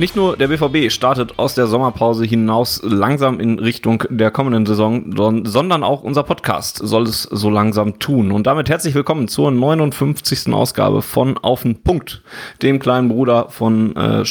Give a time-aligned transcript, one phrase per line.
[0.00, 5.42] Nicht nur der BVB startet aus der Sommerpause hinaus langsam in Richtung der kommenden Saison,
[5.44, 8.30] sondern auch unser Podcast soll es so langsam tun.
[8.30, 10.52] Und damit herzlich willkommen zur 59.
[10.52, 12.22] Ausgabe von Auf den Punkt,
[12.62, 14.22] dem kleinen Bruder von, äh,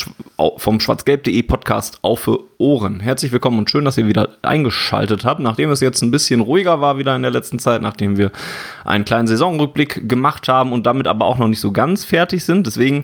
[0.55, 3.02] vom schwarzgelb.de Podcast Auf Ohren.
[3.02, 5.41] Herzlich willkommen und schön, dass ihr wieder eingeschaltet habt.
[5.41, 8.31] Nachdem es jetzt ein bisschen ruhiger war wieder in der letzten Zeit, nachdem wir
[8.86, 12.67] einen kleinen Saisonrückblick gemacht haben und damit aber auch noch nicht so ganz fertig sind.
[12.67, 13.03] Deswegen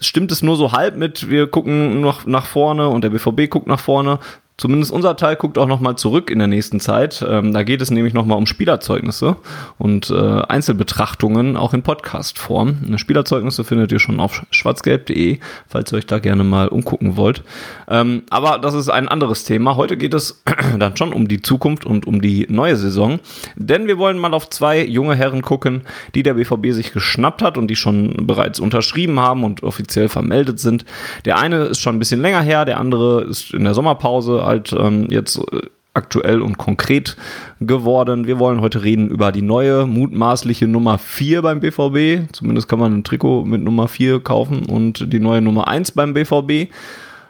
[0.00, 3.66] stimmt es nur so halb mit, wir gucken noch nach vorne und der BVB guckt
[3.66, 4.18] nach vorne,
[4.58, 7.24] Zumindest unser Teil guckt auch nochmal zurück in der nächsten Zeit.
[7.26, 9.36] Ähm, da geht es nämlich nochmal um Spielerzeugnisse
[9.78, 12.96] und äh, Einzelbetrachtungen, auch in Podcast-Form.
[12.96, 17.42] Spielerzeugnisse findet ihr schon auf schwarzgelb.de, falls ihr euch da gerne mal umgucken wollt.
[17.88, 19.76] Ähm, aber das ist ein anderes Thema.
[19.76, 20.42] Heute geht es
[20.78, 23.20] dann schon um die Zukunft und um die neue Saison.
[23.56, 25.82] Denn wir wollen mal auf zwei junge Herren gucken,
[26.14, 30.60] die der BVB sich geschnappt hat und die schon bereits unterschrieben haben und offiziell vermeldet
[30.60, 30.84] sind.
[31.24, 34.72] Der eine ist schon ein bisschen länger her, der andere ist in der Sommerpause halt
[34.72, 35.62] ähm, jetzt äh,
[35.94, 37.16] aktuell und konkret
[37.60, 38.26] geworden.
[38.26, 42.32] Wir wollen heute reden über die neue, mutmaßliche Nummer 4 beim BVB.
[42.32, 46.14] Zumindest kann man ein Trikot mit Nummer 4 kaufen und die neue Nummer 1 beim
[46.14, 46.72] BVB.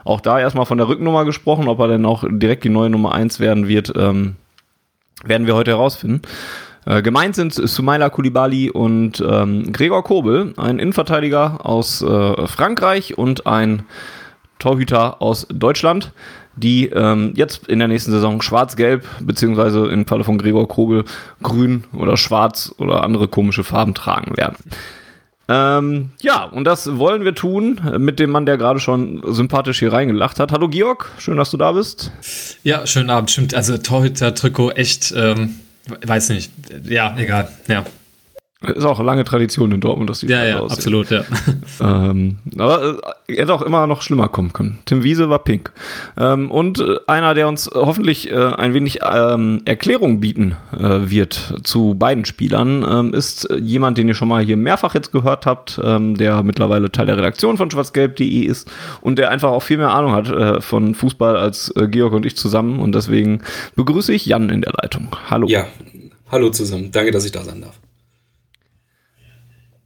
[0.05, 3.13] Auch da erstmal von der Rücknummer gesprochen, ob er denn auch direkt die neue Nummer
[3.13, 4.37] 1 werden wird, ähm,
[5.25, 6.23] werden wir heute herausfinden.
[6.85, 13.47] Äh, gemeint sind Sumaila Kulibali und ähm, Gregor Kobel, ein Innenverteidiger aus äh, Frankreich und
[13.47, 13.85] ein
[14.59, 16.13] Torhüter aus Deutschland
[16.57, 21.05] die ähm, jetzt in der nächsten Saison schwarz-gelb, beziehungsweise im Falle von Gregor Kobel
[21.43, 24.57] grün oder schwarz oder andere komische Farben tragen werden.
[25.49, 29.93] Ähm, ja, und das wollen wir tun mit dem Mann, der gerade schon sympathisch hier
[29.93, 30.53] reingelacht hat.
[30.53, 32.13] Hallo Georg, schön, dass du da bist.
[32.63, 33.55] Ja, schönen Abend, stimmt.
[33.55, 35.57] Also Torhüter-Trikot, echt, ähm,
[36.07, 36.53] weiß nicht.
[36.89, 37.85] Ja, egal, ja.
[38.63, 40.77] Ist auch eine lange Tradition in Dortmund, dass die Ja, ja, aussehen.
[40.79, 41.25] absolut, ja.
[41.81, 44.79] ähm, aber äh, hätte auch immer noch schlimmer kommen können.
[44.85, 45.73] Tim Wiese war pink.
[46.17, 51.55] Ähm, und äh, einer, der uns hoffentlich äh, ein wenig ähm, Erklärung bieten äh, wird
[51.65, 55.81] zu beiden Spielern, ähm, ist jemand, den ihr schon mal hier mehrfach jetzt gehört habt,
[55.83, 58.71] ähm, der mittlerweile Teil der Redaktion von schwarzgelb.de ist
[59.01, 62.25] und der einfach auch viel mehr Ahnung hat äh, von Fußball als äh, Georg und
[62.27, 62.79] ich zusammen.
[62.79, 63.43] Und deswegen
[63.77, 65.09] begrüße ich Jan in der Leitung.
[65.29, 65.47] Hallo.
[65.49, 65.67] Ja,
[66.31, 66.91] hallo zusammen.
[66.93, 67.79] Danke, dass ich da sein darf.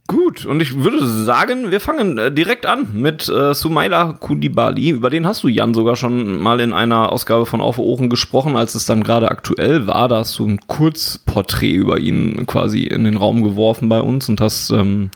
[0.07, 4.91] Gut, und ich würde sagen, wir fangen äh, direkt an mit äh, Sumaila Kudibali.
[4.91, 8.55] Über den hast du, Jan, sogar schon mal in einer Ausgabe von Auf Ohren gesprochen,
[8.55, 10.07] als es dann gerade aktuell war.
[10.07, 14.39] Da hast du ein Kurzporträt über ihn quasi in den Raum geworfen bei uns und
[14.39, 15.11] hast ähm,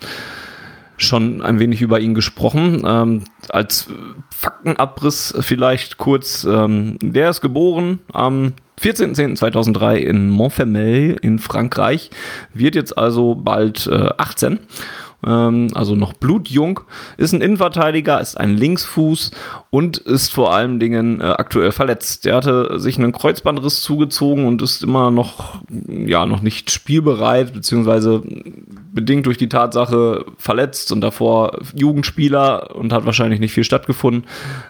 [0.97, 2.83] schon ein wenig über ihn gesprochen.
[2.85, 3.87] Ähm, als
[4.29, 6.43] Faktenabriss vielleicht kurz.
[6.43, 12.09] Ähm, der ist geboren am 14.10.2003 in Montfermeil in Frankreich,
[12.53, 14.59] wird jetzt also bald äh, 18
[15.25, 16.81] ähm, also noch blutjung,
[17.17, 19.31] ist ein Innenverteidiger, ist ein Linksfuß
[19.69, 22.25] und ist vor allen Dingen äh, aktuell verletzt.
[22.25, 28.23] Der hatte sich einen Kreuzbandriss zugezogen und ist immer noch, ja, noch nicht spielbereit, beziehungsweise
[28.93, 34.25] bedingt durch die Tatsache verletzt und davor Jugendspieler und hat wahrscheinlich nicht viel stattgefunden,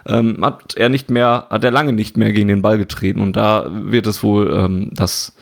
[0.06, 3.36] ähm, hat er nicht mehr, hat er lange nicht mehr gegen den Ball getreten und
[3.36, 5.34] da wird es wohl ähm, das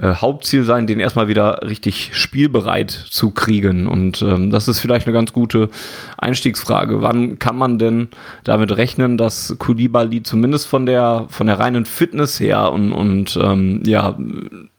[0.00, 3.86] äh, Hauptziel sein, den erstmal wieder richtig spielbereit zu kriegen.
[3.86, 5.70] Und ähm, das ist vielleicht eine ganz gute
[6.16, 7.02] Einstiegsfrage.
[7.02, 8.08] Wann kann man denn
[8.44, 13.82] damit rechnen, dass Koulibaly zumindest von der von der reinen Fitness her und, und ähm,
[13.84, 14.16] ja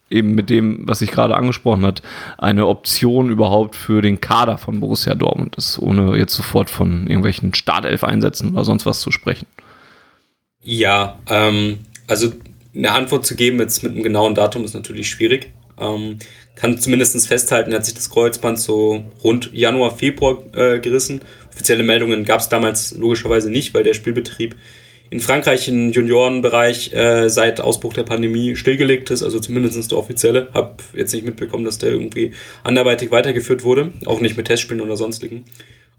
[0.09, 2.01] eben mit dem, was ich gerade angesprochen hat,
[2.37, 7.53] eine Option überhaupt für den Kader von Borussia Dortmund ist, ohne jetzt sofort von irgendwelchen
[7.53, 9.45] Startelf-Einsätzen oder sonst was zu sprechen.
[10.61, 12.31] Ja, ähm, also
[12.75, 15.51] eine Antwort zu geben jetzt mit einem genauen Datum ist natürlich schwierig.
[15.79, 16.19] Ähm,
[16.55, 21.21] kann zumindest festhalten, hat sich das Kreuzband so rund Januar, Februar äh, gerissen.
[21.53, 24.55] Offizielle Meldungen gab es damals logischerweise nicht, weil der Spielbetrieb
[25.09, 30.49] in Frankreich im Juniorenbereich äh, seit Ausbruch der Pandemie stillgelegt ist, also zumindest der offizielle.
[30.53, 32.33] Hab jetzt nicht mitbekommen, dass der irgendwie
[32.63, 35.45] anderweitig weitergeführt wurde, auch nicht mit Testspielen oder sonstigen.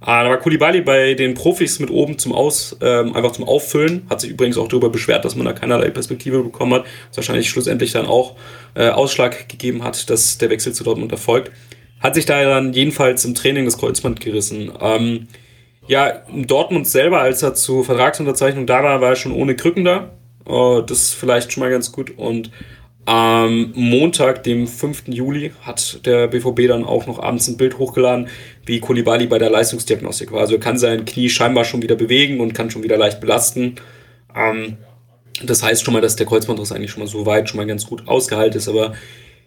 [0.03, 4.07] Ah, da war Kulibali bei den Profis mit oben zum Aus, ähm, einfach zum Auffüllen.
[4.09, 6.85] Hat sich übrigens auch darüber beschwert, dass man da keinerlei Perspektive bekommen hat.
[7.09, 8.37] Was wahrscheinlich schlussendlich dann auch
[8.75, 11.53] äh, Ausschlag gegeben hat, dass der Wechsel zu Dortmund erfolgt.
[12.01, 14.73] hat sich da dann jedenfalls im Training das Kreuzband gerissen.
[14.81, 15.29] Ähm,
[15.87, 20.13] ja, Dortmund selber, als er zur Vertragsunterzeichnung da war, war er schon ohne Krücken da.
[20.49, 22.17] Uh, das ist vielleicht schon mal ganz gut.
[22.17, 22.51] Und
[23.07, 25.05] am Montag, dem 5.
[25.09, 28.29] Juli, hat der BVB dann auch noch abends ein Bild hochgeladen,
[28.67, 30.41] wie Kulibali bei der Leistungsdiagnostik war.
[30.41, 33.77] Also er kann sein Knie scheinbar schon wieder bewegen und kann schon wieder leicht belasten.
[34.37, 34.77] Ähm,
[35.43, 37.87] das heißt schon mal, dass der Kreuzbandriss eigentlich schon mal so weit schon mal ganz
[37.87, 38.95] gut ausgehalten ist, aber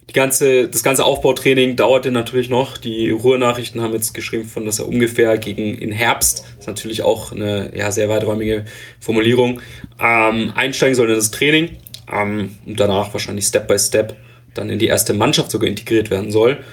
[0.10, 2.78] die ganze, das ganze Aufbautraining dauerte natürlich noch.
[2.78, 7.04] Die Ruhrnachrichten haben jetzt geschrieben, von dass er ungefähr gegen in Herbst, das ist natürlich
[7.04, 8.66] auch eine ja, sehr weiträumige
[9.00, 9.62] Formulierung,
[10.02, 11.78] ähm, einsteigen soll in das Training
[12.12, 14.16] ähm, und danach wahrscheinlich Step by Step
[14.54, 16.64] dann in die erste Mannschaft sogar integriert werden soll.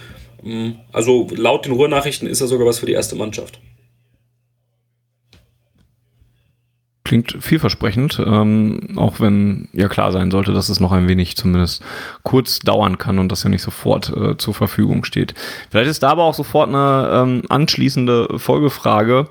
[0.45, 3.61] Ähm, also laut den Ruhrnachrichten ist er sogar was für die erste Mannschaft.
[7.11, 11.83] Klingt vielversprechend, ähm, auch wenn ja klar sein sollte, dass es noch ein wenig zumindest
[12.23, 15.35] kurz dauern kann und das ja nicht sofort äh, zur Verfügung steht.
[15.71, 19.27] Vielleicht ist da aber auch sofort eine ähm, anschließende Folgefrage.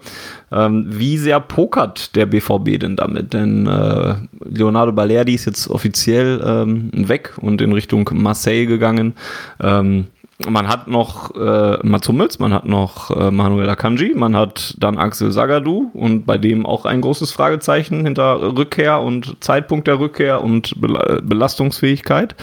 [0.51, 3.31] Ähm, wie sehr pokert der BVB denn damit?
[3.31, 9.13] Denn äh, Leonardo Balerdi ist jetzt offiziell ähm, weg und in Richtung Marseille gegangen.
[9.61, 10.07] Ähm,
[10.47, 14.97] man hat noch äh, Mats Hummels, man hat noch äh, Manuel Akanji, man hat dann
[14.97, 20.41] Axel Sagadou und bei dem auch ein großes Fragezeichen hinter Rückkehr und Zeitpunkt der Rückkehr
[20.41, 22.35] und Belastungsfähigkeit.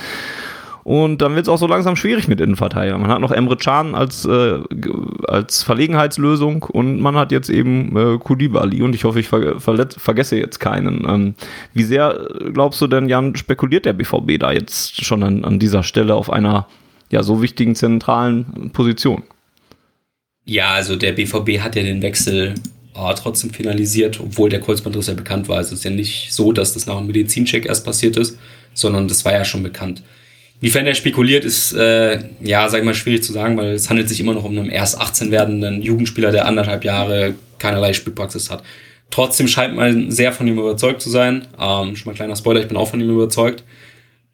[0.84, 2.96] Und dann wird es auch so langsam schwierig mit Innenverteidiger.
[2.96, 4.60] Man hat noch Emre Can als, äh,
[5.26, 10.36] als Verlegenheitslösung und man hat jetzt eben äh, Kudibali und ich hoffe, ich ver vergesse
[10.36, 11.04] jetzt keinen.
[11.08, 11.34] Ähm,
[11.72, 15.82] wie sehr glaubst du denn, Jan, spekuliert der BVB da jetzt schon an, an dieser
[15.82, 16.66] Stelle auf einer
[17.10, 19.22] ja, so wichtigen zentralen Position.
[20.44, 22.54] Ja, also der BVB hat ja den Wechsel
[22.94, 25.58] oh, trotzdem finalisiert, obwohl der Kreuzbandriss ja bekannt war.
[25.58, 28.38] Also es ist ja nicht so, dass das nach einem Medizincheck erst passiert ist,
[28.74, 30.02] sondern das war ja schon bekannt.
[30.60, 34.08] Wiefern er spekuliert, ist, äh, ja, sag ich mal, schwierig zu sagen, weil es handelt
[34.08, 38.62] sich immer noch um einen erst 18 werdenden Jugendspieler, der anderthalb Jahre keinerlei Spielpraxis hat.
[39.10, 41.46] Trotzdem scheint man sehr von ihm überzeugt zu sein.
[41.60, 43.64] Ähm, schon mal kleiner Spoiler, ich bin auch von ihm überzeugt.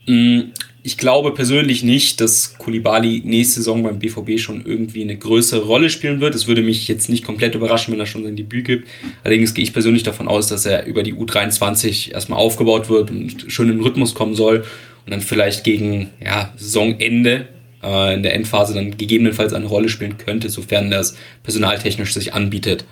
[0.06, 0.52] Mm,
[0.84, 5.90] ich glaube persönlich nicht, dass Kulibali nächste Saison beim BVB schon irgendwie eine größere Rolle
[5.90, 6.34] spielen wird.
[6.34, 8.88] Es würde mich jetzt nicht komplett überraschen, wenn er schon sein Debüt gibt.
[9.22, 13.44] Allerdings gehe ich persönlich davon aus, dass er über die U23 erstmal aufgebaut wird und
[13.46, 14.64] schön in Rhythmus kommen soll
[15.04, 17.46] und dann vielleicht gegen ja, Saisonende
[17.82, 22.84] äh, in der Endphase dann gegebenenfalls eine Rolle spielen könnte, sofern das personaltechnisch sich anbietet.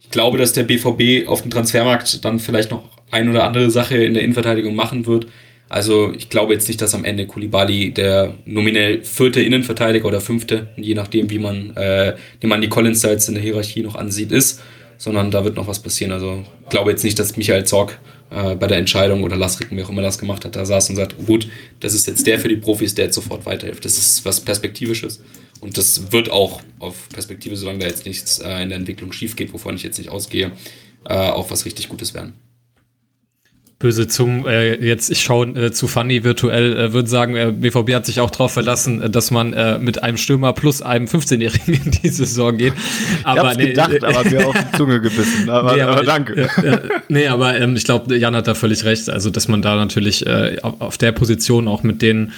[0.00, 3.96] Ich glaube, dass der BVB auf dem Transfermarkt dann vielleicht noch ein oder andere Sache
[3.98, 5.26] in der Innenverteidigung machen wird.
[5.68, 10.68] Also ich glaube jetzt nicht, dass am Ende Kulibali der nominell vierte Innenverteidiger oder fünfte,
[10.76, 14.32] je nachdem, wie man, äh, wie man die Collins jetzt in der Hierarchie noch ansieht,
[14.32, 14.62] ist,
[14.96, 16.12] sondern da wird noch was passieren.
[16.12, 17.98] Also ich glaube jetzt nicht, dass Michael Zorg
[18.30, 20.96] äh, bei der Entscheidung oder Lasricken, wie auch immer das gemacht hat, da saß und
[20.96, 21.48] sagt, gut,
[21.80, 23.84] das ist jetzt der für die Profis, der jetzt sofort weiterhilft.
[23.84, 25.20] Das ist was Perspektivisches.
[25.60, 29.36] Und das wird auch auf Perspektive, solange da jetzt nichts äh, in der Entwicklung schief
[29.36, 30.52] geht, wovon ich jetzt nicht ausgehe,
[31.06, 32.32] äh, auch was richtig Gutes werden
[33.78, 37.94] böse Zungen äh, jetzt, ich schaue äh, zu Funny virtuell, äh, würde sagen, äh, BVB
[37.94, 41.74] hat sich auch darauf verlassen, äh, dass man äh, mit einem Stürmer plus einem 15-Jährigen
[41.84, 42.72] in die Saison geht.
[43.22, 45.48] Aber, ich nee, gedacht, äh, aber mir auf die Zunge gebissen.
[45.48, 46.48] Aber, nee, aber, aber danke.
[46.56, 46.78] Äh,
[47.08, 49.08] nee, aber ähm, ich glaube, Jan hat da völlig recht.
[49.10, 52.32] Also, dass man da natürlich äh, auf, auf der Position auch mit den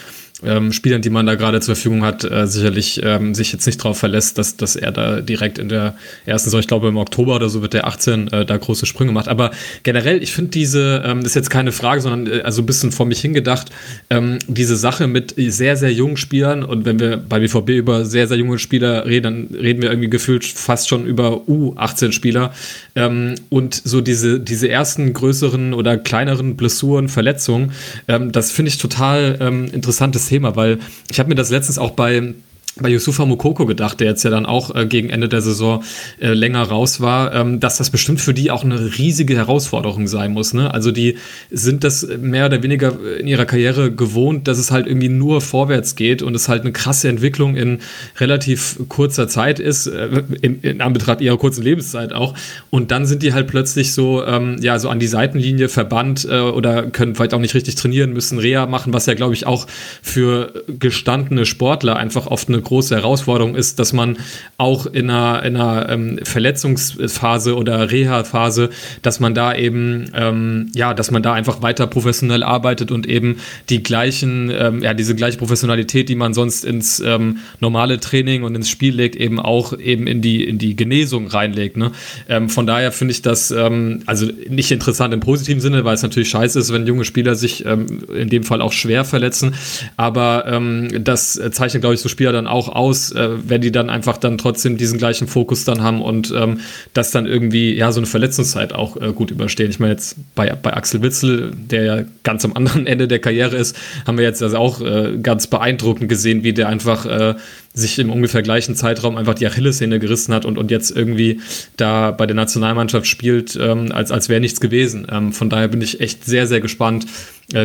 [0.44, 3.81] ähm, Spielern, die man da gerade zur Verfügung hat, äh, sicherlich ähm, sich jetzt nicht
[3.81, 5.94] darauf verlässt, dass, dass er da direkt in der
[6.26, 9.12] ersten Saison, ich glaube im Oktober oder so wird der 18 äh, da große Sprünge
[9.12, 9.28] macht.
[9.28, 9.50] Aber
[9.82, 12.92] generell, ich finde diese, ähm, das ist jetzt keine Frage, sondern äh, also ein bisschen
[12.92, 13.70] vor mich hingedacht,
[14.09, 18.26] ähm, diese Sache mit sehr, sehr jungen Spielern und wenn wir bei BVB über sehr,
[18.26, 22.52] sehr junge Spieler reden, dann reden wir irgendwie gefühlt fast schon über U18-Spieler
[22.97, 27.73] ähm, und so diese, diese ersten größeren oder kleineren Blessuren, Verletzungen,
[28.09, 30.78] ähm, das finde ich total ähm, interessantes Thema, weil
[31.10, 32.34] ich habe mir das letztens auch bei
[32.77, 35.83] bei Yusufa Mukoko gedacht, der jetzt ja dann auch äh, gegen Ende der Saison
[36.21, 40.33] äh, länger raus war, ähm, dass das bestimmt für die auch eine riesige Herausforderung sein
[40.33, 40.55] muss.
[40.55, 40.73] Ne?
[40.73, 41.17] Also die
[41.50, 45.97] sind das mehr oder weniger in ihrer Karriere gewohnt, dass es halt irgendwie nur vorwärts
[45.97, 47.81] geht und es halt eine krasse Entwicklung in
[48.19, 52.35] relativ kurzer Zeit ist, äh, in, in Anbetracht ihrer kurzen Lebenszeit auch.
[52.71, 56.39] Und dann sind die halt plötzlich so, ähm, ja, so an die Seitenlinie verbannt äh,
[56.41, 59.67] oder können vielleicht auch nicht richtig trainieren, müssen Reha machen, was ja, glaube ich, auch
[60.03, 64.19] für gestandene Sportler einfach oft eine große Herausforderung ist, dass man
[64.59, 68.71] auch in einer, in einer ähm, Verletzungsphase oder Reha-Phase,
[69.02, 73.37] dass man da eben, ähm, ja, dass man da einfach weiter professionell arbeitet und eben
[73.69, 78.55] die gleichen, ähm, ja, diese gleiche Professionalität, die man sonst ins ähm, normale Training und
[78.55, 81.76] ins Spiel legt, eben auch eben in die, in die Genesung reinlegt.
[81.76, 81.93] Ne?
[82.29, 86.02] Ähm, von daher finde ich das, ähm, also nicht interessant im positiven Sinne, weil es
[86.02, 89.55] natürlich scheiße ist, wenn junge Spieler sich in dem Fall auch schwer verletzen,
[89.97, 90.61] aber
[91.00, 94.38] das zeichnet, glaube ich, so Spieler dann auch aus, äh, wenn die dann einfach dann
[94.38, 96.61] trotzdem diesen gleichen Fokus dann haben und ähm,
[96.92, 99.71] das dann irgendwie, ja, so eine Verletzungszeit auch äh, gut überstehen.
[99.71, 103.57] Ich meine, jetzt bei, bei Axel Witzel, der ja ganz am anderen Ende der Karriere
[103.57, 103.76] ist,
[104.07, 107.35] haben wir jetzt also auch äh, ganz beeindruckend gesehen, wie der einfach äh,
[107.73, 111.40] sich im ungefähr gleichen Zeitraum einfach die Achillessehne gerissen hat und, und jetzt irgendwie
[111.76, 115.07] da bei der Nationalmannschaft spielt, ähm, als, als wäre nichts gewesen.
[115.11, 117.07] Ähm, von daher bin ich echt sehr, sehr gespannt,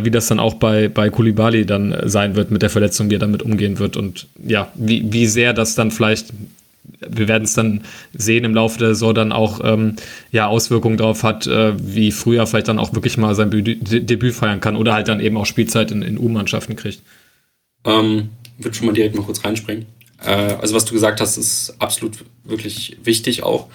[0.03, 3.15] wie das dann auch bei, bei Kulibali dann äh, sein wird mit der Verletzung, wie
[3.15, 6.33] er damit umgehen wird und ja, wie, wie sehr das dann vielleicht
[7.07, 7.81] wir werden es dann
[8.13, 9.95] sehen im Laufe der Saison dann auch ähm,
[10.31, 14.59] ja, Auswirkungen darauf hat, äh, wie früher vielleicht dann auch wirklich mal sein Debüt feiern
[14.59, 17.01] kann oder halt dann eben auch Spielzeit in, in U-Mannschaften kriegt.
[17.85, 19.85] Ähm, würde schon mal direkt mal kurz reinspringen.
[20.25, 23.67] Äh, also was du gesagt hast, ist absolut wirklich wichtig auch.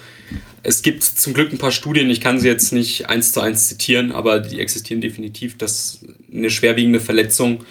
[0.63, 3.67] Es gibt zum Glück ein paar Studien, ich kann sie jetzt nicht eins zu eins
[3.67, 7.65] zitieren, aber die existieren definitiv, dass eine schwerwiegende Verletzung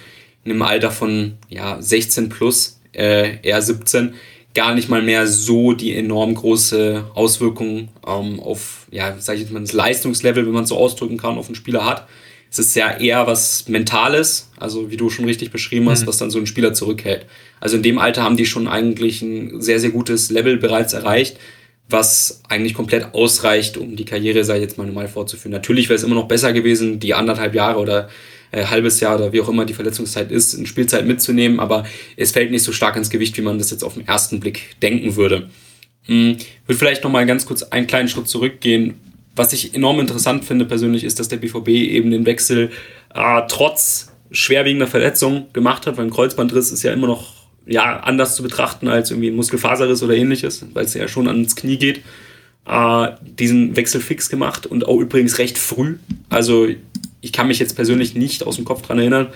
[0.45, 4.15] in einem Alter von ja, 16 plus, äh, eher 17,
[4.55, 9.53] gar nicht mal mehr so die enorm große Auswirkung ähm, auf, ja, sag ich jetzt
[9.53, 12.09] mal, das Leistungslevel, wenn man es so ausdrücken kann, auf einen Spieler hat.
[12.51, 16.07] Es ist ja eher was Mentales, also wie du schon richtig beschrieben hast, mhm.
[16.09, 17.27] was dann so einen Spieler zurückhält.
[17.61, 21.39] Also in dem Alter haben die schon eigentlich ein sehr, sehr gutes Level bereits erreicht,
[21.89, 25.53] was eigentlich komplett ausreicht, um die Karriere, ich jetzt mal, normal fortzuführen.
[25.53, 28.09] Natürlich wäre es immer noch besser gewesen, die anderthalb Jahre oder
[28.53, 31.85] äh, halbes Jahr oder wie auch immer die Verletzungszeit ist, in Spielzeit mitzunehmen, aber
[32.17, 34.77] es fällt nicht so stark ins Gewicht, wie man das jetzt auf den ersten Blick
[34.81, 35.51] denken würde.
[36.07, 36.37] Hm,
[36.67, 38.95] würde vielleicht noch mal ganz kurz einen kleinen Schritt zurückgehen
[39.37, 42.71] was ich enorm interessant finde persönlich, ist, dass der BVB eben den Wechsel
[43.15, 48.37] äh, trotz schwerwiegender Verletzung gemacht hat, weil ein Kreuzbandriss ist ja immer noch ja, anders
[48.37, 52.03] zu betrachten als irgendwie ein Muskelfaserriss oder ähnliches, weil es ja schon ans Knie geht.
[52.67, 55.97] Äh, diesen Wechsel fix gemacht und auch übrigens recht früh.
[56.29, 56.69] Also
[57.21, 59.29] ich kann mich jetzt persönlich nicht aus dem Kopf dran erinnern,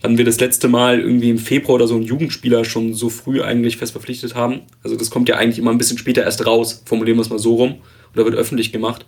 [0.00, 3.42] wann wir das letzte Mal irgendwie im Februar oder so einen Jugendspieler schon so früh
[3.42, 4.62] eigentlich fest verpflichtet haben.
[4.82, 7.38] Also das kommt ja eigentlich immer ein bisschen später erst raus, formulieren wir es mal
[7.38, 7.76] so rum,
[8.14, 9.06] oder wird öffentlich gemacht.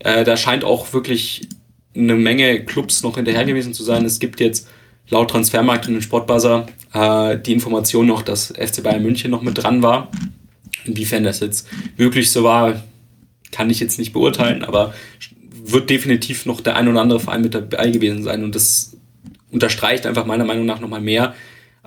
[0.00, 1.48] Äh, da scheint auch wirklich
[1.94, 4.04] eine Menge Clubs noch hinterher gewesen zu sein.
[4.04, 4.68] Es gibt jetzt
[5.08, 9.82] laut Transfermarkt und Sportbuzzer äh, die Information noch, dass FC Bayern München noch mit dran
[9.82, 10.10] war.
[10.84, 12.82] Inwiefern das jetzt wirklich so war,
[13.50, 14.94] kann ich jetzt nicht beurteilen, aber
[15.64, 18.96] wird definitiv noch der ein oder andere Verein mit dabei gewesen sein und das
[19.50, 21.34] unterstreicht einfach meiner Meinung nach nochmal mehr,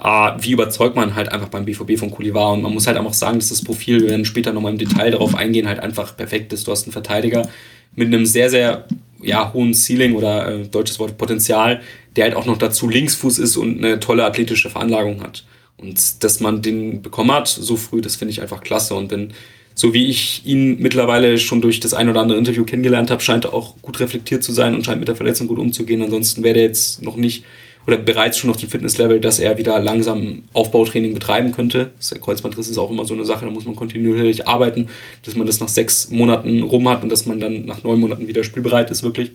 [0.01, 3.13] äh, wie überzeugt man halt einfach beim BVB von Kulivar und man muss halt einfach
[3.13, 6.53] sagen, dass das Profil, wir werden später nochmal im Detail darauf eingehen, halt einfach perfekt
[6.53, 6.67] ist.
[6.67, 7.50] Du hast einen Verteidiger,
[7.95, 8.86] mit einem sehr, sehr
[9.22, 11.81] ja, hohen Ceiling oder äh, deutsches Wort Potenzial,
[12.15, 15.45] der halt auch noch dazu Linksfuß ist und eine tolle athletische Veranlagung hat.
[15.77, 18.95] Und dass man den bekommen hat so früh, das finde ich einfach klasse.
[18.95, 19.34] Und wenn,
[19.74, 23.45] so wie ich ihn mittlerweile schon durch das ein oder andere Interview kennengelernt habe, scheint
[23.45, 26.01] er auch gut reflektiert zu sein und scheint mit der Verletzung gut umzugehen.
[26.01, 27.43] Ansonsten wäre der jetzt noch nicht
[27.88, 31.92] oder bereits schon auf dem Fitnesslevel, dass er wieder langsam Aufbautraining betreiben könnte.
[32.12, 34.88] Der Kreuzbandriss ist auch immer so eine Sache, da muss man kontinuierlich arbeiten,
[35.24, 38.27] dass man das nach sechs Monaten rum hat und dass man dann nach neun Monaten
[38.27, 39.32] wieder spielbereit ist, wirklich.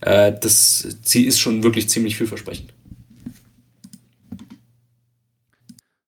[0.00, 2.72] Äh, das ist schon wirklich ziemlich vielversprechend.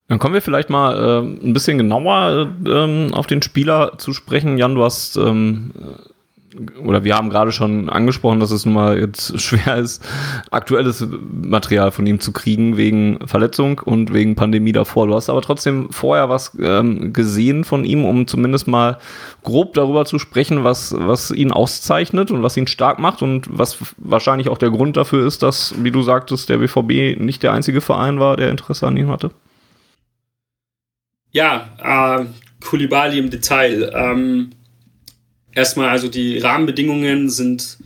[0.08, 4.56] Dann kommen wir vielleicht mal äh, ein bisschen genauer äh, auf den Spieler zu sprechen.
[4.56, 5.72] Jan, du hast ähm,
[6.82, 10.02] oder wir haben gerade schon angesprochen, dass es nun mal jetzt schwer ist,
[10.50, 15.06] aktuelles Material von ihm zu kriegen wegen Verletzung und wegen Pandemie davor.
[15.06, 18.98] Du hast aber trotzdem vorher was ähm, gesehen von ihm, um zumindest mal
[19.42, 23.78] grob darüber zu sprechen, was, was ihn auszeichnet und was ihn stark macht und was
[23.96, 27.80] wahrscheinlich auch der Grund dafür ist, dass, wie du sagtest, der BVB nicht der einzige
[27.80, 29.30] Verein war, der Interesse an ihm hatte.
[31.30, 31.68] Ja,
[32.20, 32.24] äh,
[32.64, 33.92] Kulibali im Detail.
[33.94, 34.55] Ähm
[35.56, 37.78] erstmal, also die Rahmenbedingungen sind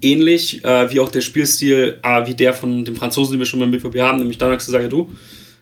[0.00, 3.58] ähnlich, äh, wie auch der Spielstil, äh, wie der von dem Franzosen, den wir schon
[3.58, 5.10] beim BVB haben, nämlich Danak du.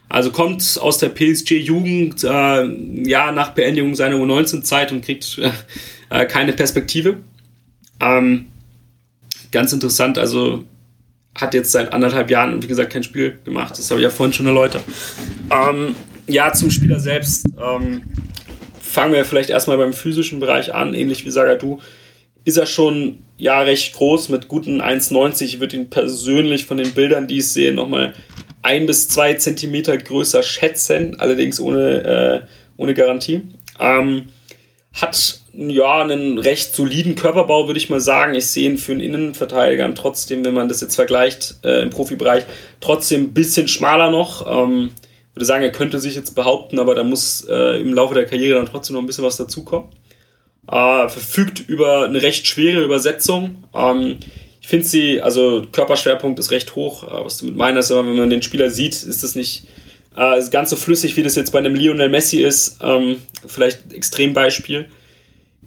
[0.09, 5.41] Also kommt aus der PSG-Jugend, äh, ja, nach Beendigung seiner U19-Zeit und kriegt
[6.11, 7.17] äh, keine Perspektive.
[8.01, 8.47] Ähm,
[9.51, 10.65] ganz interessant, also
[11.35, 13.79] hat jetzt seit anderthalb Jahren, wie gesagt, kein Spiel gemacht.
[13.79, 14.85] Das habe ich ja vorhin schon erläutert.
[15.51, 15.95] Ähm,
[16.27, 17.47] ja, zum Spieler selbst.
[17.59, 18.03] Ähm,
[18.97, 21.81] fangen wir vielleicht erstmal beim physischen Bereich an, ähnlich wie Sagadu.
[22.47, 25.45] Ist er schon ja recht groß mit guten 1,90.
[25.45, 28.15] Ich würde ihn persönlich von den Bildern, die ich sehe, nochmal
[28.63, 32.41] ein bis zwei Zentimeter größer schätzen, allerdings ohne, äh,
[32.79, 33.43] ohne Garantie.
[33.79, 34.29] Ähm,
[34.95, 38.35] hat ja einen recht soliden Körperbau, würde ich mal sagen.
[38.35, 42.45] Ich sehe ihn für einen Innenverteidiger trotzdem, wenn man das jetzt vergleicht äh, im Profibereich,
[42.81, 44.47] trotzdem ein bisschen schmaler noch.
[44.51, 44.93] Ähm,
[45.37, 48.57] würde sagen, er könnte sich jetzt behaupten, aber da muss äh, im Laufe der Karriere
[48.57, 49.91] dann trotzdem noch ein bisschen was dazukommen.
[50.67, 53.65] Äh, verfügt über eine recht schwere Übersetzung.
[53.75, 54.17] Ähm,
[54.63, 57.05] ich finde sie, also Körperschwerpunkt ist recht hoch.
[57.05, 59.67] Äh, was du mit meinst, aber wenn man den Spieler sieht, ist das nicht
[60.17, 62.79] äh, ganz so flüssig, wie das jetzt bei einem Lionel Messi ist.
[62.83, 63.17] Ähm,
[63.47, 64.87] vielleicht Extrembeispiel.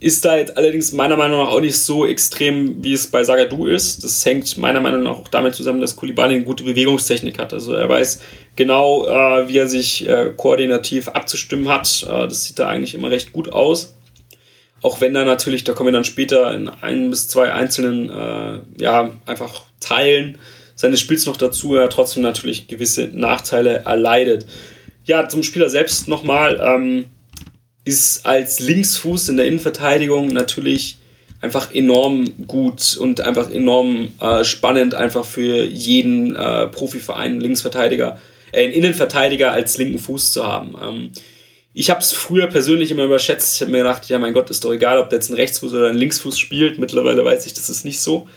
[0.00, 3.66] Ist da jetzt allerdings meiner Meinung nach auch nicht so extrem, wie es bei Sagadu
[3.66, 4.02] ist.
[4.02, 7.52] Das hängt meiner Meinung nach auch damit zusammen, dass Kulibali eine gute Bewegungstechnik hat.
[7.52, 8.22] Also er weiß
[8.56, 12.06] genau, äh, wie er sich äh, koordinativ abzustimmen hat.
[12.08, 13.94] Äh, das sieht da eigentlich immer recht gut aus.
[14.80, 18.60] Auch wenn da natürlich, da kommen wir dann später in ein bis zwei einzelnen, äh,
[18.82, 20.38] ja, einfach Teilen
[20.74, 24.46] seines Spiels noch dazu, er trotzdem natürlich gewisse Nachteile erleidet.
[25.04, 27.04] Ja, zum Spieler selbst nochmal, ähm,
[27.84, 30.98] ist als Linksfuß in der Innenverteidigung natürlich
[31.40, 38.18] einfach enorm gut und einfach enorm äh, spannend einfach für jeden äh, Profiverein Linksverteidiger,
[38.52, 40.74] äh, einen Innenverteidiger als linken Fuß zu haben.
[40.82, 41.10] Ähm,
[41.72, 43.54] ich habe es früher persönlich immer überschätzt.
[43.54, 45.72] Ich habe mir gedacht, ja mein Gott, ist doch egal, ob der jetzt einen Rechtsfuß
[45.72, 46.78] oder einen Linksfuß spielt.
[46.78, 48.28] Mittlerweile weiß ich, das ist nicht so.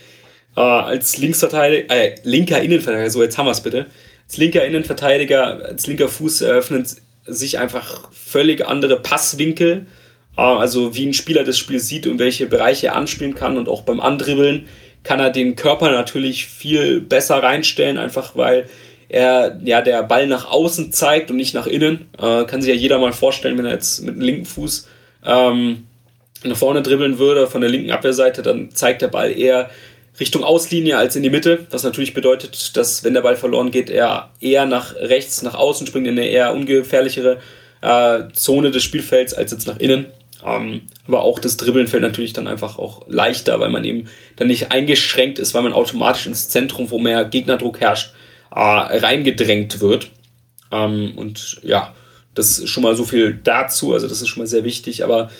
[0.56, 3.86] Äh, als Linksverteidiger, äh, linker Innenverteidiger, so jetzt haben wir es bitte.
[4.26, 6.96] Als linker Innenverteidiger, als linker Fuß eröffnet
[7.26, 9.86] sich einfach völlig andere Passwinkel.
[10.36, 13.68] Äh, also wie ein Spieler das Spiel sieht und welche Bereiche er anspielen kann und
[13.68, 14.66] auch beim Andribbeln
[15.02, 18.68] kann er den Körper natürlich viel besser reinstellen, einfach weil
[19.08, 22.06] er ja der Ball nach außen zeigt und nicht nach innen.
[22.18, 24.88] Äh, kann sich ja jeder mal vorstellen, wenn er jetzt mit dem linken Fuß
[25.26, 25.84] ähm,
[26.42, 29.70] nach vorne dribbeln würde von der linken Abwehrseite, dann zeigt der Ball eher
[30.20, 33.90] Richtung Auslinie als in die Mitte, was natürlich bedeutet, dass wenn der Ball verloren geht,
[33.90, 37.40] er eher nach rechts, nach außen springt, in eine eher ungefährlichere
[37.80, 40.06] äh, Zone des Spielfelds als jetzt nach innen.
[40.44, 44.48] Ähm, aber auch das Dribbeln fällt natürlich dann einfach auch leichter, weil man eben dann
[44.48, 48.12] nicht eingeschränkt ist, weil man automatisch ins Zentrum, wo mehr Gegnerdruck herrscht,
[48.54, 50.10] äh, reingedrängt wird.
[50.70, 51.94] Ähm, und ja,
[52.34, 55.02] das ist schon mal so viel dazu, also das ist schon mal sehr wichtig.
[55.02, 55.30] Aber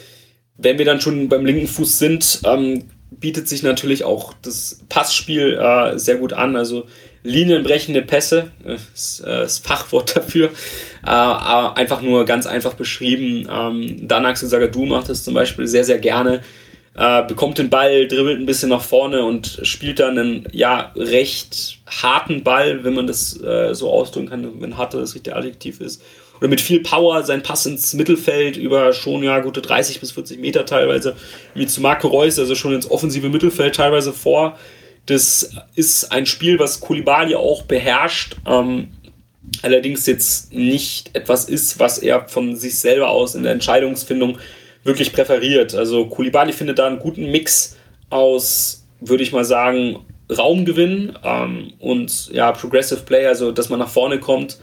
[0.57, 2.85] wenn wir dann schon beim linken Fuß sind, ähm,
[3.21, 6.57] bietet sich natürlich auch das Passspiel äh, sehr gut an.
[6.57, 6.87] Also
[7.23, 10.51] linienbrechende Pässe äh, ist äh, das Fachwort dafür.
[11.05, 13.49] Äh, einfach nur ganz einfach beschrieben.
[13.51, 16.43] Ähm, Danax Sagadu macht das zum Beispiel sehr, sehr gerne
[16.97, 21.79] äh, bekommt den Ball, dribbelt ein bisschen nach vorne und spielt dann einen ja recht
[21.87, 26.03] harten Ball, wenn man das äh, so ausdrücken kann, wenn harter das richtige Adjektiv ist.
[26.39, 30.41] Oder mit viel Power sein Pass ins Mittelfeld über schon ja gute 30 bis 40
[30.41, 31.17] Meter teilweise,
[31.55, 34.59] wie zu Marco Reus, also schon ins offensive Mittelfeld teilweise vor.
[35.07, 38.37] Das ist ein Spiel, was Kulibali auch beherrscht.
[38.47, 38.89] Ähm,
[39.63, 44.39] allerdings jetzt nicht etwas ist, was er von sich selber aus in der Entscheidungsfindung
[44.83, 45.75] wirklich präferiert.
[45.75, 47.77] Also Kulibali findet da einen guten Mix
[48.11, 53.89] aus, würde ich mal sagen, Raumgewinn ähm, und ja, Progressive Play, also dass man nach
[53.89, 54.59] vorne kommt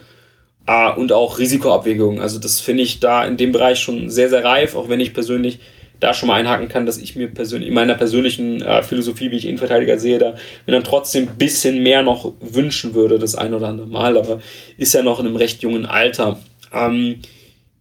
[0.68, 2.22] äh, und auch Risikoabwägung.
[2.22, 5.14] Also das finde ich da in dem Bereich schon sehr, sehr reif, auch wenn ich
[5.14, 5.60] persönlich
[6.02, 9.38] da schon mal einhaken kann, dass ich mir persönlich in meiner persönlichen äh, Philosophie, wie
[9.38, 10.32] ich Innenverteidiger sehe, da
[10.66, 14.42] mir dann trotzdem ein bisschen mehr noch wünschen würde, das ein oder andere Mal, aber
[14.78, 16.40] ist ja noch in einem recht jungen Alter.
[16.74, 17.20] Ähm,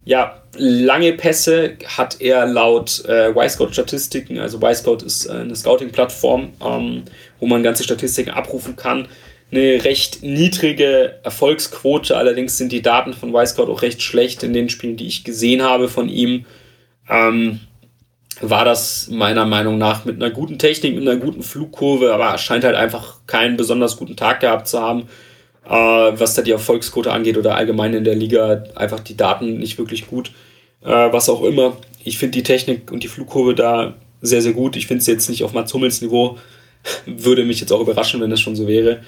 [0.05, 7.03] ja, lange Pässe hat er laut äh, Y-Scout-Statistiken, also Y-Scout ist äh, eine Scouting-Plattform, ähm,
[7.39, 9.07] wo man ganze Statistiken abrufen kann,
[9.51, 12.15] eine recht niedrige Erfolgsquote.
[12.15, 15.61] Allerdings sind die Daten von Y-Scout auch recht schlecht in den Spielen, die ich gesehen
[15.61, 16.45] habe von ihm.
[17.09, 17.59] Ähm,
[18.39, 22.63] war das meiner Meinung nach mit einer guten Technik, mit einer guten Flugkurve, aber scheint
[22.63, 25.07] halt einfach keinen besonders guten Tag gehabt zu haben
[25.65, 29.77] äh, was da die Erfolgsquote angeht oder allgemein in der Liga einfach die Daten nicht
[29.77, 30.31] wirklich gut.
[30.83, 31.77] Äh, was auch immer.
[32.03, 34.75] Ich finde die Technik und die Flugkurve da sehr, sehr gut.
[34.75, 36.37] Ich finde es jetzt nicht auf Mats Hummels Niveau.
[37.05, 39.01] Würde mich jetzt auch überraschen, wenn das schon so wäre.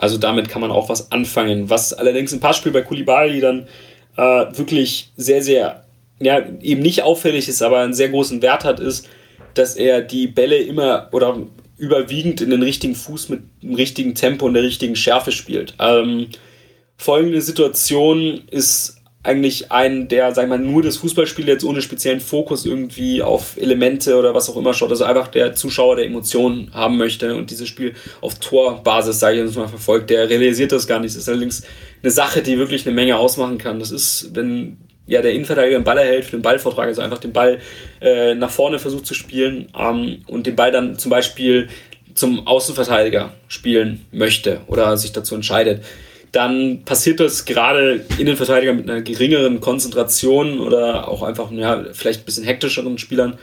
[0.00, 1.68] Also damit kann man auch was anfangen.
[1.68, 3.68] Was allerdings im Passspiel bei Kulibali dann
[4.16, 5.84] äh, wirklich sehr, sehr,
[6.18, 9.08] ja, eben nicht auffällig ist, aber einen sehr großen Wert hat, ist,
[9.54, 11.38] dass er die Bälle immer oder
[11.76, 15.74] überwiegend in den richtigen Fuß mit dem richtigen Tempo und der richtigen Schärfe spielt.
[15.78, 16.28] Ähm,
[16.96, 22.20] folgende Situation ist eigentlich ein, der, sag ich mal, nur das Fußballspiel jetzt ohne speziellen
[22.20, 24.90] Fokus irgendwie auf Elemente oder was auch immer schaut.
[24.90, 29.44] Also einfach der Zuschauer, der Emotionen haben möchte und dieses Spiel auf Torbasis, sage ich
[29.44, 31.14] jetzt mal, verfolgt, der realisiert das gar nicht.
[31.14, 31.62] Das ist allerdings
[32.02, 33.78] eine Sache, die wirklich eine Menge ausmachen kann.
[33.78, 37.32] Das ist, wenn ja, der Innenverteidiger den Ball erhält für den Ballvortrag, also einfach den
[37.32, 37.58] Ball
[38.00, 41.68] äh, nach vorne versucht zu spielen ähm, und den Ball dann zum Beispiel
[42.14, 45.84] zum Außenverteidiger spielen möchte oder sich dazu entscheidet,
[46.32, 52.24] dann passiert das gerade Innenverteidiger mit einer geringeren Konzentration oder auch einfach ja, vielleicht ein
[52.24, 53.38] bisschen hektischeren Spielern,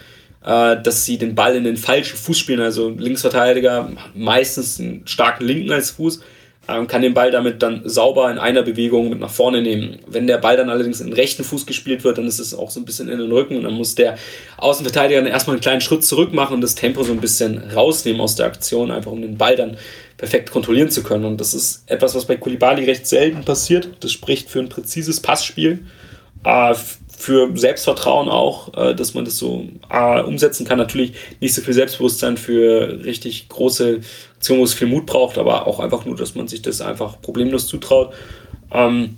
[0.45, 2.61] äh, dass sie den Ball in den falschen Fuß spielen.
[2.61, 6.21] Also Linksverteidiger meistens einen starken Linken als Fuß
[6.69, 9.99] ähm, kann den Ball damit dann sauber in einer Bewegung mit nach vorne nehmen.
[10.05, 12.69] Wenn der Ball dann allerdings in den rechten Fuß gespielt wird, dann ist es auch
[12.69, 14.17] so ein bisschen in den Rücken und dann muss der
[14.57, 18.19] Außenverteidiger dann erstmal einen kleinen Schritt zurück machen und das Tempo so ein bisschen rausnehmen
[18.19, 19.77] aus der Aktion, einfach um den Ball dann
[20.17, 21.25] perfekt kontrollieren zu können.
[21.25, 23.89] Und das ist etwas, was bei Kulibali recht selten passiert.
[23.99, 25.85] Das spricht für ein präzises Passspiel,
[26.43, 26.75] äh,
[27.17, 30.77] für Selbstvertrauen auch, äh, dass man das so äh, umsetzen kann.
[30.77, 34.01] Natürlich nicht so viel Selbstbewusstsein für richtig große
[34.35, 37.21] Aktionen, wo es viel Mut braucht, aber auch einfach nur, dass man sich das einfach
[37.21, 38.13] problemlos zutraut.
[38.71, 39.17] Ähm,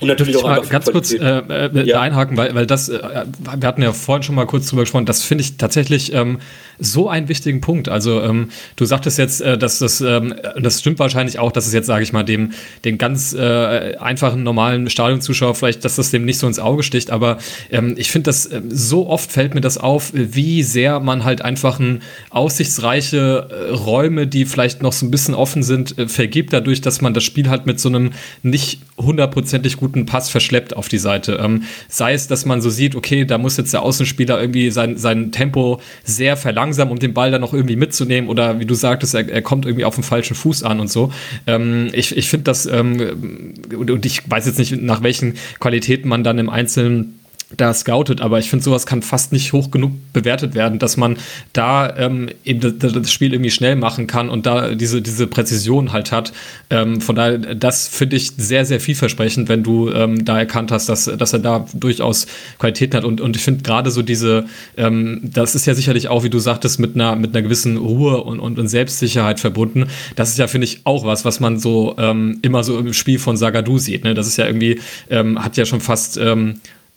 [0.00, 2.00] und natürlich auch mal ganz kurz äh, ja.
[2.00, 3.26] einhaken, weil, weil das, äh,
[3.58, 6.40] wir hatten ja vorhin schon mal kurz drüber gesprochen, das finde ich tatsächlich ähm,
[6.78, 7.88] so einen wichtigen Punkt.
[7.88, 11.72] Also ähm, du sagtest jetzt, äh, dass das, ähm, das stimmt wahrscheinlich auch, dass es
[11.72, 12.52] jetzt, sage ich mal, dem
[12.84, 17.10] den ganz äh, einfachen, normalen Stadionzuschauer vielleicht, dass das dem nicht so ins Auge sticht,
[17.10, 17.38] aber
[17.70, 21.42] ähm, ich finde das, äh, so oft fällt mir das auf, wie sehr man halt
[21.42, 26.52] einfach ein aussichtsreiche äh, Räume, die vielleicht noch so ein bisschen offen sind, äh, vergibt,
[26.52, 28.10] dadurch, dass man das Spiel halt mit so einem
[28.42, 31.40] nicht hundertprozentig guten Pass verschleppt auf die Seite.
[31.42, 34.96] Ähm, sei es, dass man so sieht, okay, da muss jetzt der Außenspieler irgendwie sein,
[34.96, 39.14] sein Tempo sehr verlangsamen, um den Ball dann noch irgendwie mitzunehmen oder wie du sagtest,
[39.14, 41.12] er, er kommt irgendwie auf dem falschen Fuß an und so.
[41.46, 46.24] Ähm, ich ich finde das, ähm, und ich weiß jetzt nicht, nach welchen Qualitäten man
[46.24, 47.20] dann im Einzelnen
[47.56, 51.16] da scoutet, aber ich finde, sowas kann fast nicht hoch genug bewertet werden, dass man
[51.52, 56.12] da ähm, eben das, Spiel irgendwie schnell machen kann und da diese, diese Präzision halt
[56.12, 56.32] hat.
[56.70, 60.88] Ähm, von daher, das finde ich sehr, sehr vielversprechend, wenn du ähm, da erkannt hast,
[60.88, 62.26] dass, dass er da durchaus
[62.58, 63.04] Qualitäten hat.
[63.04, 66.38] Und, und ich finde gerade so diese, ähm, das ist ja sicherlich auch, wie du
[66.38, 69.86] sagtest, mit einer, mit einer gewissen Ruhe und, und, und Selbstsicherheit verbunden.
[70.16, 73.18] Das ist ja, finde ich, auch was, was man so ähm, immer so im Spiel
[73.18, 74.04] von Sagadu sieht.
[74.04, 74.14] Ne?
[74.14, 76.18] Das ist ja irgendwie, ähm, hat ja schon fast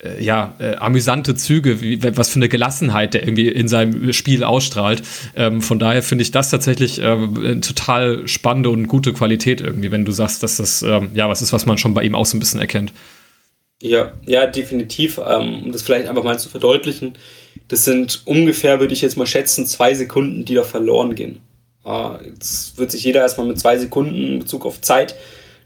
[0.02, 4.44] äh, ja, äh, amüsante Züge, wie, was für eine Gelassenheit der irgendwie in seinem Spiel
[4.44, 5.02] ausstrahlt.
[5.34, 9.90] Ähm, von daher finde ich das tatsächlich äh, eine total spannende und gute Qualität irgendwie,
[9.90, 12.26] wenn du sagst, dass das ähm, ja was ist, was man schon bei ihm auch
[12.26, 12.92] so ein bisschen erkennt.
[13.80, 15.18] Ja, ja, definitiv.
[15.18, 17.14] Ähm, um das vielleicht einfach mal zu verdeutlichen,
[17.68, 21.40] das sind ungefähr, würde ich jetzt mal schätzen, zwei Sekunden, die da verloren gehen.
[21.84, 25.16] Äh, jetzt wird sich jeder erstmal mit zwei Sekunden in Bezug auf Zeit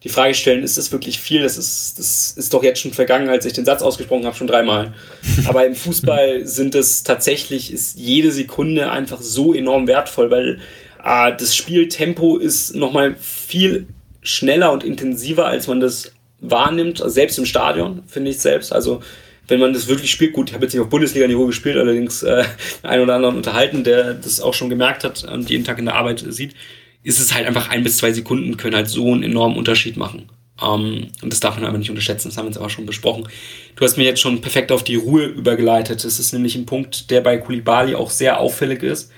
[0.05, 1.43] die Frage stellen, ist das wirklich viel?
[1.43, 4.47] Das ist, das ist doch jetzt schon vergangen, als ich den Satz ausgesprochen habe, schon
[4.47, 4.95] dreimal.
[5.47, 10.59] Aber im Fußball sind es tatsächlich, ist jede Sekunde einfach so enorm wertvoll, weil
[11.05, 13.87] äh, das Spieltempo ist nochmal viel
[14.23, 18.73] schneller und intensiver, als man das wahrnimmt, also selbst im Stadion, finde ich selbst.
[18.73, 19.01] Also
[19.47, 22.45] wenn man das wirklich spielt, gut, ich habe jetzt nicht auf Bundesliga-Niveau gespielt, allerdings äh,
[22.83, 25.95] einen oder anderen unterhalten, der das auch schon gemerkt hat und jeden Tag in der
[25.95, 26.55] Arbeit sieht
[27.03, 30.29] ist es halt einfach ein bis zwei Sekunden können halt so einen enormen Unterschied machen.
[30.61, 32.87] Um, ähm, und das darf man aber nicht unterschätzen, das haben wir jetzt aber schon
[32.87, 33.27] besprochen.
[33.75, 36.05] Du hast mir jetzt schon perfekt auf die Ruhe übergeleitet.
[36.05, 39.11] Das ist nämlich ein Punkt, der bei Kulibali auch sehr auffällig ist.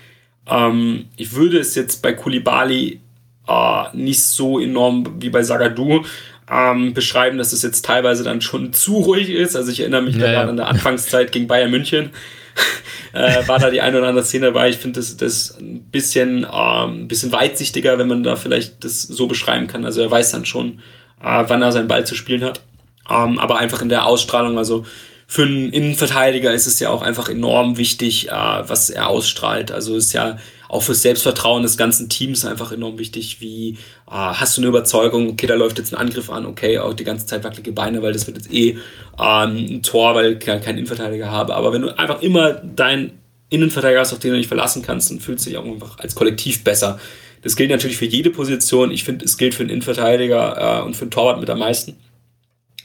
[0.47, 3.01] Um, ähm, ich würde es jetzt bei Kulibali
[3.49, 6.07] uh, nicht so enorm wie bei Sagadu um,
[6.51, 9.57] ähm, beschreiben, dass es jetzt teilweise dann schon zu ruhig ist.
[9.57, 12.11] Also ich erinnere mich ja, gerade an der Anfangszeit gegen Bayern München
[13.12, 14.69] äh, war da die eine oder andere Szene dabei.
[14.71, 19.27] Ich finde das, das ein bisschen, ähm, bisschen weitsichtiger, wenn man da vielleicht das so
[19.27, 19.85] beschreiben kann.
[19.85, 20.81] Also er weiß dann schon,
[21.23, 22.61] äh, wann er seinen Ball zu spielen hat.
[23.09, 24.85] Ähm, aber einfach in der Ausstrahlung, also
[25.27, 29.73] für einen Innenverteidiger ist es ja auch einfach enorm wichtig, äh, was er ausstrahlt.
[29.73, 34.57] Also ist ja auch fürs Selbstvertrauen des ganzen Teams einfach enorm wichtig, wie äh, hast
[34.57, 37.44] du eine Überzeugung, okay, da läuft jetzt ein Angriff an, okay, auch die ganze Zeit
[37.44, 38.79] wackelige Beine, weil das wird jetzt eh ähm,
[39.18, 41.55] ein Tor, weil ich keinen Innenverteidiger habe.
[41.55, 43.12] Aber wenn du einfach immer dein
[43.50, 46.14] Innenverteidiger hast, auf den du dich verlassen kannst, dann fühlst du dich auch einfach als
[46.14, 46.98] Kollektiv besser.
[47.42, 48.90] Das gilt natürlich für jede Position.
[48.90, 51.96] Ich finde, es gilt für einen Innenverteidiger äh, und für einen Torwart mit am meisten.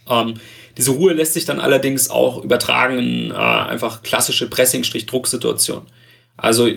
[0.10, 0.34] Ähm,
[0.78, 5.88] diese Ruhe lässt sich dann allerdings auch übertragen in äh, einfach klassische Pressing-Drucksituationen.
[6.36, 6.70] Also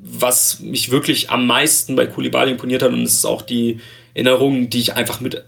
[0.00, 3.80] was mich wirklich am meisten bei Koulibaly imponiert hat und das ist auch die
[4.14, 5.44] Erinnerung, die ich einfach mit,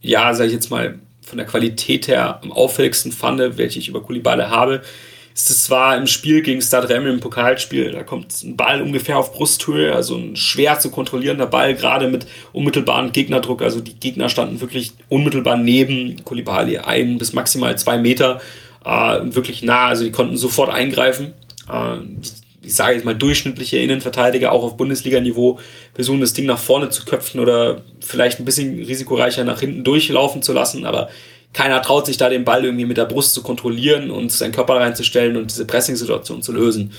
[0.00, 4.02] ja, sag ich jetzt mal, von der Qualität her am auffälligsten fand, welche ich über
[4.02, 4.82] Koulibaly habe,
[5.34, 9.18] ist es zwar im Spiel gegen Stade Remel im Pokalspiel, da kommt ein Ball ungefähr
[9.18, 14.28] auf Brusthöhe, also ein schwer zu kontrollierender Ball, gerade mit unmittelbarem Gegnerdruck, also die Gegner
[14.28, 18.40] standen wirklich unmittelbar neben Koulibaly, ein bis maximal zwei Meter,
[18.84, 21.32] äh, wirklich nah, also die konnten sofort eingreifen.
[21.68, 21.98] Äh,
[22.64, 25.58] ich sage jetzt mal, durchschnittliche Innenverteidiger auch auf Bundesliga-Niveau
[25.94, 30.42] versuchen, das Ding nach vorne zu köpfen oder vielleicht ein bisschen risikoreicher nach hinten durchlaufen
[30.42, 31.08] zu lassen, aber
[31.52, 34.74] keiner traut sich da den Ball irgendwie mit der Brust zu kontrollieren und seinen Körper
[34.74, 36.92] reinzustellen und diese Pressing-Situation zu lösen.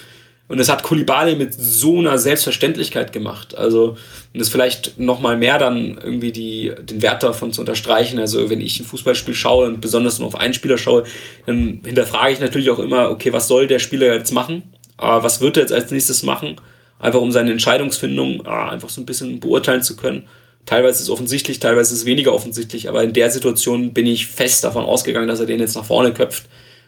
[0.48, 3.58] Und das hat Kulibali mit so einer Selbstverständlichkeit gemacht.
[3.58, 3.98] Also,
[4.34, 8.20] und das vielleicht nochmal mehr dann irgendwie die, den Wert davon zu unterstreichen.
[8.20, 11.04] Also, wenn ich ein Fußballspiel schaue und besonders nur auf einen Spieler schaue,
[11.48, 14.62] dann hinterfrage ich natürlich auch immer, okay, was soll der Spieler jetzt machen?
[15.00, 16.56] Äh, was wird er jetzt als nächstes machen,
[17.00, 20.28] einfach um seine Entscheidungsfindung äh, einfach so ein bisschen beurteilen zu können.
[20.66, 24.28] Teilweise ist es offensichtlich, teilweise ist es weniger offensichtlich, aber in der Situation bin ich
[24.28, 26.46] fest davon ausgegangen, dass er den jetzt nach vorne köpft.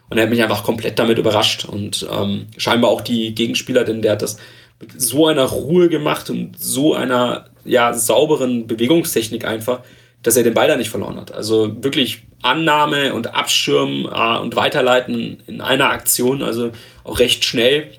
[0.09, 1.65] Und er hat mich einfach komplett damit überrascht.
[1.65, 4.37] Und ähm, scheinbar auch die Gegenspieler, denn der hat das
[4.79, 9.81] mit so einer Ruhe gemacht und so einer ja, sauberen Bewegungstechnik einfach,
[10.23, 11.33] dass er den Ball da nicht verloren hat.
[11.33, 16.71] Also wirklich Annahme und Abschirmen äh, und Weiterleiten in einer Aktion, also
[17.03, 17.91] auch recht schnell,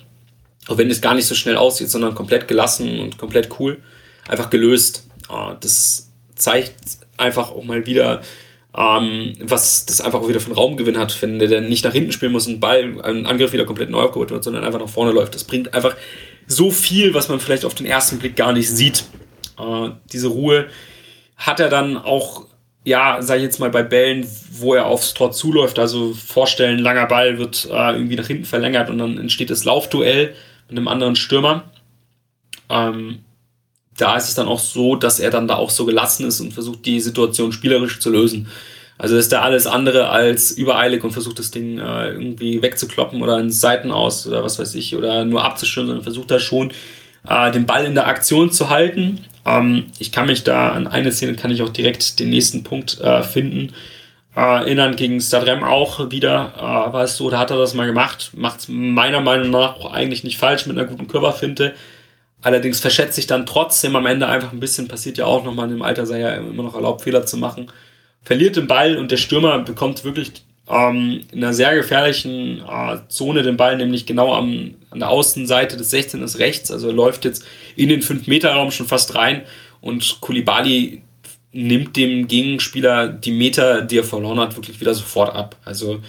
[0.69, 3.79] auch wenn es gar nicht so schnell aussieht, sondern komplett gelassen und komplett cool,
[4.29, 5.09] einfach gelöst.
[5.29, 6.75] Äh, das zeigt
[7.17, 8.23] einfach auch mal wieder,
[8.77, 12.13] ähm, was das einfach auch wieder einen Raumgewinn hat, wenn der dann nicht nach hinten
[12.13, 15.13] spielen muss und Ball, ein Angriff wieder komplett neu aufgebaut wird, sondern einfach nach vorne
[15.13, 15.35] läuft.
[15.35, 15.97] Das bringt einfach
[16.47, 19.05] so viel, was man vielleicht auf den ersten Blick gar nicht sieht.
[19.59, 20.67] Äh, diese Ruhe
[21.37, 22.47] hat er dann auch,
[22.85, 27.07] ja, sag ich jetzt mal bei Bällen, wo er aufs Tor zuläuft, also vorstellen, langer
[27.07, 30.35] Ball wird äh, irgendwie nach hinten verlängert und dann entsteht das Laufduell
[30.69, 31.65] mit einem anderen Stürmer.
[32.71, 33.21] Ähm,
[33.97, 36.55] da ist es dann auch so, dass er dann da auch so gelassen ist und
[36.55, 38.49] versucht, die Situation spielerisch zu lösen.
[38.97, 43.39] Also ist da alles andere als übereilig und versucht das Ding äh, irgendwie wegzukloppen oder
[43.39, 46.73] in Seiten aus oder was weiß ich oder nur abzuschirmen, sondern versucht da schon
[47.29, 49.25] äh, den Ball in der Aktion zu halten.
[49.49, 53.01] Ähm, ich kann mich da an eine Szene, kann ich auch direkt den nächsten Punkt
[53.01, 53.73] äh, finden.
[54.37, 57.87] Äh, erinnern gegen Stadrem auch wieder, äh, war es so, da hat er das mal
[57.87, 61.75] gemacht, macht es meiner Meinung nach auch eigentlich nicht falsch mit einer guten Körperfinte.
[62.41, 65.83] Allerdings verschätzt sich dann trotzdem am Ende einfach ein bisschen, passiert ja auch nochmal, im
[65.83, 67.71] Alter sei ja immer noch erlaubt, Fehler zu machen.
[68.23, 70.33] Verliert den Ball und der Stürmer bekommt wirklich
[70.69, 75.77] ähm, in einer sehr gefährlichen äh, Zone den Ball, nämlich genau am, an der Außenseite
[75.77, 76.71] des 16 ist rechts.
[76.71, 77.45] Also er läuft jetzt
[77.77, 79.43] in den 5-Meter-Raum schon fast rein
[79.81, 81.03] und Kulibali
[81.53, 85.57] nimmt dem Gegenspieler die Meter, die er verloren hat, wirklich wieder sofort ab.
[85.65, 86.01] Also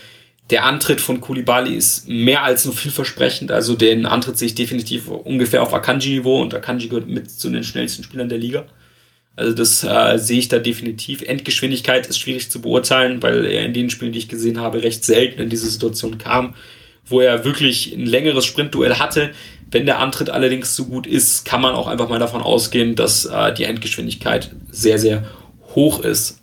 [0.49, 3.51] der Antritt von Kulibali ist mehr als nur vielversprechend.
[3.51, 7.63] Also den Antritt sehe ich definitiv ungefähr auf Akanji-Niveau und Akanji gehört mit zu den
[7.63, 8.65] schnellsten Spielern der Liga.
[9.35, 11.21] Also das äh, sehe ich da definitiv.
[11.21, 15.05] Endgeschwindigkeit ist schwierig zu beurteilen, weil er in den Spielen, die ich gesehen habe, recht
[15.05, 16.55] selten in diese Situation kam,
[17.09, 19.31] wo er wirklich ein längeres Sprintduell hatte.
[19.71, 23.25] Wenn der Antritt allerdings so gut ist, kann man auch einfach mal davon ausgehen, dass
[23.25, 25.25] äh, die Endgeschwindigkeit sehr, sehr
[25.75, 26.39] hoch ist.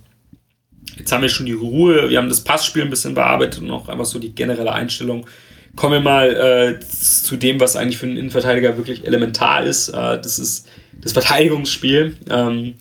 [0.96, 3.88] Jetzt haben wir schon die Ruhe, wir haben das Passspiel ein bisschen bearbeitet und auch
[3.88, 5.26] einfach so die generelle Einstellung.
[5.74, 9.88] Kommen wir mal äh, zu dem, was eigentlich für einen Innenverteidiger wirklich elementar ist.
[9.90, 10.68] Äh, das ist
[11.02, 12.16] das Verteidigungsspiel.
[12.30, 12.74] Ähm,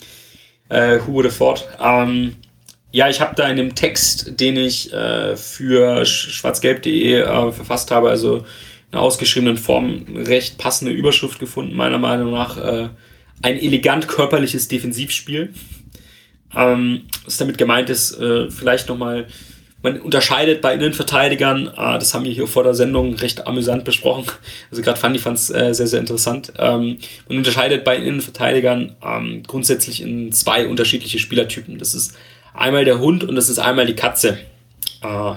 [0.69, 1.67] äh, would have thought?
[1.81, 2.35] Ähm,
[2.95, 8.09] ja, ich habe da in dem Text, den ich äh, für schwarzgelb.de äh, verfasst habe,
[8.09, 8.43] also in
[8.93, 12.55] einer ausgeschriebenen Form, recht passende Überschrift gefunden, meiner Meinung nach.
[12.55, 12.87] Äh,
[13.41, 15.53] ein elegant körperliches Defensivspiel.
[16.55, 19.27] Ähm, was damit gemeint ist, äh, vielleicht nochmal,
[19.81, 24.23] man unterscheidet bei Innenverteidigern, äh, das haben wir hier vor der Sendung recht amüsant besprochen,
[24.71, 29.43] also gerade Fanny fand es äh, sehr, sehr interessant, ähm, man unterscheidet bei Innenverteidigern ähm,
[29.45, 31.77] grundsätzlich in zwei unterschiedliche Spielertypen.
[31.77, 32.15] Das ist
[32.57, 34.37] einmal der Hund und das ist einmal die Katze.
[35.01, 35.33] Äh,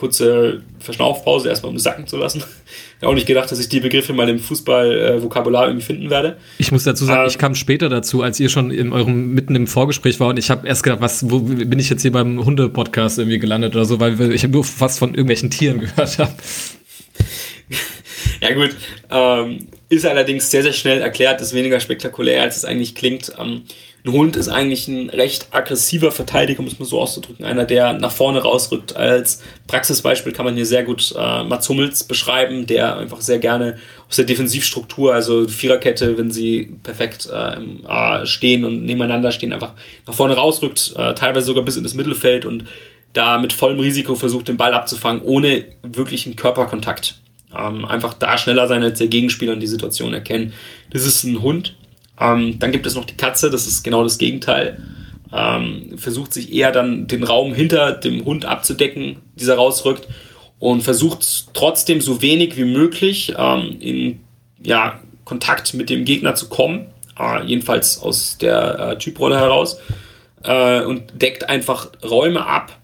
[0.00, 2.42] kurze Verschnaufpause, erstmal um es sacken zu lassen.
[2.96, 6.36] Ich habe auch nicht gedacht, dass ich die Begriffe mal im Fußball-Vokabular irgendwie finden werde.
[6.58, 9.54] Ich muss dazu sagen, ähm, ich kam später dazu, als ihr schon in eurem mitten
[9.54, 12.44] im Vorgespräch war und ich habe erst gedacht, was, wo bin ich jetzt hier beim
[12.44, 16.34] Hunde-Podcast irgendwie gelandet oder so, weil ich nur fast von irgendwelchen Tieren gehört habe.
[18.42, 18.76] ja gut,
[19.10, 23.32] ähm, ist allerdings sehr, sehr schnell erklärt, ist weniger spektakulär, als es eigentlich klingt.
[23.38, 23.62] Ähm,
[24.04, 27.44] ein Hund ist eigentlich ein recht aggressiver Verteidiger, muss man so auszudrücken.
[27.44, 28.96] Einer, der nach vorne rausrückt.
[28.96, 33.76] Als Praxisbeispiel kann man hier sehr gut äh, Mats Hummels beschreiben, der einfach sehr gerne
[34.08, 39.74] aus der Defensivstruktur, also Viererkette, wenn sie perfekt äh, stehen und nebeneinander stehen, einfach
[40.06, 42.64] nach vorne rausrückt, äh, teilweise sogar bis in das Mittelfeld und
[43.12, 47.20] da mit vollem Risiko versucht, den Ball abzufangen, ohne wirklichen Körperkontakt.
[47.56, 50.52] Ähm, einfach da schneller sein als der Gegenspieler und die Situation erkennen.
[50.90, 51.74] Das ist ein Hund,
[52.20, 54.82] ähm, dann gibt es noch die Katze, das ist genau das Gegenteil.
[55.32, 60.08] Ähm, versucht sich eher dann den Raum hinter dem Hund abzudecken, dieser rausrückt
[60.58, 64.20] und versucht trotzdem so wenig wie möglich ähm, in
[64.62, 69.78] ja, Kontakt mit dem Gegner zu kommen, äh, jedenfalls aus der äh, Typrolle heraus
[70.42, 72.76] äh, und deckt einfach Räume ab,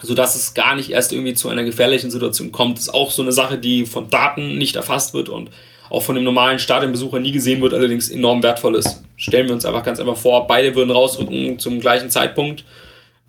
[0.00, 2.78] sodass es gar nicht erst irgendwie zu einer gefährlichen Situation kommt.
[2.78, 5.50] Das ist auch so eine Sache, die von Daten nicht erfasst wird und
[5.90, 9.02] auch von dem normalen Stadionbesucher nie gesehen wird, allerdings enorm wertvoll ist.
[9.16, 12.64] Stellen wir uns einfach ganz einfach vor, beide würden rausrücken zum gleichen Zeitpunkt,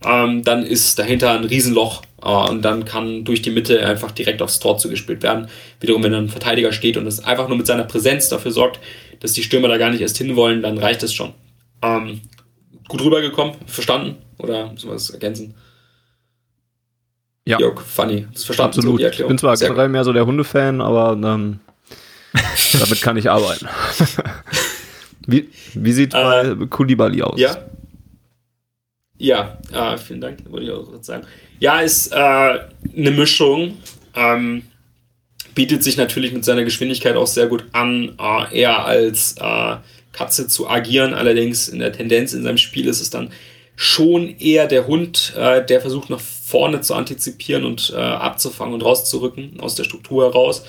[0.05, 4.41] ähm, dann ist dahinter ein Riesenloch äh, und dann kann durch die Mitte einfach direkt
[4.41, 5.47] aufs Tor zugespielt werden.
[5.79, 8.79] Wiederum, wenn ein Verteidiger steht und es einfach nur mit seiner Präsenz dafür sorgt,
[9.19, 11.33] dass die Stürmer da gar nicht erst hinwollen, dann reicht es schon.
[11.83, 12.21] Ähm,
[12.87, 14.17] gut rübergekommen, verstanden?
[14.37, 15.55] Oder müssen wir das ergänzen?
[17.45, 17.59] Ja.
[17.59, 18.27] Jörg, funny.
[18.33, 18.77] Das verstanden.
[18.77, 19.01] Absolut.
[19.01, 21.59] So ich bin zwar generell mehr so der Hundefan, aber ähm,
[22.79, 23.67] damit kann ich arbeiten.
[25.27, 27.39] Wie, wie sieht äh, Kulibali aus?
[27.39, 27.57] Ja.
[29.19, 31.27] Ja, äh, vielen Dank, wollte ich auch sagen.
[31.59, 33.77] Ja, ist äh, eine Mischung.
[34.15, 34.63] Ähm,
[35.53, 39.75] bietet sich natürlich mit seiner Geschwindigkeit auch sehr gut an, äh, eher als äh,
[40.11, 41.13] Katze zu agieren.
[41.13, 43.31] Allerdings in der Tendenz in seinem Spiel ist es dann
[43.75, 48.83] schon eher der Hund, äh, der versucht nach vorne zu antizipieren und äh, abzufangen und
[48.83, 50.63] rauszurücken aus der Struktur heraus.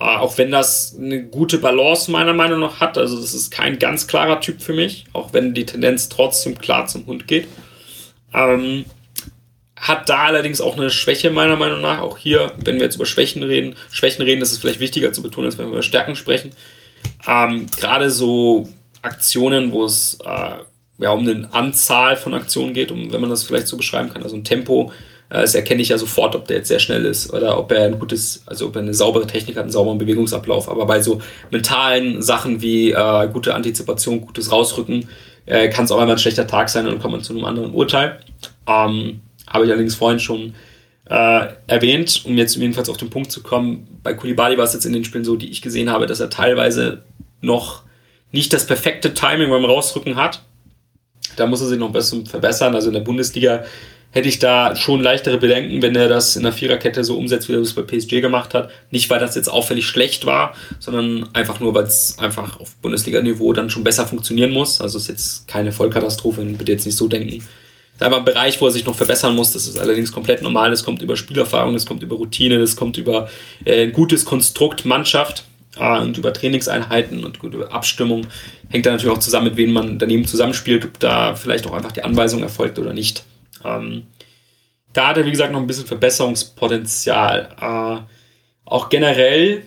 [0.00, 2.96] Äh, auch wenn das eine gute Balance meiner Meinung nach hat.
[2.98, 6.86] Also das ist kein ganz klarer Typ für mich, auch wenn die Tendenz trotzdem klar
[6.86, 7.48] zum Hund geht.
[8.32, 8.84] Ähm,
[9.76, 12.00] hat da allerdings auch eine Schwäche meiner Meinung nach.
[12.00, 15.22] Auch hier, wenn wir jetzt über Schwächen reden, Schwächen reden, ist es vielleicht wichtiger zu
[15.22, 16.50] betonen, als wenn wir über Stärken sprechen.
[17.26, 18.68] Ähm, Gerade so
[19.02, 20.56] Aktionen, wo es äh,
[20.98, 24.22] ja, um eine Anzahl von Aktionen geht, um, wenn man das vielleicht so beschreiben kann,
[24.22, 24.92] also ein Tempo,
[25.30, 27.98] das erkenne ich ja sofort, ob der jetzt sehr schnell ist oder ob er ein
[27.98, 30.70] gutes, also ob er eine saubere Technik hat, einen sauberen Bewegungsablauf.
[30.70, 35.08] Aber bei so mentalen Sachen wie äh, gute Antizipation, gutes Rausrücken,
[35.44, 37.44] äh, kann es auch einmal ein schlechter Tag sein und dann kommt man zu einem
[37.44, 38.20] anderen Urteil.
[38.66, 40.54] Ähm, habe ich allerdings vorhin schon
[41.10, 43.86] äh, erwähnt, um jetzt jedenfalls auf den Punkt zu kommen.
[44.02, 46.30] Bei Kulibali war es jetzt in den Spielen so, die ich gesehen habe, dass er
[46.30, 47.02] teilweise
[47.40, 47.82] noch
[48.32, 50.42] nicht das perfekte Timing beim Rausrücken hat.
[51.36, 52.74] Da muss er sich noch ein bisschen verbessern.
[52.74, 53.64] Also in der Bundesliga
[54.10, 57.52] hätte ich da schon leichtere Bedenken, wenn er das in der Viererkette so umsetzt, wie
[57.52, 58.70] er das bei PSG gemacht hat.
[58.90, 63.52] Nicht, weil das jetzt auffällig schlecht war, sondern einfach nur, weil es einfach auf Bundesliga-Niveau
[63.52, 64.80] dann schon besser funktionieren muss.
[64.80, 67.36] Also ist jetzt keine Vollkatastrophe, bitte jetzt nicht so denken.
[67.98, 69.52] Ist einfach ein Bereich, wo er sich noch verbessern muss.
[69.52, 70.70] Das ist allerdings komplett normal.
[70.70, 73.28] Das kommt über Spielerfahrung, das kommt über Routine, das kommt über
[73.64, 75.44] äh, ein gutes Konstrukt Mannschaft
[75.78, 78.26] äh, und über Trainingseinheiten und gute Abstimmung.
[78.70, 81.92] Hängt dann natürlich auch zusammen, mit wem man daneben zusammenspielt, ob da vielleicht auch einfach
[81.92, 83.24] die Anweisung erfolgt oder nicht.
[83.64, 84.06] Ähm,
[84.92, 87.48] da hat er, wie gesagt, noch ein bisschen Verbesserungspotenzial.
[87.60, 88.02] Äh,
[88.64, 89.62] auch generell,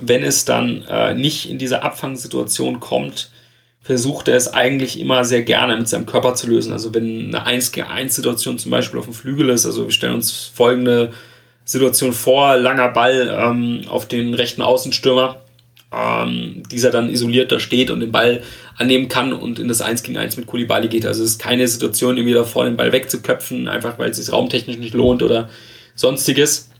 [0.00, 3.30] wenn es dann äh, nicht in diese Abfangsituation kommt,
[3.80, 6.72] versucht er es eigentlich immer sehr gerne mit seinem Körper zu lösen.
[6.72, 9.90] Also wenn eine 1 gegen 1 Situation zum Beispiel auf dem Flügel ist, also wir
[9.90, 11.12] stellen uns folgende
[11.64, 15.40] Situation vor, langer Ball ähm, auf den rechten Außenstürmer,
[15.92, 18.42] ähm, dieser dann isoliert da steht und den Ball
[18.78, 21.04] annehmen kann und in das 1 gegen 1 mit Kulibali geht.
[21.04, 24.78] Also es ist keine Situation, irgendwie davor den Ball wegzuköpfen, einfach weil es sich raumtechnisch
[24.78, 25.50] nicht lohnt oder
[25.94, 26.70] sonstiges.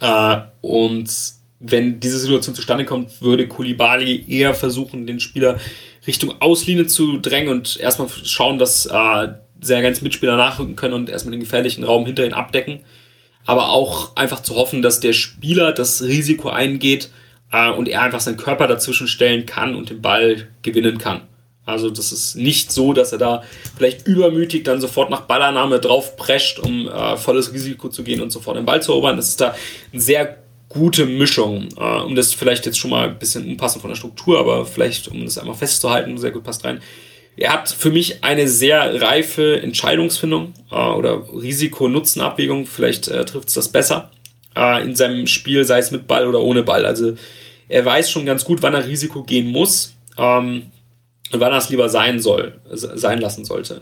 [0.00, 1.10] Äh, und
[1.58, 5.58] wenn diese Situation zustande kommt, würde Kulibali eher versuchen, den Spieler
[6.06, 9.28] Richtung Auslinie zu drängen und erstmal schauen, dass äh,
[9.60, 12.80] sehr ganz Mitspieler nachrücken können und erstmal den gefährlichen Raum hinter ihn abdecken.
[13.46, 17.10] Aber auch einfach zu hoffen, dass der Spieler das Risiko eingeht,
[17.52, 21.22] äh, und er einfach seinen Körper dazwischen stellen kann und den Ball gewinnen kann.
[21.66, 23.42] Also das ist nicht so, dass er da
[23.76, 28.30] vielleicht übermütig dann sofort nach Ballannahme drauf prescht, um äh, volles Risiko zu gehen und
[28.30, 29.16] sofort den Ball zu erobern.
[29.16, 29.54] Das ist da
[29.92, 33.90] eine sehr gute Mischung, äh, um das vielleicht jetzt schon mal ein bisschen unpassend von
[33.90, 36.80] der Struktur, aber vielleicht, um das einmal festzuhalten, sehr gut passt rein.
[37.36, 43.54] Er hat für mich eine sehr reife Entscheidungsfindung äh, oder Risiko-Nutzen-Abwägung, vielleicht äh, trifft es
[43.54, 44.10] das besser
[44.60, 46.84] äh, in seinem Spiel, sei es mit Ball oder ohne Ball.
[46.84, 47.14] Also
[47.68, 50.64] er weiß schon ganz gut, wann er Risiko gehen muss ähm,
[51.32, 53.80] und wann er es lieber sein soll, sein lassen sollte.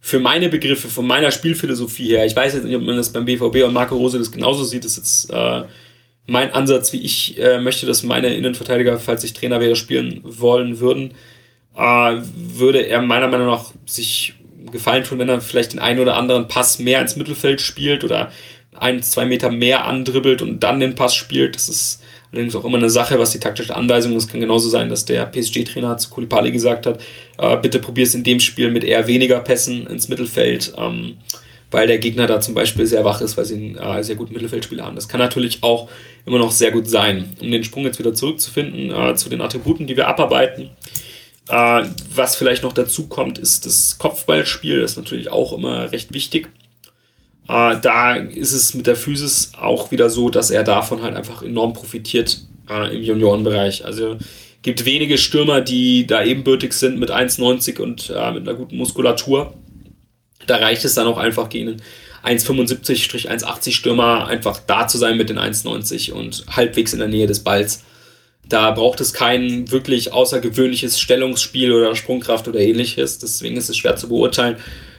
[0.00, 3.24] Für meine Begriffe, von meiner Spielphilosophie her, ich weiß jetzt nicht, ob man das beim
[3.24, 5.62] BVB und Marco Rose das genauso sieht, das ist jetzt äh,
[6.26, 10.80] mein Ansatz, wie ich äh, möchte, dass meine Innenverteidiger, falls ich Trainer wäre, spielen wollen
[10.80, 11.12] würden,
[11.76, 14.34] äh, würde er meiner Meinung nach sich
[14.72, 18.32] gefallen tun, wenn er vielleicht den einen oder anderen Pass mehr ins Mittelfeld spielt oder
[18.80, 21.54] ein, zwei Meter mehr andribbelt und dann den Pass spielt.
[21.54, 24.24] Das ist allerdings auch immer eine Sache, was die taktische Anweisung ist.
[24.24, 27.00] Es kann genauso sein, dass der PSG-Trainer zu Kulipali gesagt hat,
[27.38, 31.16] äh, bitte probier es in dem Spiel mit eher weniger Pässen ins Mittelfeld, ähm,
[31.70, 34.34] weil der Gegner da zum Beispiel sehr wach ist, weil sie einen äh, sehr guten
[34.34, 34.96] Mittelfeldspieler haben.
[34.96, 35.88] Das kann natürlich auch
[36.24, 37.36] immer noch sehr gut sein.
[37.40, 40.70] Um den Sprung jetzt wieder zurückzufinden äh, zu den Attributen, die wir abarbeiten.
[41.48, 41.84] Äh,
[42.14, 44.80] was vielleicht noch dazu kommt, ist das Kopfballspiel.
[44.80, 46.48] Das ist natürlich auch immer recht wichtig.
[47.48, 51.42] Äh, da ist es mit der Physis auch wieder so, dass er davon halt einfach
[51.42, 53.84] enorm profitiert äh, im Juniorenbereich.
[53.84, 54.16] Also
[54.62, 59.54] gibt wenige Stürmer, die da ebenbürtig sind mit 1,90 und äh, mit einer guten Muskulatur.
[60.46, 61.80] Da reicht es dann auch einfach gegen
[62.22, 67.26] einen 1,75-1,80 Stürmer einfach da zu sein mit den 1,90 und halbwegs in der Nähe
[67.28, 67.84] des Balls.
[68.48, 73.18] Da braucht es kein wirklich außergewöhnliches Stellungsspiel oder Sprungkraft oder ähnliches.
[73.18, 74.56] Deswegen ist es schwer zu beurteilen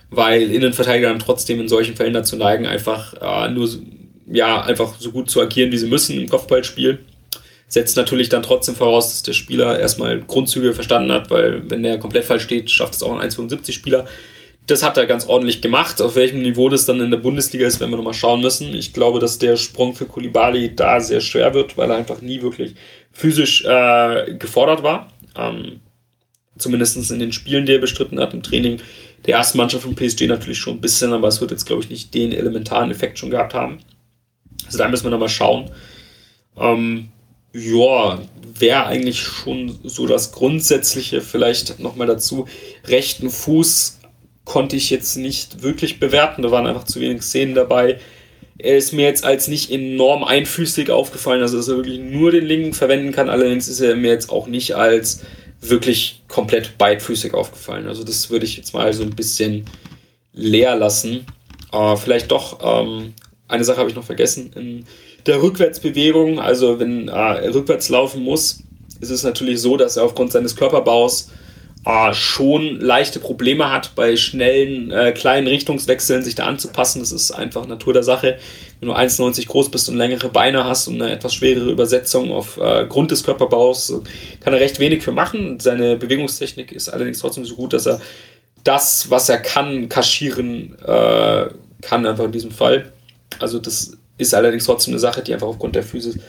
[0.09, 3.67] weil Innenverteidiger dann trotzdem in solchen Fällen dazu neigen, einfach äh, nur
[4.29, 6.99] ja, einfach so gut zu agieren, wie sie müssen im Kopfballspiel.
[7.69, 11.99] Setzt natürlich dann trotzdem voraus, dass der Spieler erstmal Grundzüge verstanden hat, weil wenn der
[11.99, 14.05] komplett falsch steht, schafft es auch ein 1,75-Spieler.
[14.67, 16.01] Das hat er ganz ordentlich gemacht.
[16.01, 18.73] Auf welchem Niveau das dann in der Bundesliga ist, werden wir nochmal schauen müssen.
[18.73, 22.41] Ich glaube, dass der Sprung für Kulibali da sehr schwer wird, weil er einfach nie
[22.41, 22.75] wirklich
[23.11, 25.11] physisch äh, gefordert war.
[25.37, 25.79] Ähm,
[26.57, 28.79] zumindest in den Spielen, die er bestritten hat im Training,
[29.25, 31.89] der ersten Mannschaft von PSG natürlich schon ein bisschen, aber es wird jetzt, glaube ich,
[31.89, 33.79] nicht den elementaren Effekt schon gehabt haben.
[34.65, 35.69] Also da müssen wir nochmal schauen.
[36.57, 37.09] Ähm,
[37.53, 38.19] ja,
[38.59, 42.47] wäre eigentlich schon so das Grundsätzliche vielleicht nochmal dazu.
[42.85, 43.99] Rechten Fuß
[44.45, 47.99] konnte ich jetzt nicht wirklich bewerten, da waren einfach zu wenig Szenen dabei.
[48.57, 52.45] Er ist mir jetzt als nicht enorm einfüßig aufgefallen, also dass er wirklich nur den
[52.45, 53.29] linken verwenden kann.
[53.29, 55.21] Allerdings ist er mir jetzt auch nicht als
[55.61, 57.87] wirklich komplett beidfüßig aufgefallen.
[57.87, 59.65] Also das würde ich jetzt mal so ein bisschen
[60.33, 61.25] leer lassen.
[61.71, 63.13] Äh, vielleicht doch, ähm,
[63.47, 64.51] eine Sache habe ich noch vergessen.
[64.55, 64.85] In
[65.25, 68.63] der Rückwärtsbewegung, also wenn äh, er rückwärts laufen muss,
[68.99, 71.29] ist es natürlich so, dass er aufgrund seines Körperbaus
[71.85, 76.99] äh, schon leichte Probleme hat, bei schnellen, äh, kleinen Richtungswechseln sich da anzupassen.
[76.99, 78.37] Das ist einfach Natur der Sache.
[78.79, 83.11] Wenn du 1,90 groß bist und längere Beine hast und eine etwas schwerere Übersetzung aufgrund
[83.11, 83.93] äh, des Körperbaus,
[84.39, 85.59] kann er recht wenig für machen.
[85.59, 87.99] Seine Bewegungstechnik ist allerdings trotzdem so gut, dass er
[88.63, 91.47] das, was er kann, kaschieren äh,
[91.81, 92.91] kann, einfach in diesem Fall.
[93.39, 96.19] Also das ist allerdings trotzdem eine Sache, die einfach aufgrund der Physis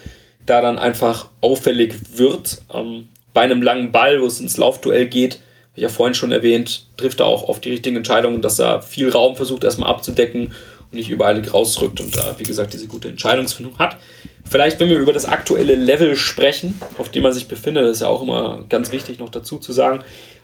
[0.46, 2.62] da dann einfach auffällig wird.
[2.72, 5.40] Ähm, bei einem langen Ball, wo es ins Laufduell geht,
[5.74, 9.10] ich ja vorhin schon erwähnt, trifft er auch auf die richtigen Entscheidungen, dass er viel
[9.10, 10.52] Raum versucht erstmal abzudecken
[10.90, 13.96] nicht überall rausrückt und da, wie gesagt, diese gute Entscheidungsfindung hat.
[14.44, 18.00] Vielleicht, wenn wir über das aktuelle Level sprechen, auf dem man sich befindet, das ist
[18.00, 20.00] ja auch immer ganz wichtig noch dazu zu sagen.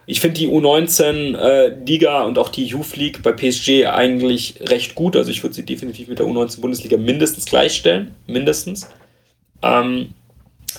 [0.07, 5.17] Ich finde die U19-Liga äh, und auch die Youth League bei PSG eigentlich recht gut.
[5.17, 8.15] Also ich würde sie definitiv mit der U19-Bundesliga mindestens gleichstellen.
[8.27, 8.91] Mindestens.
[9.63, 10.11] Ähm,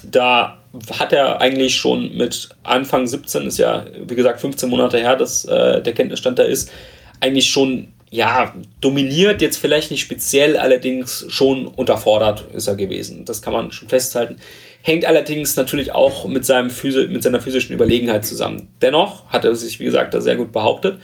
[0.04, 0.60] da
[1.00, 5.46] hat er eigentlich schon mit Anfang 17, ist ja wie gesagt 15 Monate her, dass
[5.46, 6.72] äh, der Kenntnisstand da ist,
[7.20, 13.26] eigentlich schon ja dominiert, jetzt vielleicht nicht speziell, allerdings schon unterfordert ist er gewesen.
[13.26, 14.38] Das kann man schon festhalten.
[14.82, 18.70] Hängt allerdings natürlich auch mit, seinem Physi mit seiner physischen Überlegenheit zusammen.
[18.82, 21.00] Dennoch hat er sich, wie gesagt, da sehr gut behauptet.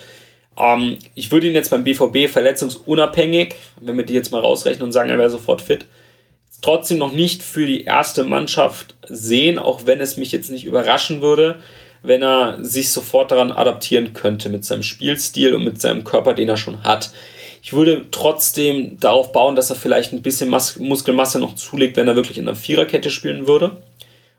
[0.58, 4.92] Ähm, ich würde ihn jetzt beim BVB verletzungsunabhängig, wenn wir die jetzt mal rausrechnen und
[4.92, 5.86] sagen, er wäre sofort fit,
[6.62, 11.22] trotzdem noch nicht für die erste Mannschaft sehen, auch wenn es mich jetzt nicht überraschen
[11.22, 11.58] würde,
[12.04, 16.50] wenn er sich sofort daran adaptieren könnte mit seinem Spielstil und mit seinem Körper, den
[16.50, 17.12] er schon hat.
[17.62, 22.08] Ich würde trotzdem darauf bauen, dass er vielleicht ein bisschen Mus Muskelmasse noch zulegt, wenn
[22.08, 23.78] er wirklich in einer Viererkette spielen würde.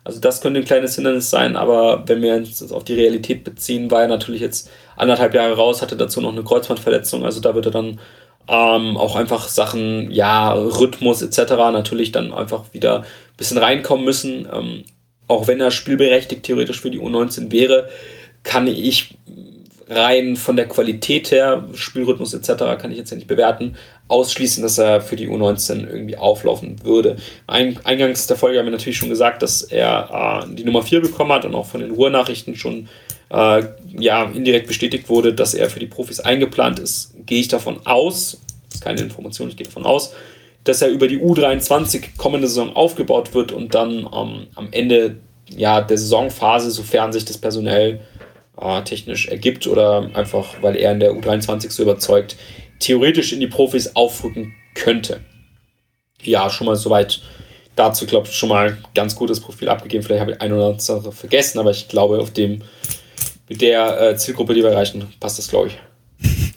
[0.04, 3.92] Also das könnte ein kleines Hindernis sein, aber wenn wir uns auf die Realität beziehen,
[3.92, 7.66] war er natürlich jetzt anderthalb Jahre raus, hatte dazu noch eine Kreuzbandverletzung, also da wird
[7.66, 8.00] er dann
[8.48, 11.52] ähm, auch einfach Sachen, ja, Rhythmus etc.
[11.72, 14.48] natürlich dann einfach wieder ein bisschen reinkommen müssen.
[14.52, 14.84] Ähm,
[15.28, 17.88] auch wenn er spielberechtigt theoretisch für die U19 wäre,
[18.42, 19.16] kann ich
[19.88, 23.76] rein von der Qualität her, Spielrhythmus etc., kann ich jetzt ja nicht bewerten,
[24.08, 27.16] ausschließen, dass er für die U19 irgendwie auflaufen würde.
[27.46, 31.00] Ein, eingangs der Folge haben wir natürlich schon gesagt, dass er äh, die Nummer 4
[31.00, 32.88] bekommen hat und auch von den Ruhrnachrichten schon
[33.30, 33.64] äh,
[33.98, 38.40] ja, indirekt bestätigt wurde, dass er für die Profis eingeplant ist, gehe ich davon aus,
[38.68, 40.14] das ist keine Information, ich gehe davon aus,
[40.64, 45.80] dass er über die U23 kommende Saison aufgebaut wird und dann ähm, am Ende ja,
[45.80, 48.00] der Saisonphase, sofern sich das personell
[48.60, 52.36] äh, technisch ergibt oder einfach, weil er in der U23 so überzeugt,
[52.78, 55.20] theoretisch in die Profis aufrücken könnte.
[56.22, 57.20] Ja, schon mal soweit
[57.76, 60.02] dazu, glaube ich, schon mal ganz gutes Profil abgegeben.
[60.04, 62.62] Vielleicht habe ich ein oder andere vergessen, aber ich glaube, auf dem
[63.48, 65.78] mit der äh, Zielgruppe, die wir erreichen, passt das, glaube ich.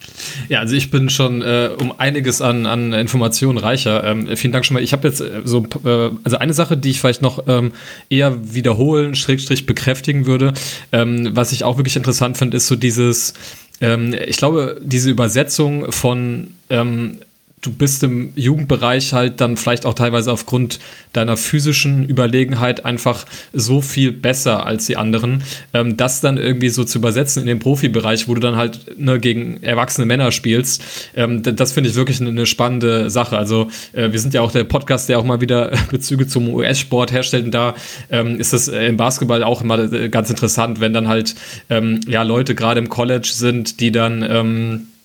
[0.48, 4.04] Ja, also ich bin schon äh, um einiges an, an Informationen reicher.
[4.04, 4.82] Ähm, vielen Dank schon mal.
[4.82, 7.72] Ich habe jetzt äh, so, äh, also eine Sache, die ich vielleicht noch ähm,
[8.08, 10.54] eher wiederholen, Schrägstrich bekräftigen würde,
[10.92, 13.34] ähm, was ich auch wirklich interessant finde, ist so dieses,
[13.80, 17.18] ähm, ich glaube, diese Übersetzung von ähm,
[17.62, 20.78] du bist im Jugendbereich halt dann vielleicht auch teilweise aufgrund
[21.12, 25.42] deiner physischen Überlegenheit einfach so viel besser als die anderen,
[25.72, 29.18] ähm, das dann irgendwie so zu übersetzen in den Profibereich, wo du dann halt ne,
[29.18, 30.82] gegen erwachsene Männer spielst,
[31.14, 33.36] ähm, das finde ich wirklich eine, eine, spannende Sache.
[33.38, 37.10] Also äh, wir sind ja auch der Podcast, der auch mal wieder Bezüge zum US-Sport
[37.10, 37.74] herstellt und da
[38.10, 41.34] ähm, ist das äh, im Basketball auch immer äh, ganz interessant, wenn dann halt
[41.70, 44.95] ähm, ja Leute gerade im College sind, die dann ähm, äh,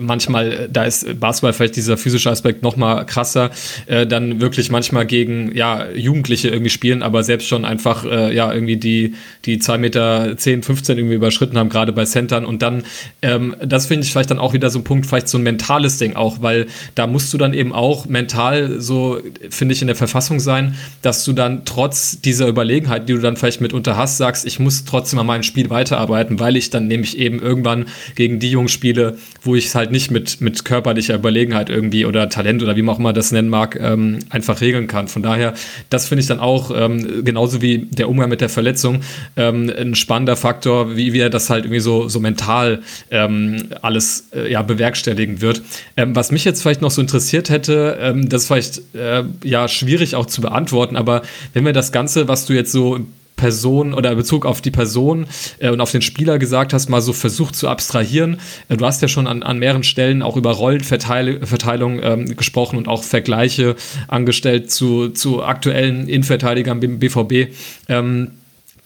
[0.00, 3.50] manchmal, äh, da ist Basketball vielleicht dieser physische Aspekt noch mal krasser,
[3.86, 8.52] äh, dann wirklich manchmal gegen ja, Jugendliche irgendwie spielen, aber selbst schon einfach äh, ja
[8.52, 9.14] irgendwie die,
[9.44, 12.44] die 2 Meter 10, 15 irgendwie überschritten haben, gerade bei Centern.
[12.44, 12.82] Und dann,
[13.22, 15.98] ähm, das finde ich vielleicht dann auch wieder so ein Punkt, vielleicht so ein mentales
[15.98, 16.66] Ding auch, weil
[16.96, 21.24] da musst du dann eben auch mental so, finde ich, in der Verfassung sein, dass
[21.24, 25.20] du dann trotz dieser Überlegenheit, die du dann vielleicht mitunter hast, sagst, ich muss trotzdem
[25.20, 29.54] an meinem Spiel weiterarbeiten, weil ich dann nämlich eben irgendwann gegen die Jungs spiele, wo
[29.54, 32.94] ich ich es halt nicht mit, mit körperlicher Überlegenheit irgendwie oder Talent oder wie man
[32.94, 35.08] auch immer das nennen mag, ähm, einfach regeln kann.
[35.08, 35.54] Von daher,
[35.88, 39.02] das finde ich dann auch, ähm, genauso wie der Umgang mit der Verletzung,
[39.36, 42.80] ähm, ein spannender Faktor, wie, wie er das halt irgendwie so, so mental
[43.10, 45.62] ähm, alles äh, ja, bewerkstelligen wird.
[45.96, 49.68] Ähm, was mich jetzt vielleicht noch so interessiert hätte, ähm, das ist vielleicht äh, ja
[49.68, 53.00] schwierig auch zu beantworten, aber wenn wir das Ganze, was du jetzt so
[53.40, 55.26] Person oder Bezug auf die Person
[55.58, 58.38] äh, und auf den Spieler gesagt hast, mal so versucht zu abstrahieren.
[58.68, 62.86] Äh, du hast ja schon an, an mehreren Stellen auch über Rollenverteilung ähm, gesprochen und
[62.86, 63.76] auch Vergleiche
[64.08, 67.54] angestellt zu, zu aktuellen Innenverteidigern beim BVB.
[67.88, 68.32] Ähm,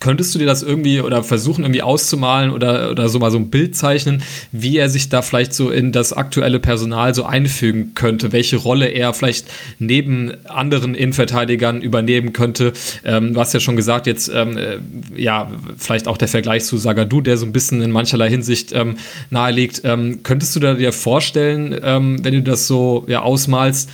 [0.05, 3.49] Könntest du dir das irgendwie oder versuchen irgendwie auszumalen oder, oder so mal so ein
[3.49, 8.31] Bild zeichnen, wie er sich da vielleicht so in das aktuelle Personal so einfügen könnte,
[8.31, 9.47] welche Rolle er vielleicht
[9.79, 12.75] neben anderen Innenverteidigern übernehmen könnte?
[13.03, 14.77] Ähm, du hast ja schon gesagt, jetzt ähm, äh,
[15.17, 18.97] ja, vielleicht auch der Vergleich zu Sagadu, der so ein bisschen in mancherlei Hinsicht ähm,
[19.31, 19.81] naheliegt.
[19.85, 23.89] Ähm, könntest du dir vorstellen, ähm, wenn du das so ja, ausmalst,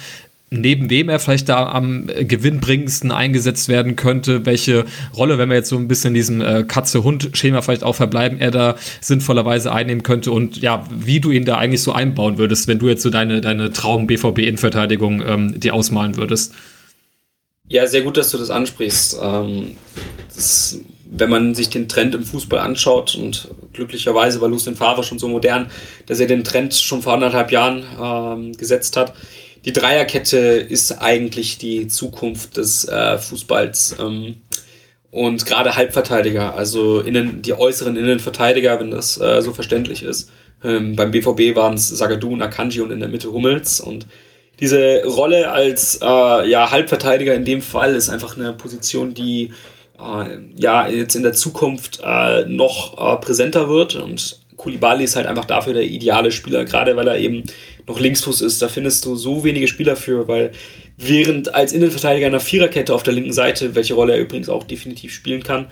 [0.51, 4.85] neben wem er vielleicht da am gewinnbringendsten eingesetzt werden könnte, welche
[5.17, 8.51] Rolle, wenn wir jetzt so ein bisschen in diesem äh, Katze-Hund-Schema vielleicht auch verbleiben, er
[8.51, 12.81] da sinnvollerweise einnehmen könnte und ja, wie du ihn da eigentlich so einbauen würdest, wenn
[12.81, 16.53] du jetzt so deine, deine Traum-BVB-Innenverteidigung ähm, dir ausmalen würdest.
[17.69, 19.19] Ja, sehr gut, dass du das ansprichst.
[19.23, 19.77] Ähm,
[20.35, 25.21] das, wenn man sich den Trend im Fußball anschaut und glücklicherweise war Lucien Favre schon
[25.21, 25.71] so modern,
[26.07, 29.15] dass er den Trend schon vor anderthalb Jahren ähm, gesetzt hat,
[29.65, 33.97] die Dreierkette ist eigentlich die Zukunft des äh, Fußballs.
[34.01, 34.37] Ähm,
[35.11, 40.31] und gerade Halbverteidiger, also innen, die äußeren Innenverteidiger, wenn das äh, so verständlich ist.
[40.63, 43.81] Ähm, beim BVB waren es Sagadu und Akanji und in der Mitte Hummels.
[43.81, 44.07] Und
[44.61, 49.53] diese Rolle als äh, ja, Halbverteidiger in dem Fall ist einfach eine Position, die
[49.99, 53.97] äh, ja jetzt in der Zukunft äh, noch äh, präsenter wird.
[53.97, 57.45] Und Kulibali ist halt einfach dafür der ideale Spieler, gerade weil er eben
[57.87, 58.61] noch Linksfuß ist.
[58.61, 60.53] Da findest du so wenige Spieler für, weil
[60.99, 65.15] während als Innenverteidiger einer Viererkette auf der linken Seite, welche Rolle er übrigens auch definitiv
[65.15, 65.69] spielen kann,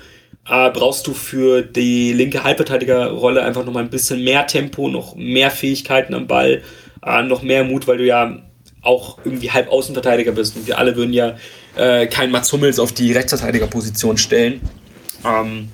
[0.49, 5.15] äh, brauchst du für die linke Halbverteidigerrolle einfach noch mal ein bisschen mehr Tempo, noch
[5.15, 6.63] mehr Fähigkeiten am Ball,
[7.05, 8.43] äh, noch mehr Mut, weil du ja
[8.81, 10.57] auch irgendwie halb Außenverteidiger bist.
[10.57, 11.37] Und wir alle würden ja
[11.77, 14.63] äh, keinen Mats Hummels auf die Rechtsverteidigerposition stellen.
[15.27, 15.69] Ähm,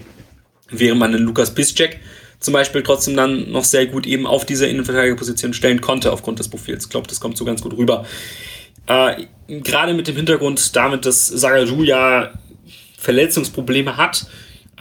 [0.69, 2.01] während man einen Lukas Piszczek
[2.45, 6.49] zum Beispiel trotzdem dann noch sehr gut eben auf diese Innenverteidigerposition stellen konnte aufgrund des
[6.49, 6.84] Profils.
[6.84, 8.05] Ich glaube, das kommt so ganz gut rüber.
[8.86, 12.32] Äh, Gerade mit dem Hintergrund damit, dass Sagaju ja
[12.99, 14.26] Verletzungsprobleme hat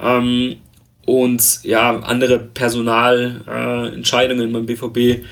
[0.02, 0.58] ähm,
[1.06, 5.24] und ja andere Personalentscheidungen äh, beim BVB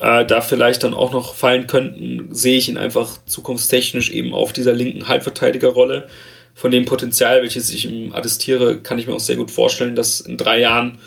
[0.00, 4.52] äh, da vielleicht dann auch noch fallen könnten, sehe ich ihn einfach zukunftstechnisch eben auf
[4.52, 6.08] dieser linken Halbverteidigerrolle.
[6.54, 10.20] Von dem Potenzial, welches ich ihm attestiere, kann ich mir auch sehr gut vorstellen, dass
[10.20, 10.98] in drei Jahren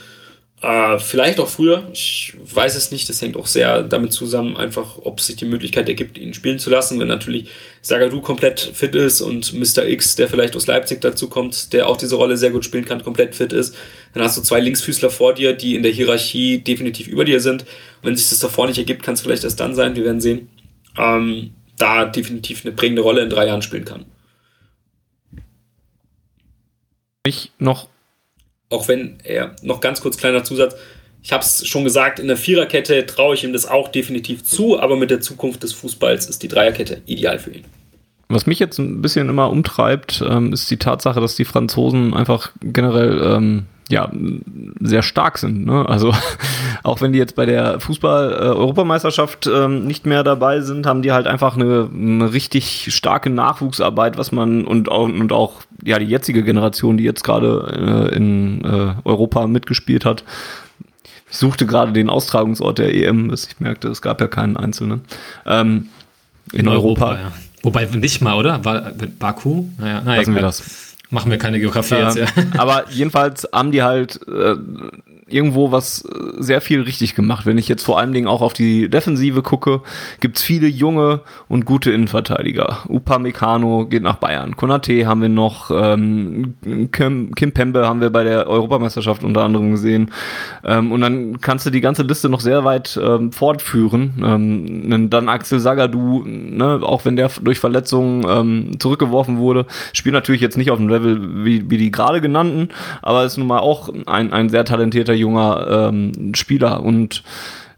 [0.63, 1.89] äh, vielleicht auch früher.
[1.91, 3.09] Ich weiß es nicht.
[3.09, 6.69] Das hängt auch sehr damit zusammen, einfach, ob sich die Möglichkeit ergibt, ihn spielen zu
[6.69, 7.01] lassen.
[7.01, 7.49] Wenn natürlich
[7.81, 9.85] Sagadu komplett fit ist und Mr.
[9.85, 13.03] X, der vielleicht aus Leipzig dazu kommt, der auch diese Rolle sehr gut spielen kann,
[13.03, 13.75] komplett fit ist,
[14.13, 17.63] dann hast du zwei Linksfüßler vor dir, die in der Hierarchie definitiv über dir sind.
[17.63, 17.67] Und
[18.03, 19.97] wenn sich das davor nicht ergibt, kann es vielleicht erst dann sein.
[19.97, 20.47] Wir werden sehen.
[20.97, 24.05] Ähm, da definitiv eine prägende Rolle in drei Jahren spielen kann.
[27.25, 27.89] Ich noch
[28.73, 30.75] auch wenn er, noch ganz kurz kleiner Zusatz,
[31.21, 34.79] ich habe es schon gesagt, in der Viererkette traue ich ihm das auch definitiv zu,
[34.79, 37.63] aber mit der Zukunft des Fußballs ist die Dreierkette ideal für ihn.
[38.27, 42.51] Was mich jetzt ein bisschen immer umtreibt, ähm, ist die Tatsache, dass die Franzosen einfach
[42.61, 44.11] generell ähm, ja,
[44.79, 45.65] sehr stark sind.
[45.65, 45.87] Ne?
[45.87, 46.13] Also
[46.83, 51.11] auch wenn die jetzt bei der Fußball-Europameisterschaft äh, ähm, nicht mehr dabei sind, haben die
[51.11, 56.43] halt einfach eine, eine richtig starke Nachwuchsarbeit, was man und und auch ja die jetzige
[56.43, 60.23] Generation, die jetzt gerade äh, in äh, Europa mitgespielt hat.
[61.29, 65.01] Ich suchte gerade den Austragungsort der EM, bis ich merkte, es gab ja keinen einzelnen.
[65.45, 65.89] Ähm,
[66.51, 67.05] in, in Europa.
[67.05, 67.31] Europa ja.
[67.63, 68.63] Wobei nicht mal, oder?
[68.65, 69.65] War Baku?
[69.77, 70.95] Naja, naja, Lassen wir das.
[71.09, 72.27] Machen wir keine Geografie ähm, jetzt, ja.
[72.57, 74.55] Aber jedenfalls haben die halt äh,
[75.33, 77.45] irgendwo was äh, sehr viel richtig gemacht.
[77.45, 79.81] Wenn ich jetzt vor allen Dingen auch auf die Defensive gucke,
[80.19, 82.79] gibt's viele junge und gute Innenverteidiger.
[82.87, 84.55] Upamecano geht nach Bayern.
[84.55, 86.55] Konate haben wir noch, ähm,
[86.91, 90.11] Kim, Kim Pembe haben wir bei der Europameisterschaft unter anderem gesehen.
[90.63, 94.23] Ähm, und dann kannst du die ganze Liste noch sehr weit ähm, fortführen.
[94.23, 100.41] Ähm, dann Axel Sagadou, ne, auch wenn der durch Verletzungen ähm, zurückgeworfen wurde, spielt natürlich
[100.41, 102.69] jetzt nicht auf dem Level wie, wie die gerade genannten,
[103.01, 106.83] aber ist nun mal auch ein, ein sehr talentierter junger ähm, Spieler.
[106.83, 107.23] Und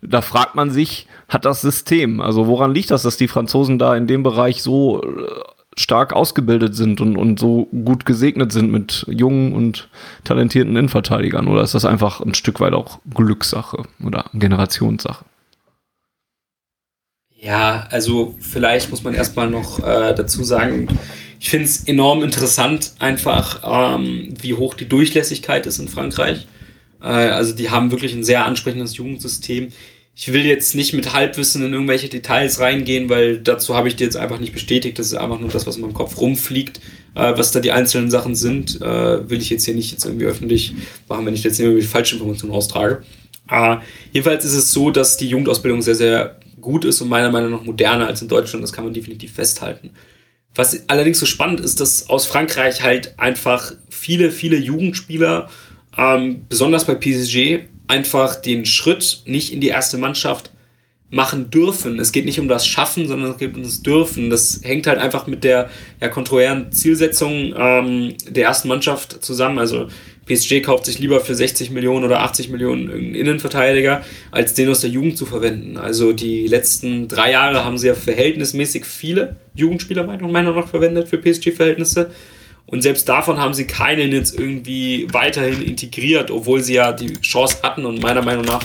[0.01, 2.21] da fragt man sich, hat das System?
[2.21, 5.05] Also woran liegt das, dass die Franzosen da in dem Bereich so äh,
[5.77, 9.89] stark ausgebildet sind und, und so gut gesegnet sind mit jungen und
[10.23, 11.47] talentierten Innenverteidigern?
[11.47, 15.25] Oder ist das einfach ein Stück weit auch Glückssache oder Generationssache?
[17.37, 20.87] Ja, also vielleicht muss man erstmal noch äh, dazu sagen,
[21.39, 26.47] ich finde es enorm interessant, einfach ähm, wie hoch die Durchlässigkeit ist in Frankreich.
[27.01, 29.71] Äh, also die haben wirklich ein sehr ansprechendes Jugendsystem.
[30.17, 34.05] Ich will jetzt nicht mit Halbwissen in irgendwelche Details reingehen, weil dazu habe ich dir
[34.05, 34.97] jetzt einfach nicht bestätigt.
[34.97, 36.79] Das ist einfach nur das, was in meinem Kopf rumfliegt.
[37.15, 40.25] Äh, was da die einzelnen Sachen sind, äh, will ich jetzt hier nicht jetzt irgendwie
[40.25, 40.73] öffentlich
[41.07, 43.03] machen, wenn ich jetzt irgendwie falsche Informationen austrage.
[43.49, 43.77] Äh,
[44.11, 47.63] jedenfalls ist es so, dass die Jugendausbildung sehr, sehr gut ist und meiner Meinung nach
[47.63, 48.63] moderner als in Deutschland.
[48.63, 49.91] Das kann man definitiv festhalten.
[50.55, 55.49] Was allerdings so spannend ist, dass aus Frankreich halt einfach viele, viele Jugendspieler,
[55.97, 60.51] ähm, besonders bei PSG, einfach den Schritt nicht in die erste Mannschaft
[61.11, 61.99] machen dürfen.
[61.99, 64.29] Es geht nicht um das Schaffen, sondern es geht um das Dürfen.
[64.29, 65.69] Das hängt halt einfach mit der
[66.01, 69.59] ja, kontroversen Zielsetzung ähm, der ersten Mannschaft zusammen.
[69.59, 69.87] Also
[70.25, 74.81] PSG kauft sich lieber für 60 Millionen oder 80 Millionen einen Innenverteidiger, als den aus
[74.81, 75.77] der Jugend zu verwenden.
[75.77, 81.07] Also die letzten drei Jahre haben sie ja verhältnismäßig viele Jugendspieler meiner Meinung nach verwendet
[81.07, 82.09] für PSG-Verhältnisse.
[82.67, 87.57] Und selbst davon haben sie keinen jetzt irgendwie weiterhin integriert, obwohl sie ja die Chance
[87.61, 88.63] hatten und meiner Meinung nach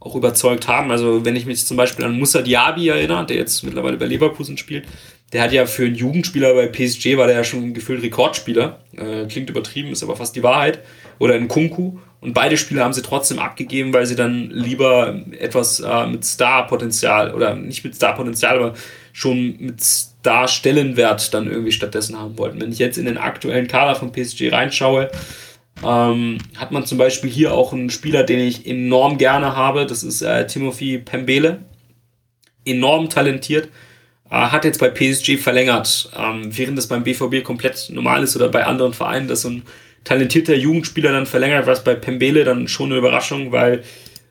[0.00, 0.90] auch überzeugt haben.
[0.90, 4.58] Also wenn ich mich zum Beispiel an Musa Diaby erinnere, der jetzt mittlerweile bei Leverkusen
[4.58, 4.84] spielt,
[5.32, 8.80] der hat ja für einen Jugendspieler bei PSG war der ja schon gefühlt Rekordspieler.
[8.96, 10.80] Äh, klingt übertrieben, ist aber fast die Wahrheit.
[11.18, 11.98] Oder in Kunku.
[12.20, 17.34] Und beide Spieler haben sie trotzdem abgegeben, weil sie dann lieber etwas äh, mit Star-Potenzial
[17.34, 18.74] oder nicht mit Star-Potenzial, aber
[19.12, 19.80] schon mit
[20.20, 22.60] Star-Stellenwert dann irgendwie stattdessen haben wollten.
[22.60, 25.10] Wenn ich jetzt in den aktuellen Kader von PSG reinschaue,
[25.84, 29.86] ähm, hat man zum Beispiel hier auch einen Spieler, den ich enorm gerne habe.
[29.86, 31.60] Das ist äh, Timothy Pembele.
[32.64, 33.68] Enorm talentiert
[34.30, 38.48] äh, hat jetzt bei PSG verlängert, ähm, während das beim BVB komplett normal ist oder
[38.48, 39.62] bei anderen Vereinen, dass so ein
[40.04, 43.82] talentierter Jugendspieler dann verlängert, was bei Pembele dann schon eine Überraschung, weil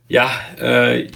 [0.08, 0.30] ja,
[0.60, 1.08] äh,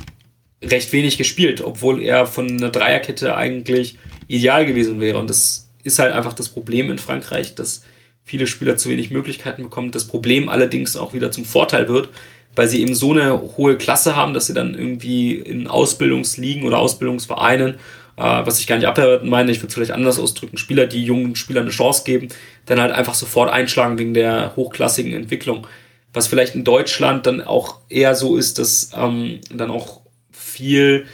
[0.64, 3.98] recht wenig gespielt, obwohl er von einer Dreierkette eigentlich
[4.34, 5.18] ideal gewesen wäre.
[5.18, 7.84] Und das ist halt einfach das Problem in Frankreich, dass
[8.24, 9.92] viele Spieler zu wenig Möglichkeiten bekommen.
[9.92, 12.10] Das Problem allerdings auch wieder zum Vorteil wird,
[12.56, 16.78] weil sie eben so eine hohe Klasse haben, dass sie dann irgendwie in Ausbildungsligen oder
[16.78, 17.76] Ausbildungsvereinen
[18.18, 21.04] äh, was ich gar nicht abwerten meine, ich würde es vielleicht anders ausdrücken, Spieler, die
[21.04, 22.28] jungen Spielern eine Chance geben,
[22.66, 25.68] dann halt einfach sofort einschlagen wegen der hochklassigen Entwicklung.
[26.14, 30.02] Was vielleicht in Deutschland dann auch eher so ist, dass ähm, dann auch
[30.32, 31.06] viel,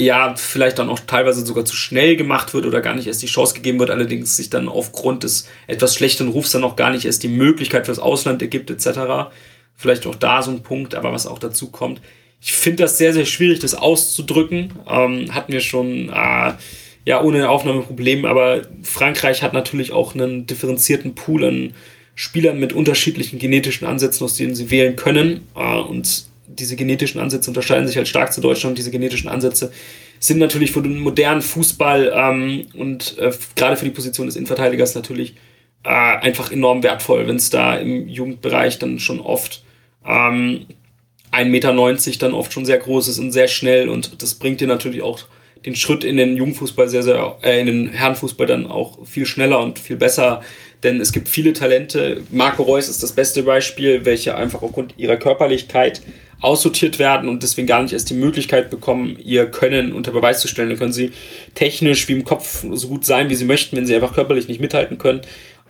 [0.00, 3.26] ja, vielleicht dann auch teilweise sogar zu schnell gemacht wird oder gar nicht erst die
[3.26, 7.04] Chance gegeben wird, allerdings sich dann aufgrund des etwas schlechteren Rufs dann auch gar nicht
[7.04, 9.30] erst die Möglichkeit fürs Ausland ergibt, etc.
[9.76, 12.00] Vielleicht auch da so ein Punkt, aber was auch dazu kommt,
[12.42, 14.72] ich finde das sehr, sehr schwierig, das auszudrücken.
[14.88, 16.52] Ähm, hatten wir schon, äh,
[17.04, 21.74] ja, ohne Aufnahmeprobleme, aber Frankreich hat natürlich auch einen differenzierten Pool an
[22.14, 25.46] Spielern mit unterschiedlichen genetischen Ansätzen, aus denen sie wählen können.
[25.54, 28.78] Äh, und diese genetischen Ansätze unterscheiden sich halt stark zu Deutschland.
[28.78, 29.72] Diese genetischen Ansätze
[30.18, 34.94] sind natürlich für den modernen Fußball ähm, und äh, gerade für die Position des Innenverteidigers
[34.94, 35.34] natürlich
[35.84, 39.64] äh, einfach enorm wertvoll, wenn es da im Jugendbereich dann schon oft
[40.06, 40.66] ähm,
[41.32, 41.72] 1,90 Meter
[42.18, 45.20] dann oft schon sehr groß ist und sehr schnell und das bringt dir natürlich auch
[45.64, 49.60] den Schritt in den Jugendfußball sehr, sehr, äh, in den Herrenfußball dann auch viel schneller
[49.60, 50.42] und viel besser,
[50.82, 52.22] denn es gibt viele Talente.
[52.30, 56.00] Marco Reus ist das beste Beispiel, welche einfach aufgrund ihrer Körperlichkeit
[56.40, 60.48] aussortiert werden und deswegen gar nicht erst die Möglichkeit bekommen, ihr Können unter Beweis zu
[60.48, 60.70] stellen.
[60.70, 61.12] Dann können sie
[61.54, 64.60] technisch wie im Kopf so gut sein, wie sie möchten, wenn sie einfach körperlich nicht
[64.60, 65.20] mithalten können.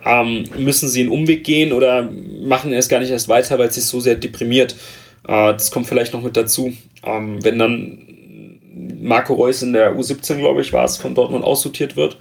[0.05, 2.09] Ähm, müssen sie einen Umweg gehen oder
[2.43, 4.75] machen es gar nicht erst weiter, weil es sich so sehr deprimiert.
[5.27, 6.73] Äh, das kommt vielleicht noch mit dazu.
[7.03, 7.99] Ähm, wenn dann
[9.01, 12.17] Marco Reus in der U17, glaube ich, war es, von Dortmund aussortiert wird,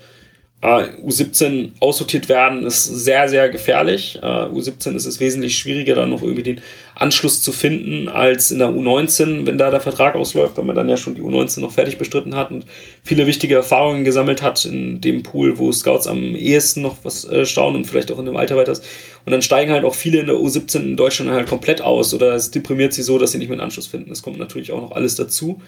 [0.62, 4.18] Uh, U17 aussortiert werden ist sehr, sehr gefährlich.
[4.22, 6.60] Uh, U17 ist es wesentlich schwieriger, dann noch irgendwie den
[6.94, 10.90] Anschluss zu finden, als in der U19, wenn da der Vertrag ausläuft, weil man dann
[10.90, 12.66] ja schon die U19 noch fertig bestritten hat und
[13.02, 17.46] viele wichtige Erfahrungen gesammelt hat in dem Pool, wo Scouts am ehesten noch was äh,
[17.46, 18.84] staunen und vielleicht auch in dem Alter weiter ist.
[19.24, 22.34] Und dann steigen halt auch viele in der U17 in Deutschland halt komplett aus oder
[22.34, 24.10] es deprimiert sie so, dass sie nicht mehr einen Anschluss finden.
[24.10, 25.62] Das kommt natürlich auch noch alles dazu.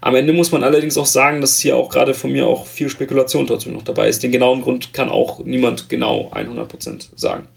[0.00, 2.88] Am Ende muss man allerdings auch sagen, dass hier auch gerade von mir auch viel
[2.88, 4.22] Spekulation trotzdem noch dabei ist.
[4.22, 7.48] Den genauen Grund kann auch niemand genau 100% sagen.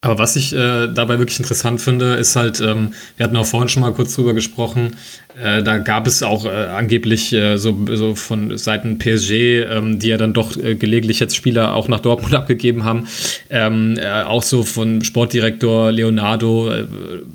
[0.00, 3.68] Aber was ich äh, dabei wirklich interessant finde, ist halt, ähm, wir hatten auch vorhin
[3.68, 4.96] schon mal kurz drüber gesprochen,
[5.42, 10.08] äh, da gab es auch äh, angeblich äh, so, so von Seiten PSG, ähm, die
[10.08, 13.06] ja dann doch äh, gelegentlich jetzt Spieler auch nach Dortmund abgegeben haben,
[13.50, 16.72] ähm, äh, auch so von Sportdirektor Leonardo,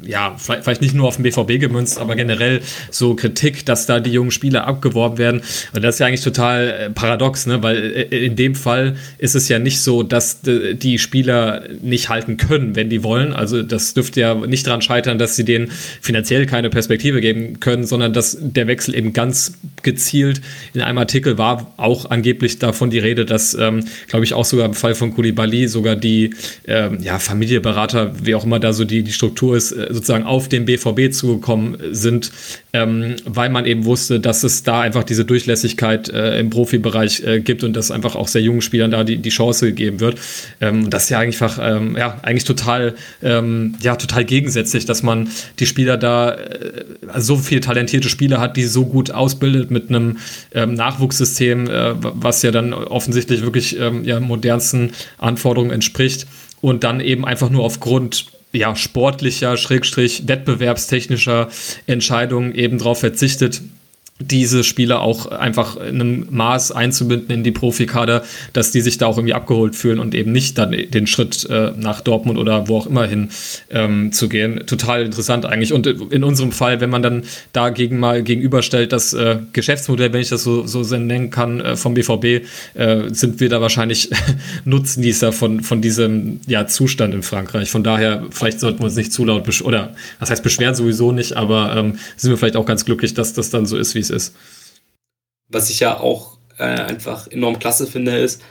[0.06, 2.62] ja, vielleicht, nicht nur auf den BVB gemünzt, aber generell
[2.92, 5.42] so Kritik, dass da die jungen Spieler abgeworben werden.
[5.74, 7.62] Und das ist ja eigentlich total paradox, ne?
[7.64, 7.78] weil
[8.10, 12.76] in dem Fall ist es ja nicht so, dass die Spieler nicht halten können können,
[12.76, 13.34] wenn die wollen.
[13.34, 17.86] Also das dürfte ja nicht daran scheitern, dass sie denen finanziell keine Perspektive geben können,
[17.86, 20.42] sondern dass der Wechsel eben ganz gezielt
[20.74, 24.66] in einem Artikel war auch angeblich davon die Rede, dass, ähm, glaube ich, auch sogar
[24.66, 26.34] im Fall von Koulibaly sogar die
[26.68, 30.48] ähm, ja, Familienberater, wie auch immer da so die, die Struktur ist, äh, sozusagen auf
[30.48, 32.32] den BVB zugekommen sind,
[32.72, 37.40] ähm, weil man eben wusste, dass es da einfach diese Durchlässigkeit äh, im Profibereich äh,
[37.42, 40.20] gibt und dass einfach auch sehr jungen Spielern da die, die Chance gegeben wird.
[40.62, 45.30] Ähm, das ist ja einfach, ähm, ja, eigentlich total, ähm, ja, total gegensätzlich, dass man
[45.60, 46.86] die Spieler da äh,
[47.18, 50.18] so viele talentierte Spieler hat, die so gut ausbildet mit einem
[50.54, 56.28] ähm, Nachwuchssystem, äh, was ja dann offensichtlich wirklich ähm, ja, modernsten Anforderungen entspricht
[56.62, 61.50] und dann eben einfach nur aufgrund ja, sportlicher, schrägstrich, wettbewerbstechnischer
[61.88, 63.62] Entscheidungen eben darauf verzichtet,
[64.28, 69.08] diese Spieler auch einfach in einem Maß einzubinden in die Profikader, dass die sich da
[69.08, 72.78] auch irgendwie abgeholt fühlen und eben nicht dann den Schritt äh, nach Dortmund oder wo
[72.78, 73.30] auch immer hin
[73.70, 74.66] ähm, zu gehen.
[74.66, 75.74] Total interessant eigentlich.
[75.74, 80.30] Und in unserem Fall, wenn man dann dagegen mal gegenüberstellt, das äh, Geschäftsmodell, wenn ich
[80.30, 84.10] das so, so nennen kann, äh, vom BVB, äh, sind wir da wahrscheinlich
[84.66, 87.70] Nutznießer von, von diesem ja, Zustand in Frankreich.
[87.70, 91.36] Von daher, vielleicht sollten wir uns nicht zu laut oder das heißt beschweren sowieso nicht,
[91.36, 94.10] aber ähm, sind wir vielleicht auch ganz glücklich, dass das dann so ist, wie es
[94.14, 94.36] ist.
[95.50, 98.42] Was ich ja auch äh, einfach enorm klasse finde, ist,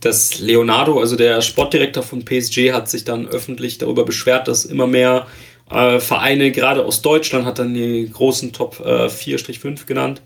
[0.00, 4.86] dass Leonardo, also der Sportdirektor von PSG, hat sich dann öffentlich darüber beschwert, dass immer
[4.86, 5.26] mehr
[5.70, 10.22] äh, Vereine, gerade aus Deutschland, hat dann die großen Top äh, 4-5 genannt,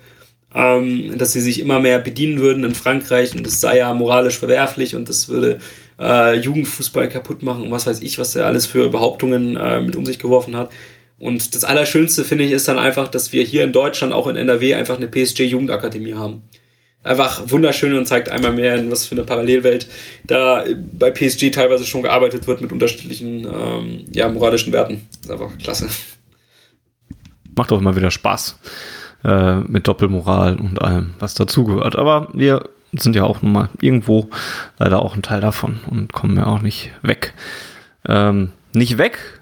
[0.55, 4.38] ähm, dass sie sich immer mehr bedienen würden in Frankreich und das sei ja moralisch
[4.38, 5.59] verwerflich und das würde
[5.99, 9.97] äh, Jugendfußball kaputt machen und was weiß ich, was er alles für Behauptungen äh, mit
[9.97, 10.70] um sich geworfen hat.
[11.22, 14.34] Und das Allerschönste, finde ich, ist dann einfach, dass wir hier in Deutschland, auch in
[14.34, 16.42] NRW, einfach eine PSG-Jugendakademie haben.
[17.04, 19.86] Einfach wunderschön und zeigt einmal mehr, in was für eine Parallelwelt
[20.24, 20.64] da
[20.98, 25.06] bei PSG teilweise schon gearbeitet wird mit unterschiedlichen ähm, ja, moralischen Werten.
[25.12, 25.88] Das ist einfach klasse.
[27.56, 28.58] Macht auch immer wieder Spaß
[29.22, 31.94] äh, mit Doppelmoral und allem, was dazugehört.
[31.94, 34.28] Aber wir sind ja auch nun mal irgendwo
[34.76, 37.32] leider auch ein Teil davon und kommen ja auch nicht weg.
[38.08, 39.38] Ähm, nicht weg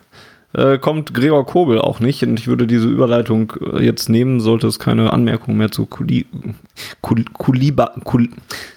[0.53, 2.23] äh, kommt Gregor Kobel auch nicht.
[2.23, 6.27] Und ich würde diese Überleitung äh, jetzt nehmen, sollte es keine Anmerkung mehr zu Kuli,
[7.01, 8.29] Kul, Kuliba, Kul,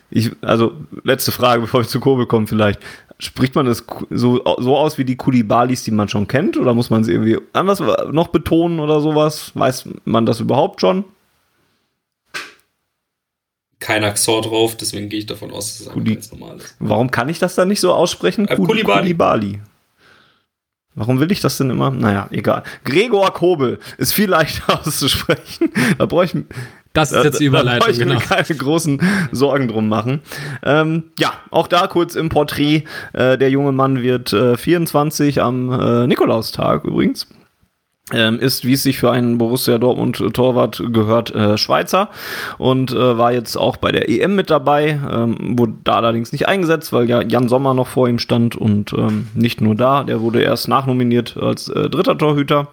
[0.09, 2.79] ich, also letzte Frage, bevor ich zu Kobel komme vielleicht.
[3.19, 6.57] Spricht man es so, so aus wie die Kulibalis, die man schon kennt?
[6.57, 9.51] Oder muss man sie irgendwie anders noch betonen oder sowas?
[9.53, 11.05] Weiß man das überhaupt schon?
[13.79, 16.75] Kein Akzent drauf, deswegen gehe ich davon aus, dass es Kuli ganz normal ist.
[16.79, 18.47] Warum kann ich das dann nicht so aussprechen?
[18.47, 19.01] Äh, Kulibali.
[19.01, 19.59] Kulibali.
[20.95, 21.89] Warum will ich das denn immer?
[21.89, 22.63] Naja, egal.
[22.83, 25.71] Gregor Kobel ist viel leichter auszusprechen.
[25.97, 26.35] Da brauche ich,
[26.93, 28.15] das ist jetzt die Überleitung, da, da ich genau.
[28.15, 30.21] mir keine großen Sorgen drum machen.
[30.63, 32.83] Ähm, ja, auch da kurz im Porträt.
[33.13, 37.27] Äh, der junge Mann wird äh, 24 am äh, Nikolaustag übrigens
[38.13, 42.09] ähm, ist, wie es sich für einen Borussia Dortmund Torwart gehört, äh, Schweizer
[42.57, 46.47] und äh, war jetzt auch bei der EM mit dabei, ähm, wurde da allerdings nicht
[46.47, 50.21] eingesetzt, weil ja Jan Sommer noch vor ihm stand und ähm, nicht nur da, der
[50.21, 52.67] wurde erst nachnominiert als äh, dritter Torhüter.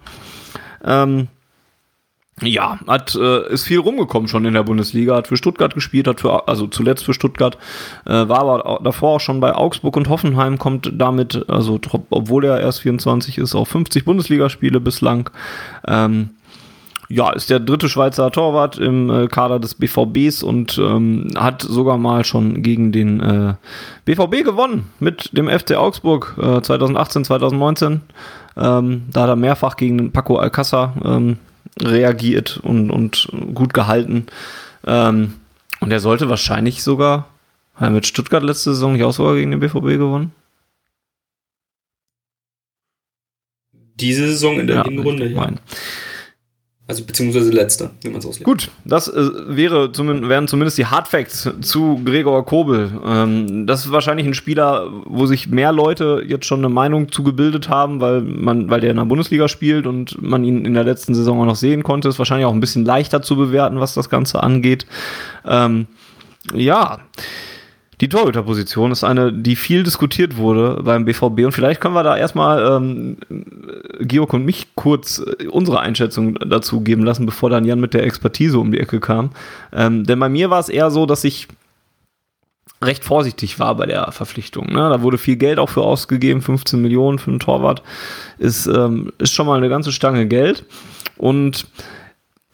[0.83, 1.27] Ähm,
[2.39, 6.21] ja, hat, äh, ist viel rumgekommen schon in der Bundesliga, hat für Stuttgart gespielt, hat
[6.21, 7.57] für, also zuletzt für Stuttgart,
[8.05, 11.79] äh, war aber davor auch schon bei Augsburg und Hoffenheim, kommt damit, also
[12.09, 15.29] obwohl er erst 24 ist, auf 50 Bundesligaspiele bislang.
[15.87, 16.31] Ähm,
[17.09, 21.97] ja, ist der dritte Schweizer Torwart im äh, Kader des BVBs und ähm, hat sogar
[21.97, 23.53] mal schon gegen den äh,
[24.05, 28.01] BVB gewonnen mit dem FC Augsburg äh, 2018, 2019.
[28.55, 31.37] Ähm, da hat er mehrfach gegen Paco Alcázar ähm,
[31.83, 34.27] reagiert und, und gut gehalten.
[34.85, 35.33] Ähm,
[35.79, 37.29] und er sollte wahrscheinlich sogar,
[37.75, 40.31] hat er mit Stuttgart letzte Saison nicht auch sogar gegen den BVB gewonnen?
[43.95, 45.51] Diese Saison in der ja, Hinrunde, ja.
[46.91, 48.43] Also beziehungsweise letzter, wie man es auslegt.
[48.43, 52.91] Gut, das äh, wäre zumindest, wären zumindest die Hard Facts zu Gregor Kobel.
[53.05, 57.69] Ähm, das ist wahrscheinlich ein Spieler, wo sich mehr Leute jetzt schon eine Meinung zugebildet
[57.69, 61.15] haben, weil man, weil der in der Bundesliga spielt und man ihn in der letzten
[61.15, 62.09] Saison auch noch sehen konnte.
[62.09, 64.85] Ist wahrscheinlich auch ein bisschen leichter zu bewerten, was das Ganze angeht.
[65.45, 65.87] Ähm,
[66.53, 66.99] ja.
[68.01, 72.17] Die Torhüterposition ist eine, die viel diskutiert wurde beim BVB und vielleicht können wir da
[72.17, 73.17] erstmal ähm,
[73.99, 78.03] Georg und mich kurz äh, unsere Einschätzung dazu geben lassen, bevor dann Jan mit der
[78.03, 79.29] Expertise um die Ecke kam.
[79.71, 81.47] Ähm, denn bei mir war es eher so, dass ich
[82.81, 84.65] recht vorsichtig war bei der Verpflichtung.
[84.65, 84.89] Ne?
[84.89, 87.83] Da wurde viel Geld auch für ausgegeben, 15 Millionen für einen Torwart
[88.39, 90.65] ist, ähm, ist schon mal eine ganze Stange Geld.
[91.17, 91.67] Und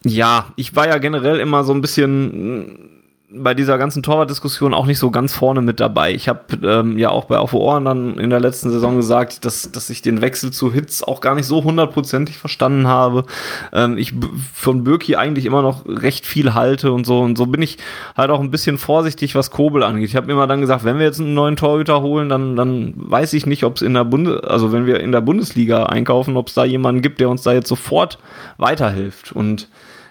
[0.04, 2.97] ja, ich war ja generell immer so ein bisschen
[3.30, 6.13] bei dieser ganzen Torwartdiskussion auch nicht so ganz vorne mit dabei.
[6.13, 9.69] Ich habe ähm, ja auch bei Auf Ohren dann in der letzten Saison gesagt, dass,
[9.69, 13.25] dass ich den Wechsel zu Hits auch gar nicht so hundertprozentig verstanden habe.
[13.73, 14.13] Ähm, ich
[14.53, 17.19] von Birki eigentlich immer noch recht viel halte und so.
[17.19, 17.80] Und so bin ich
[18.15, 20.07] halt auch ein bisschen vorsichtig, was Kobel angeht.
[20.07, 23.34] Ich habe immer dann gesagt, wenn wir jetzt einen neuen Torhüter holen, dann, dann weiß
[23.34, 26.47] ich nicht, ob es in der Bundes also wenn wir in der Bundesliga einkaufen, ob
[26.47, 28.19] es da jemanden gibt, der uns da jetzt sofort
[28.57, 29.34] weiterhilft.
[29.34, 29.67] Und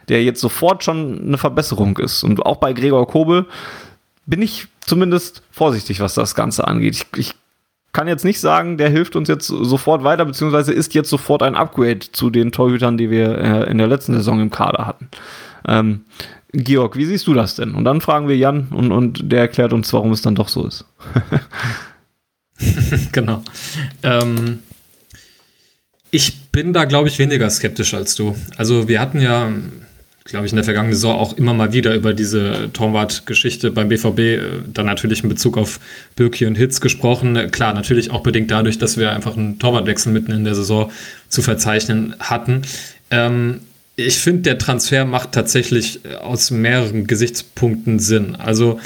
[0.09, 2.23] der jetzt sofort schon eine Verbesserung ist.
[2.23, 3.47] Und auch bei Gregor Kobel
[4.27, 6.95] bin ich zumindest vorsichtig, was das Ganze angeht.
[6.95, 7.35] Ich, ich
[7.93, 11.55] kann jetzt nicht sagen, der hilft uns jetzt sofort weiter, beziehungsweise ist jetzt sofort ein
[11.55, 15.09] Upgrade zu den Torhütern, die wir äh, in der letzten Saison im Kader hatten.
[15.67, 16.05] Ähm,
[16.53, 17.75] Georg, wie siehst du das denn?
[17.75, 20.67] Und dann fragen wir Jan und, und der erklärt uns, warum es dann doch so
[20.67, 20.85] ist.
[23.13, 23.43] genau.
[24.03, 24.61] Ähm,
[26.11, 28.37] ich bin da, glaube ich, weniger skeptisch als du.
[28.57, 29.51] Also wir hatten ja
[30.27, 34.19] glaube ich, in der vergangenen Saison auch immer mal wieder über diese Torwart-Geschichte beim BVB,
[34.19, 34.41] äh,
[34.73, 35.81] dann natürlich in Bezug auf
[36.17, 37.51] Birki und Hitz gesprochen.
[37.51, 40.91] Klar, natürlich auch bedingt dadurch, dass wir einfach einen Torwartwechsel mitten in der Saison
[41.29, 42.63] zu verzeichnen hatten.
[43.11, 43.61] Ähm,
[43.97, 48.37] ich finde, der Transfer macht tatsächlich äh, aus mehreren Gesichtspunkten Sinn.
[48.37, 48.81] Also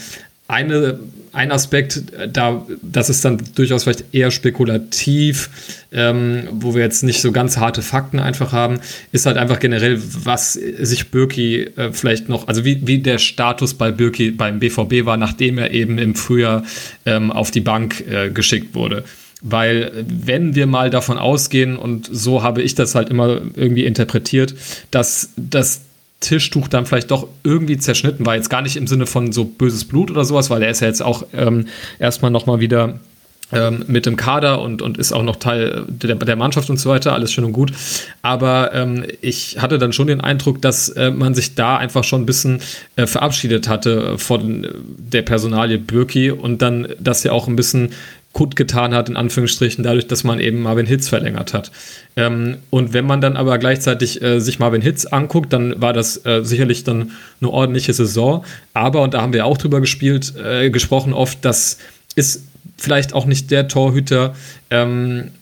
[0.46, 1.00] eine
[1.32, 2.02] ein Aspekt,
[2.32, 5.50] da, das ist dann durchaus vielleicht eher spekulativ,
[5.92, 8.80] ähm, wo wir jetzt nicht so ganz harte Fakten einfach haben,
[9.12, 13.74] ist halt einfach generell, was sich Birki äh, vielleicht noch, also wie, wie der Status
[13.74, 16.64] bei Birki beim BVB war, nachdem er eben im Frühjahr
[17.06, 19.04] ähm, auf die Bank äh, geschickt wurde.
[19.42, 24.54] Weil wenn wir mal davon ausgehen, und so habe ich das halt immer irgendwie interpretiert,
[24.90, 25.82] dass das
[26.20, 28.36] Tischtuch dann vielleicht doch irgendwie zerschnitten war.
[28.36, 30.86] Jetzt gar nicht im Sinne von so böses Blut oder sowas, weil er ist ja
[30.86, 31.66] jetzt auch ähm,
[31.98, 33.00] erstmal nochmal wieder
[33.52, 36.90] ähm, mit dem Kader und, und ist auch noch Teil der, der Mannschaft und so
[36.90, 37.72] weiter, alles schön und gut.
[38.22, 42.22] Aber ähm, ich hatte dann schon den Eindruck, dass äh, man sich da einfach schon
[42.22, 42.60] ein bisschen
[42.96, 44.68] äh, verabschiedet hatte von
[44.98, 47.90] der Personalie Birki und dann das ja auch ein bisschen
[48.32, 51.72] gut getan hat, in Anführungsstrichen, dadurch, dass man eben Marvin Hitz verlängert hat.
[52.16, 56.24] Ähm, und wenn man dann aber gleichzeitig äh, sich Marvin Hitz anguckt, dann war das
[56.24, 58.44] äh, sicherlich dann eine ordentliche Saison.
[58.72, 61.78] Aber, und da haben wir auch drüber gespielt, äh, gesprochen oft, das
[62.14, 62.44] ist
[62.76, 64.34] vielleicht auch nicht der Torhüter,
[64.70, 65.32] ähm,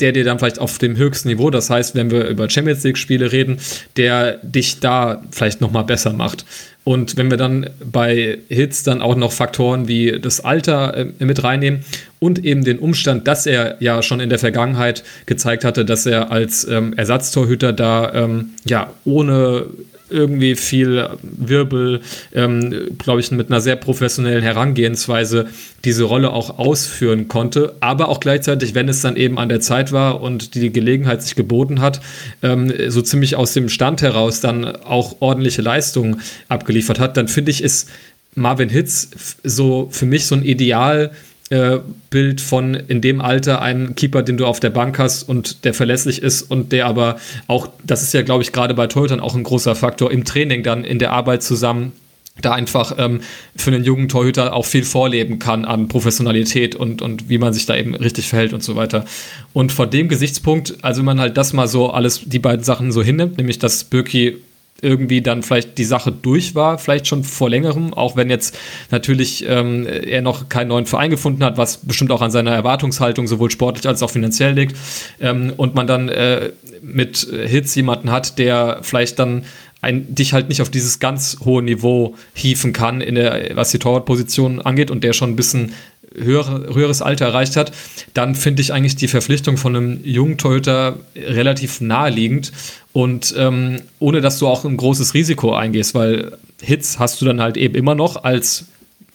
[0.00, 3.32] der dir dann vielleicht auf dem höchsten Niveau, das heißt, wenn wir über Champions League-Spiele
[3.32, 3.58] reden,
[3.96, 6.44] der dich da vielleicht nochmal besser macht.
[6.84, 11.42] Und wenn wir dann bei Hits dann auch noch Faktoren wie das Alter äh, mit
[11.42, 11.84] reinnehmen
[12.18, 16.30] und eben den Umstand, dass er ja schon in der Vergangenheit gezeigt hatte, dass er
[16.30, 19.66] als ähm, Ersatztorhüter da ähm, ja ohne
[20.10, 22.00] irgendwie viel Wirbel,
[22.34, 25.48] ähm, glaube ich, mit einer sehr professionellen Herangehensweise
[25.84, 27.76] diese Rolle auch ausführen konnte.
[27.80, 31.34] Aber auch gleichzeitig, wenn es dann eben an der Zeit war und die Gelegenheit sich
[31.34, 32.00] geboten hat,
[32.42, 37.50] ähm, so ziemlich aus dem Stand heraus dann auch ordentliche Leistungen abgeliefert hat, dann finde
[37.50, 37.88] ich, ist
[38.34, 39.10] Marvin Hitz
[39.42, 41.10] so für mich so ein Ideal
[41.50, 41.78] äh,
[42.10, 45.74] Bild von in dem Alter einen Keeper, den du auf der Bank hast und der
[45.74, 49.34] verlässlich ist und der aber auch, das ist ja, glaube ich, gerade bei Torhütern auch
[49.34, 51.92] ein großer Faktor im Training dann in der Arbeit zusammen
[52.40, 53.20] da einfach ähm,
[53.56, 57.66] für einen jungen Torhüter auch viel vorleben kann an Professionalität und, und wie man sich
[57.66, 59.04] da eben richtig verhält und so weiter.
[59.52, 62.92] Und vor dem Gesichtspunkt, also wenn man halt das mal so alles, die beiden Sachen
[62.92, 64.36] so hinnimmt, nämlich dass Birki
[64.80, 68.56] irgendwie dann vielleicht die Sache durch war, vielleicht schon vor längerem, auch wenn jetzt
[68.90, 73.26] natürlich ähm, er noch keinen neuen Verein gefunden hat, was bestimmt auch an seiner Erwartungshaltung
[73.26, 74.76] sowohl sportlich als auch finanziell liegt.
[75.20, 76.50] Ähm, und man dann äh,
[76.80, 79.44] mit Hits jemanden hat, der vielleicht dann
[79.80, 83.78] ein, dich halt nicht auf dieses ganz hohe Niveau hieven kann, in der, was die
[83.78, 85.72] Torwartposition angeht und der schon ein bisschen
[86.16, 87.72] höhere, höheres Alter erreicht hat,
[88.14, 92.52] dann finde ich eigentlich die Verpflichtung von einem jungen Torhüter relativ naheliegend
[92.92, 97.40] und ähm, ohne dass du auch ein großes Risiko eingehst, weil Hits hast du dann
[97.40, 98.66] halt eben immer noch als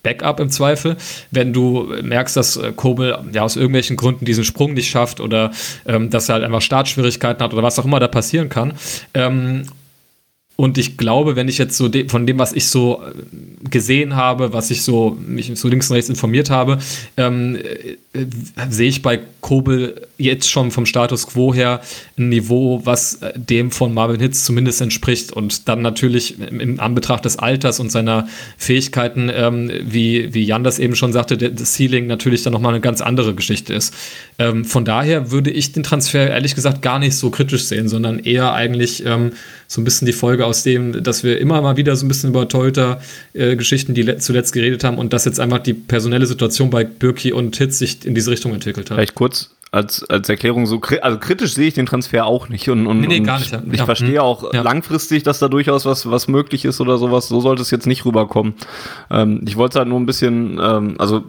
[0.04, 0.98] Backup im Zweifel,
[1.32, 5.52] wenn du merkst, dass äh, Kobel ja aus irgendwelchen Gründen diesen Sprung nicht schafft oder
[5.86, 8.74] ähm, dass er halt einfach Startschwierigkeiten hat oder was auch immer da passieren kann.
[9.14, 9.64] Ähm,
[10.56, 14.16] und ich glaube, wenn ich jetzt so de von dem, was ich so äh, gesehen
[14.16, 16.78] habe, was ich so mich so links und rechts informiert habe,
[17.18, 17.58] ähm,
[18.14, 18.26] äh,
[18.70, 21.82] sehe ich bei Kobel jetzt schon vom Status quo her
[22.20, 25.32] ein Niveau, was äh, dem von Marvin Hitz zumindest entspricht.
[25.32, 28.28] Und dann natürlich im Anbetracht des Alters und seiner
[28.58, 32.82] Fähigkeiten, ähm, wie, wie Jan das eben schon sagte, das Ceiling natürlich dann nochmal eine
[32.82, 33.96] ganz andere Geschichte ist.
[34.38, 38.20] Ähm, von daher würde ich den Transfer ehrlich gesagt gar nicht so kritisch sehen, sondern
[38.20, 39.32] eher eigentlich ähm,
[39.74, 42.30] so ein bisschen die Folge aus dem, dass wir immer mal wieder so ein bisschen
[42.30, 46.84] über Torhüter-Geschichten, äh, die zuletzt geredet haben und dass jetzt einfach die personelle Situation bei
[46.84, 48.98] Birki und Hitz sich in diese Richtung entwickelt hat.
[48.98, 52.70] Vielleicht kurz als, als Erklärung so, also kritisch sehe ich den Transfer auch nicht.
[52.70, 53.52] Und, und, nee, nee, und gar nicht.
[53.52, 53.62] Ja.
[53.72, 53.86] ich ja.
[53.86, 54.62] verstehe auch ja.
[54.62, 57.28] langfristig, dass da durchaus was, was möglich ist oder sowas.
[57.28, 58.54] So sollte es jetzt nicht rüberkommen.
[59.10, 61.24] Ähm, ich wollte halt nur ein bisschen, ähm, also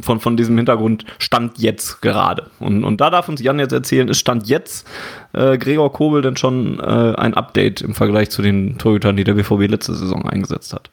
[0.00, 2.50] von, von diesem Hintergrund Stand jetzt gerade.
[2.60, 4.88] Und, und da darf uns Jan jetzt erzählen, ist Stand jetzt
[5.34, 9.34] äh, Gregor Kobel denn schon äh, ein Update im Vergleich zu den Torhütern, die der
[9.34, 10.90] BVB letzte Saison eingesetzt hat?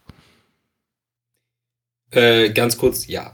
[2.12, 3.32] Äh, ganz kurz, ja.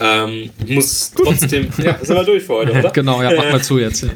[0.00, 1.68] Ähm, muss trotzdem.
[1.78, 2.90] ja, sind wir durch für heute, oder?
[2.92, 4.02] genau, ja, mach mal zu jetzt.
[4.02, 4.10] Ja.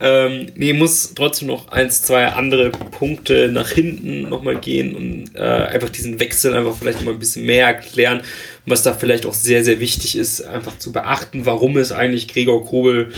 [0.00, 5.40] ähm, nee, muss trotzdem noch eins, zwei andere Punkte nach hinten nochmal gehen und äh,
[5.40, 8.20] einfach diesen Wechsel einfach vielleicht noch mal ein bisschen mehr erklären,
[8.66, 12.64] was da vielleicht auch sehr, sehr wichtig ist, einfach zu beachten, warum es eigentlich Gregor
[12.66, 13.12] Kobel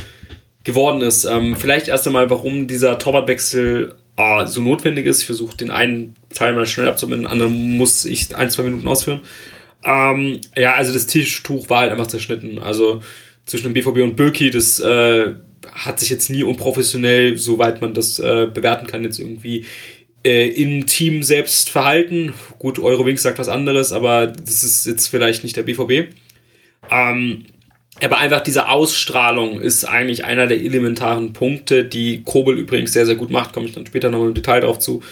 [0.62, 1.24] geworden ist.
[1.24, 5.20] Ähm, vielleicht erst einmal, warum dieser Torwartwechsel äh, so notwendig ist.
[5.20, 8.86] Ich versuche den einen Teil mal schnell abzubinden, den anderen muss ich ein, zwei Minuten
[8.86, 9.20] ausführen.
[9.86, 12.58] Ähm, ja, also das Tischtuch war halt einfach zerschnitten.
[12.58, 13.02] Also
[13.46, 15.34] zwischen dem BVB und Böki, das äh,
[15.72, 19.64] hat sich jetzt nie unprofessionell, soweit man das äh, bewerten kann, jetzt irgendwie
[20.24, 22.34] äh, im Team selbst verhalten.
[22.58, 26.12] Gut, Eurowings sagt was anderes, aber das ist jetzt vielleicht nicht der BVB.
[26.90, 27.44] Ähm,
[28.02, 33.14] aber einfach diese Ausstrahlung ist eigentlich einer der elementaren Punkte, die Kobel übrigens sehr, sehr
[33.14, 33.52] gut macht.
[33.52, 35.02] Komme ich dann später noch im Detail drauf zu.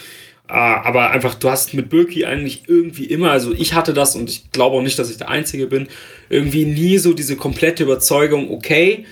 [0.47, 4.29] Uh, aber einfach, du hast mit Birki eigentlich irgendwie immer, also ich hatte das und
[4.29, 5.87] ich glaube auch nicht, dass ich der Einzige bin,
[6.29, 9.05] irgendwie nie so diese komplette Überzeugung, okay,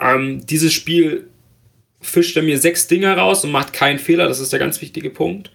[0.00, 1.28] ähm, dieses Spiel
[2.00, 5.10] fischt er mir sechs Dinger raus und macht keinen Fehler, das ist der ganz wichtige
[5.10, 5.52] Punkt.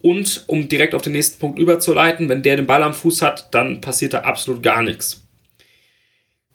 [0.00, 3.52] Und um direkt auf den nächsten Punkt überzuleiten, wenn der den Ball am Fuß hat,
[3.52, 5.27] dann passiert da absolut gar nichts.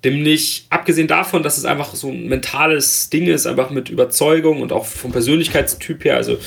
[0.03, 4.73] Nämlich, abgesehen davon, dass es einfach so ein mentales Ding ist, einfach mit Überzeugung und
[4.73, 6.17] auch vom Persönlichkeitstyp her.
[6.17, 6.37] Also,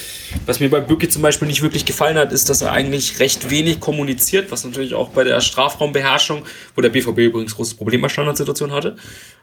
[0.44, 3.50] was mir bei Bücke zum Beispiel nicht wirklich gefallen hat, ist, dass er eigentlich recht
[3.50, 6.44] wenig kommuniziert, was natürlich auch bei der Strafraumbeherrschung,
[6.74, 8.96] wo der BVB übrigens großes Problem bei Standardsituation hatte,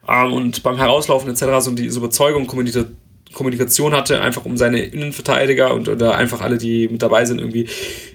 [0.07, 1.45] ähm, und beim Herauslaufen etc.
[1.59, 2.89] so diese Überzeugung kommuniziert
[3.33, 7.67] Kommunikation hatte, einfach um seine Innenverteidiger und oder einfach alle, die mit dabei sind, irgendwie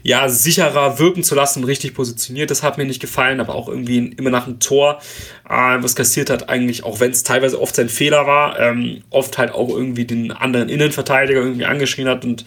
[0.03, 2.51] ja sicherer wirken zu lassen, richtig positioniert.
[2.51, 5.01] Das hat mir nicht gefallen, aber auch irgendwie immer nach einem Tor,
[5.49, 9.39] äh, was kassiert hat, eigentlich, auch wenn es teilweise oft sein Fehler war, ähm, oft
[9.39, 12.45] halt auch irgendwie den anderen Innenverteidiger irgendwie angeschrien hat und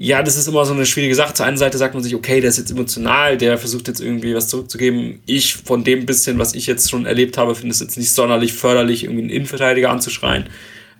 [0.00, 1.34] ja, das ist immer so eine schwierige Sache.
[1.34, 4.32] Zur einen Seite sagt man sich, okay, der ist jetzt emotional, der versucht jetzt irgendwie
[4.32, 5.20] was zurückzugeben.
[5.26, 8.52] Ich, von dem bisschen, was ich jetzt schon erlebt habe, finde es jetzt nicht sonderlich
[8.52, 10.44] förderlich, irgendwie einen Innenverteidiger anzuschreien.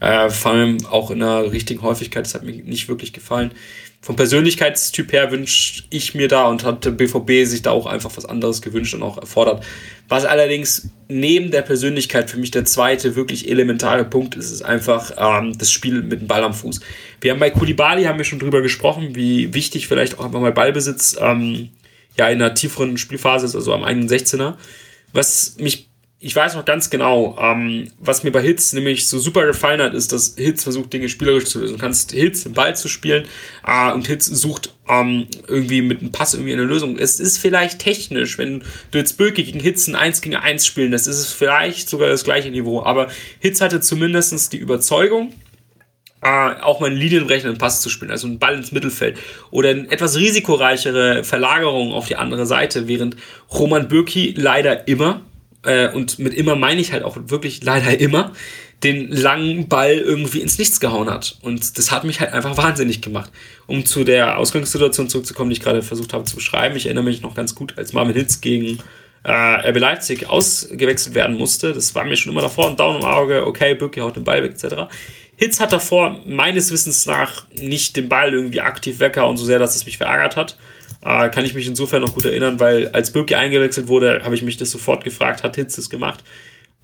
[0.01, 3.53] Äh, vor allem auch in einer richtigen Häufigkeit, das hat mir nicht wirklich gefallen.
[4.01, 8.17] Vom Persönlichkeitstyp her wünsche ich mir da und hat der BVB sich da auch einfach
[8.17, 9.65] was anderes gewünscht und auch erfordert.
[10.09, 15.13] Was allerdings neben der Persönlichkeit für mich der zweite wirklich elementare Punkt ist, ist einfach
[15.19, 16.79] ähm, das Spiel mit dem Ball am Fuß.
[17.21, 20.53] Wir haben bei Kulibali haben wir schon drüber gesprochen, wie wichtig vielleicht auch einfach mal
[20.53, 21.71] Ballbesitz ähm,
[22.17, 24.55] ja in einer tieferen Spielphase ist, also am eigenen 16er.
[25.13, 25.88] Was mich
[26.21, 29.95] ich weiß noch ganz genau, ähm, was mir bei Hits nämlich so super gefallen hat,
[29.95, 31.77] ist, dass Hits versucht, Dinge spielerisch zu lösen.
[31.77, 33.25] Du kannst Hits den Ball zu spielen
[33.65, 36.99] äh, und Hits sucht ähm, irgendwie mit einem Pass irgendwie eine Lösung.
[36.99, 40.91] Es ist vielleicht technisch, wenn du jetzt Böke gegen Hits ein 1 gegen 1 spielen,
[40.91, 43.07] das ist vielleicht sogar das gleiche Niveau, aber
[43.39, 45.33] Hits hatte zumindest die Überzeugung,
[46.21, 46.29] äh,
[46.63, 49.19] auch mal einen linienbrechenden Pass zu spielen, also einen Ball ins Mittelfeld
[49.53, 53.15] oder eine etwas risikoreichere Verlagerung auf die andere Seite, während
[53.53, 55.23] Roman Bürki leider immer
[55.63, 58.33] äh, und mit immer meine ich halt auch wirklich leider immer,
[58.85, 61.37] den langen Ball irgendwie ins Nichts gehauen hat.
[61.43, 63.31] Und das hat mich halt einfach wahnsinnig gemacht.
[63.67, 66.77] Um zu der Ausgangssituation zurückzukommen, die ich gerade versucht habe zu beschreiben.
[66.77, 68.79] Ich erinnere mich noch ganz gut, als Marvin Hitz gegen
[69.25, 69.33] äh,
[69.69, 71.73] RB Leipzig ausgewechselt werden musste.
[71.73, 73.47] Das war mir schon immer davor ein Daumen im Auge.
[73.47, 74.85] Okay, Bücke haut den Ball weg, etc.
[75.37, 79.75] Hitz hat davor meines Wissens nach nicht den Ball irgendwie aktiv weggehauen, so sehr, dass
[79.75, 80.57] es mich verärgert hat.
[81.03, 84.43] Äh, kann ich mich insofern noch gut erinnern, weil als Böki eingewechselt wurde, habe ich
[84.43, 86.25] mich das sofort gefragt, hat Hitz das gemacht?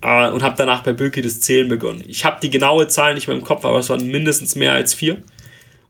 [0.01, 2.03] Äh, und habe danach bei Böki das Zählen begonnen.
[2.07, 4.93] Ich habe die genaue Zahl nicht mehr im Kopf, aber es waren mindestens mehr als
[4.93, 5.17] vier.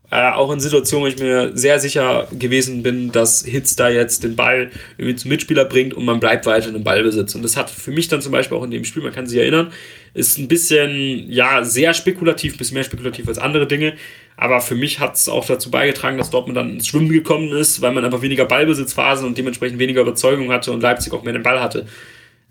[0.08, 4.22] Äh, auch in Situationen, wo ich mir sehr sicher gewesen bin, dass Hitz da jetzt
[4.22, 7.34] den Ball irgendwie zum Mitspieler bringt und man bleibt weiter in im Ballbesitz.
[7.34, 9.38] Und das hat für mich dann zum Beispiel auch in dem Spiel, man kann sich
[9.38, 9.72] erinnern,
[10.14, 13.94] ist ein bisschen, ja, sehr spekulativ, ein bisschen mehr spekulativ als andere Dinge.
[14.36, 17.80] Aber für mich hat es auch dazu beigetragen, dass Dortmund dann ins Schwimmen gekommen ist,
[17.80, 21.42] weil man einfach weniger Ballbesitzphasen und dementsprechend weniger Überzeugung hatte und Leipzig auch mehr den
[21.42, 21.86] Ball hatte.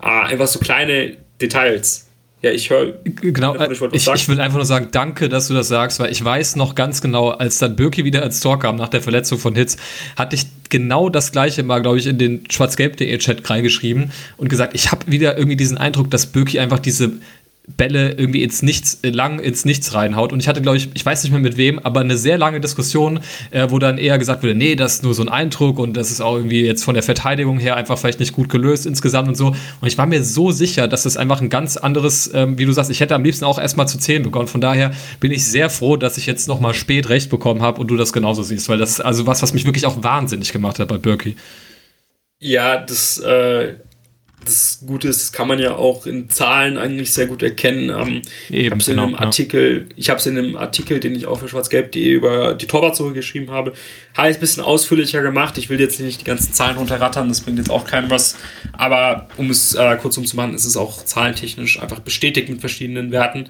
[0.02, 2.06] Äh, einfach so kleine Details.
[2.42, 2.94] Ja, ich höre.
[3.04, 6.24] Genau, ich, ich, ich, will einfach nur sagen, danke, dass du das sagst, weil ich
[6.24, 9.56] weiß noch ganz genau, als dann Birki wieder ins Tor kam nach der Verletzung von
[9.56, 9.78] Hitz,
[10.16, 14.76] hatte ich genau das gleiche mal, glaube ich, in den schwarzgelb.de Chat reingeschrieben und gesagt,
[14.76, 17.14] ich habe wieder irgendwie diesen Eindruck, dass Birki einfach diese
[17.68, 20.32] Bälle irgendwie ins Nichts, lang ins Nichts reinhaut.
[20.32, 22.60] Und ich hatte, glaube ich, ich weiß nicht mehr mit wem, aber eine sehr lange
[22.60, 23.20] Diskussion,
[23.52, 26.12] äh, wo dann eher gesagt wurde, nee, das ist nur so ein Eindruck und das
[26.12, 29.36] ist auch irgendwie jetzt von der Verteidigung her einfach vielleicht nicht gut gelöst insgesamt und
[29.36, 29.48] so.
[29.48, 32.72] Und ich war mir so sicher, dass das einfach ein ganz anderes, ähm, wie du
[32.72, 34.48] sagst, ich hätte am liebsten auch erstmal zu zählen begonnen.
[34.48, 37.88] Von daher bin ich sehr froh, dass ich jetzt nochmal spät recht bekommen habe und
[37.88, 40.80] du das genauso siehst, weil das ist also was, was mich wirklich auch wahnsinnig gemacht
[40.80, 41.36] hat bei Birki.
[42.40, 43.76] Ja, das äh,
[44.46, 47.90] das Gute ist, das kann man ja auch in Zahlen eigentlich sehr gut erkennen.
[47.90, 49.94] Ähm, ich habe es genau, in einem Artikel, ja.
[49.96, 53.52] ich habe es in einem Artikel, den ich auch für schwarzgelb.de über die Torwartsuche geschrieben
[53.52, 53.74] habe,
[54.16, 55.58] habe ich ein bisschen ausführlicher gemacht.
[55.58, 58.38] Ich will jetzt nicht die ganzen Zahlen runterrattern, das bringt jetzt auch keinem was.
[58.74, 63.50] Aber um es äh, kurz umzumachen, ist es auch zahlentechnisch einfach bestätigt mit verschiedenen Werten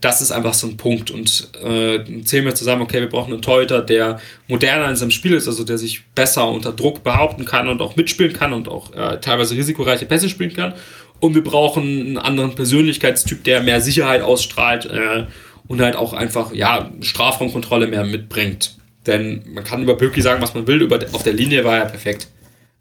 [0.00, 1.10] das ist einfach so ein Punkt.
[1.10, 5.34] Und äh, zählen wir zusammen, okay, wir brauchen einen Torhüter, der moderner in seinem Spiel
[5.34, 8.94] ist, also der sich besser unter Druck behaupten kann und auch mitspielen kann und auch
[8.94, 10.74] äh, teilweise risikoreiche Pässe spielen kann.
[11.20, 15.26] Und wir brauchen einen anderen Persönlichkeitstyp, der mehr Sicherheit ausstrahlt äh,
[15.66, 18.76] und halt auch einfach, ja, Strafraumkontrolle mehr mitbringt.
[19.06, 21.86] Denn man kann über Böcki sagen, was man will, über, auf der Linie war er
[21.86, 22.28] perfekt.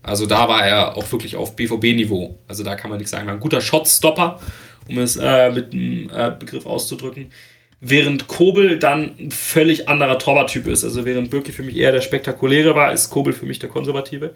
[0.04, 2.38] Also da war er auch wirklich auf BVB-Niveau.
[2.48, 3.28] Also da kann man nichts sagen.
[3.28, 4.40] Ein guter Shotstopper
[4.90, 7.32] um es äh, mit einem äh, Begriff auszudrücken.
[7.80, 10.84] Während Kobel dann ein völlig anderer Torwarttyp ist.
[10.84, 14.34] Also während Birki für mich eher der spektakuläre war, ist Kobel für mich der konservative.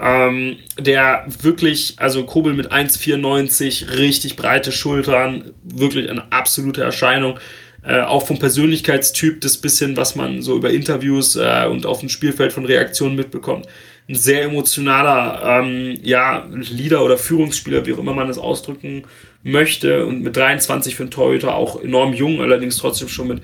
[0.00, 7.40] Ähm, der wirklich, also Kobel mit 1,94, richtig breite Schultern, wirklich eine absolute Erscheinung.
[7.82, 12.08] Äh, auch vom Persönlichkeitstyp, das bisschen, was man so über Interviews äh, und auf dem
[12.08, 13.66] Spielfeld von Reaktionen mitbekommt.
[14.08, 19.04] Ein sehr emotionaler, ähm, ja, Leader oder Führungsspieler, wie auch immer man das ausdrücken
[19.42, 23.42] möchte und mit 23 für einen Torhüter auch enorm jung, allerdings trotzdem schon mit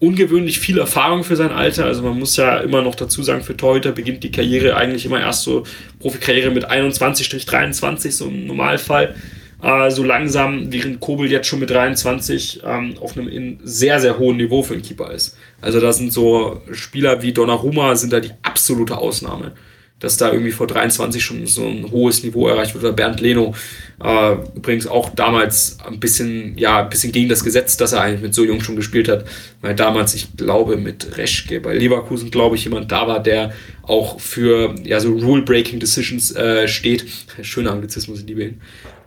[0.00, 1.84] ungewöhnlich viel Erfahrung für sein Alter.
[1.84, 5.20] Also man muss ja immer noch dazu sagen, für Torhüter beginnt die Karriere eigentlich immer
[5.20, 5.64] erst so
[5.98, 9.14] Profikarriere mit 21-23, so im Normalfall.
[9.60, 14.36] Äh, so langsam, während Kobel jetzt schon mit 23 ähm, auf einem sehr, sehr hohen
[14.36, 15.36] Niveau für einen Keeper ist.
[15.60, 19.52] Also da sind so Spieler wie Donnarumma sind da die absolute Ausnahme
[20.00, 22.84] dass da irgendwie vor 23 schon so ein hohes Niveau erreicht wird.
[22.84, 23.54] Oder Bernd Leno
[24.02, 28.22] äh, übrigens auch damals ein bisschen, ja, ein bisschen gegen das Gesetz, dass er eigentlich
[28.22, 29.24] mit so jung schon gespielt hat.
[29.60, 34.20] Weil damals, ich glaube, mit Reschke bei Leverkusen, glaube ich, jemand da war, der auch
[34.20, 37.04] für ja, so Rule-Breaking Decisions äh, steht.
[37.42, 38.60] Schöner Anglizismus, ich liebe ihn.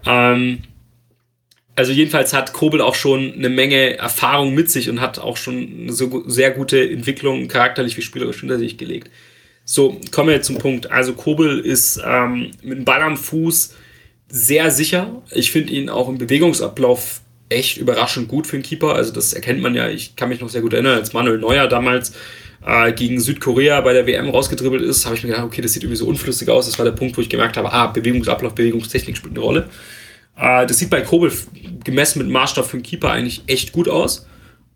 [0.05, 0.59] Ähm,
[1.75, 5.83] also jedenfalls hat Kobel auch schon eine Menge Erfahrung mit sich und hat auch schon
[5.83, 9.09] eine so sehr gute Entwicklung charakterlich wie spielerisch hinter sich gelegt.
[9.66, 10.91] So, kommen wir jetzt zum Punkt.
[10.91, 13.76] Also Kobel ist ähm, mit dem Ball am Fuß
[14.28, 15.22] sehr sicher.
[15.32, 18.95] Ich finde ihn auch im Bewegungsablauf echt überraschend gut für einen Keeper.
[18.95, 19.89] Also das erkennt man ja.
[19.89, 22.14] Ich kann mich noch sehr gut erinnern, als Manuel Neuer damals
[22.66, 25.84] äh, gegen Südkorea bei der WM rausgedribbelt ist, habe ich mir gedacht, okay, das sieht
[25.84, 26.68] irgendwie so unflüssig aus.
[26.68, 29.70] Das war der Punkt, wo ich gemerkt habe, ah, Bewegungsablauf, Bewegungstechnik spielt eine Rolle.
[30.38, 31.32] Äh, das sieht bei Kobel
[31.84, 34.28] gemessen mit Maßstab für einen Keeper eigentlich echt gut aus.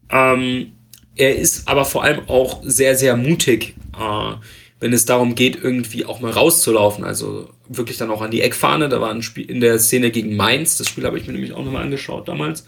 [0.10, 0.74] Ähm,
[1.16, 3.76] er ist aber vor allem auch sehr, sehr mutig.
[3.98, 4.34] Äh,
[4.80, 7.04] wenn es darum geht, irgendwie auch mal rauszulaufen.
[7.04, 8.90] Also wirklich dann auch an die Eckfahne.
[8.90, 10.78] Da war ein Spiel in der Szene gegen Mainz.
[10.78, 12.66] Das Spiel habe ich mir nämlich auch nochmal angeschaut damals.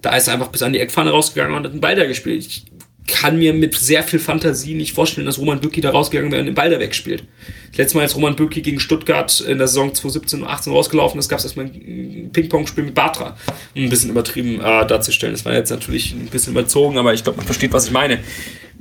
[0.00, 2.46] Da ist er einfach bis an die Eckfahne rausgegangen und hat einen Ball da gespielt.
[2.46, 2.64] Ich
[3.06, 6.46] kann mir mit sehr viel Fantasie nicht vorstellen, dass Roman Bürki da rausgegangen wäre und
[6.46, 7.24] den Ball da wegspielt.
[7.70, 11.18] Das letzte Mal, als Roman Bürki gegen Stuttgart in der Saison 2017 und 18 rausgelaufen
[11.18, 13.36] ist, gab es erstmal ein Ping-Pong-Spiel mit Batra.
[13.74, 15.34] Um ein bisschen übertrieben äh, darzustellen.
[15.34, 18.20] Das war jetzt natürlich ein bisschen überzogen, aber ich glaube, man versteht, was ich meine.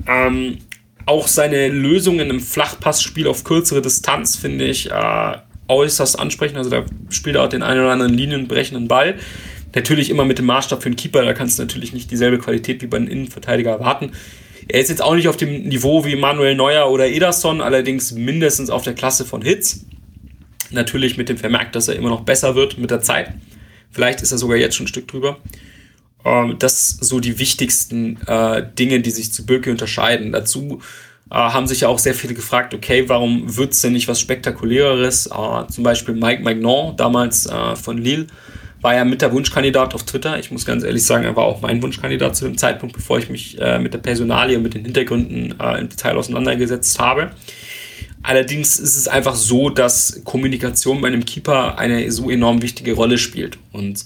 [0.07, 0.59] Ähm,
[1.11, 5.37] auch seine Lösungen im Flachpassspiel auf kürzere Distanz finde ich äh,
[5.67, 6.57] äußerst ansprechend.
[6.57, 9.15] Also da spielt er auch den einen oder anderen linienbrechenden Ball.
[9.75, 12.81] Natürlich immer mit dem Maßstab für einen Keeper, da kannst du natürlich nicht dieselbe Qualität
[12.81, 14.11] wie bei einem Innenverteidiger erwarten.
[14.69, 18.69] Er ist jetzt auch nicht auf dem Niveau wie Manuel Neuer oder Ederson, allerdings mindestens
[18.69, 19.85] auf der Klasse von Hits.
[20.69, 23.33] Natürlich mit dem Vermerk, dass er immer noch besser wird mit der Zeit.
[23.91, 25.39] Vielleicht ist er sogar jetzt schon ein Stück drüber.
[26.25, 30.31] Ähm, das so die wichtigsten äh, Dinge, die sich zu Birke unterscheiden.
[30.31, 30.81] Dazu
[31.29, 34.19] äh, haben sich ja auch sehr viele gefragt, okay, warum wird es denn nicht was
[34.19, 35.27] Spektakuläres?
[35.27, 38.27] Äh, zum Beispiel Mike Magnon, damals äh, von Lille,
[38.81, 40.39] war ja mit der Wunschkandidat auf Twitter.
[40.39, 43.29] Ich muss ganz ehrlich sagen, er war auch mein Wunschkandidat zu dem Zeitpunkt, bevor ich
[43.29, 47.31] mich äh, mit der Personalie und mit den Hintergründen äh, im Detail auseinandergesetzt habe.
[48.23, 53.17] Allerdings ist es einfach so, dass Kommunikation bei einem Keeper eine so enorm wichtige Rolle
[53.17, 53.57] spielt.
[53.71, 54.05] Und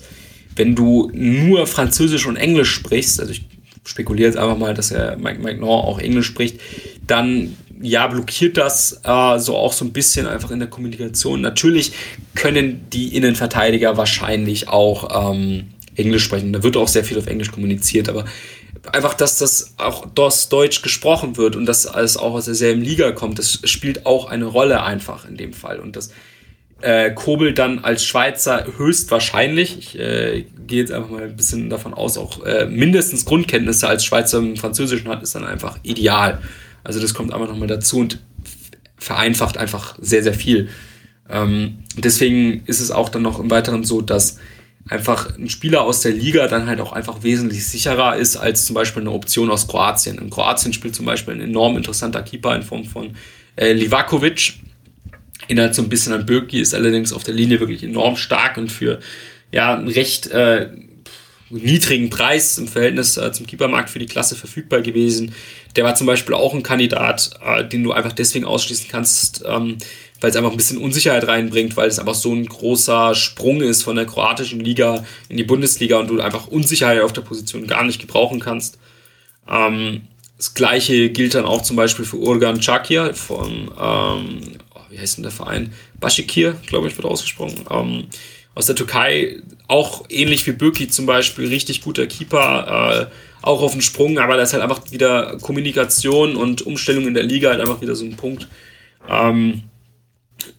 [0.56, 3.46] wenn du nur Französisch und Englisch sprichst, also ich
[3.86, 6.60] spekuliere jetzt einfach mal, dass er Mike Magnon auch Englisch spricht,
[7.06, 11.42] dann ja, blockiert das äh, so auch so ein bisschen einfach in der Kommunikation.
[11.42, 11.92] Natürlich
[12.34, 15.66] können die Innenverteidiger wahrscheinlich auch ähm,
[15.96, 16.54] Englisch sprechen.
[16.54, 18.26] Da wird auch sehr viel auf Englisch kommuniziert, aber
[18.92, 23.12] einfach, dass das auch das Deutsch gesprochen wird und dass alles auch aus derselben Liga
[23.12, 25.80] kommt, das spielt auch eine Rolle einfach in dem Fall.
[25.80, 26.12] Und das
[26.86, 31.96] äh, Kobel dann als Schweizer höchstwahrscheinlich, ich äh, gehe jetzt einfach mal ein bisschen davon
[31.96, 36.42] aus, auch äh, mindestens Grundkenntnisse als Schweizer im Französischen hat, ist dann einfach ideal.
[36.84, 38.20] Also das kommt einfach nochmal dazu und
[38.98, 40.70] vereinfacht einfach sehr, sehr viel.
[41.28, 44.38] Ähm, deswegen ist es auch dann noch im Weiteren so, dass
[44.88, 48.76] einfach ein Spieler aus der Liga dann halt auch einfach wesentlich sicherer ist als zum
[48.76, 50.20] Beispiel eine Option aus Kroatien.
[50.20, 53.16] In Kroatien spielt zum Beispiel ein enorm interessanter Keeper in Form von
[53.56, 54.54] äh, Livakovic.
[55.48, 58.72] Erinnert so ein bisschen an Birki, ist allerdings auf der Linie wirklich enorm stark und
[58.72, 59.00] für
[59.52, 60.70] ja, einen recht äh,
[61.50, 65.34] niedrigen Preis im Verhältnis äh, zum Keepermarkt für die Klasse verfügbar gewesen.
[65.76, 69.78] Der war zum Beispiel auch ein Kandidat, äh, den du einfach deswegen ausschließen kannst, ähm,
[70.22, 73.84] weil es einfach ein bisschen Unsicherheit reinbringt, weil es einfach so ein großer Sprung ist
[73.84, 77.84] von der kroatischen Liga in die Bundesliga und du einfach Unsicherheit auf der Position gar
[77.84, 78.80] nicht gebrauchen kannst.
[79.48, 80.08] Ähm,
[80.38, 84.42] das gleiche gilt dann auch zum Beispiel für Urgan Çakir von, ähm,
[84.96, 85.74] wie heißt denn der Verein?
[86.00, 87.66] Başakir, glaube ich, wird ausgesprochen.
[87.70, 88.06] Ähm,
[88.54, 93.74] aus der Türkei, auch ähnlich wie Böki zum Beispiel, richtig guter Keeper, äh, auch auf
[93.74, 97.60] den Sprung, aber das ist halt einfach wieder Kommunikation und Umstellung in der Liga halt
[97.60, 98.48] einfach wieder so ein Punkt.
[99.10, 99.64] Ähm,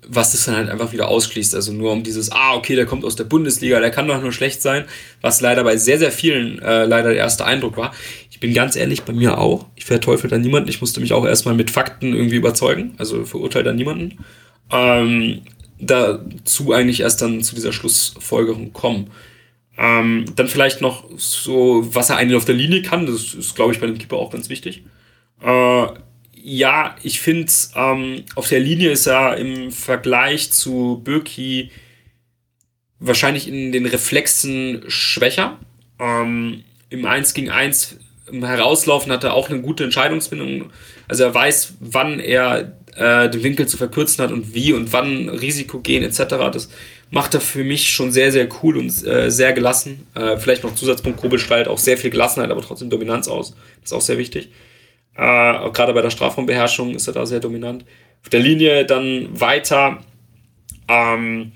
[0.06, 1.54] was das dann halt einfach wieder ausschließt.
[1.54, 4.32] Also nur um dieses, ah, okay, der kommt aus der Bundesliga, der kann doch nur
[4.32, 4.84] schlecht sein,
[5.20, 7.94] was leider bei sehr, sehr vielen äh, leider der erste Eindruck war.
[8.36, 9.64] Ich bin ganz ehrlich, bei mir auch.
[9.76, 10.68] Ich verteufel da niemanden.
[10.68, 12.92] Ich musste mich auch erstmal mit Fakten irgendwie überzeugen.
[12.98, 14.18] Also verurteile da niemanden.
[14.70, 15.40] Ähm,
[15.78, 19.08] dazu eigentlich erst dann zu dieser Schlussfolgerung kommen.
[19.78, 23.06] Ähm, dann vielleicht noch so, was er eigentlich auf der Linie kann.
[23.06, 24.84] Das ist, glaube ich, bei dem Keeper auch ganz wichtig.
[25.42, 25.86] Äh,
[26.34, 31.70] ja, ich finde, ähm, auf der Linie ist er im Vergleich zu Birki
[32.98, 35.58] wahrscheinlich in den Reflexen schwächer.
[35.98, 37.96] Ähm, Im 1 gegen 1
[38.30, 40.70] im Herauslaufen hat er auch eine gute Entscheidungsfindung.
[41.08, 45.28] Also er weiß, wann er äh, den Winkel zu verkürzen hat und wie und wann
[45.28, 46.18] Risiko gehen etc.
[46.52, 46.68] Das
[47.10, 50.06] macht er für mich schon sehr, sehr cool und äh, sehr gelassen.
[50.14, 53.54] Äh, vielleicht noch Zusatzpunkt, Kobel strahlt auch sehr viel Gelassenheit, aber trotzdem Dominanz aus.
[53.80, 54.50] Das ist auch sehr wichtig.
[55.14, 57.84] Äh, gerade bei der Strafraumbeherrschung ist er da sehr dominant.
[58.22, 59.98] Auf der Linie dann weiter.
[60.88, 61.52] Ähm,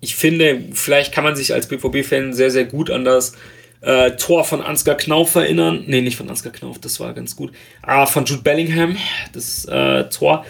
[0.00, 3.34] ich finde, vielleicht kann man sich als BVB-Fan sehr, sehr gut an das
[3.80, 5.84] äh, Tor von Ansgar Knauf erinnern.
[5.86, 7.52] Nee, nicht von Ansgar Knauf, das war ganz gut.
[7.82, 8.96] Aber von Jude Bellingham,
[9.32, 10.44] das äh, Tor.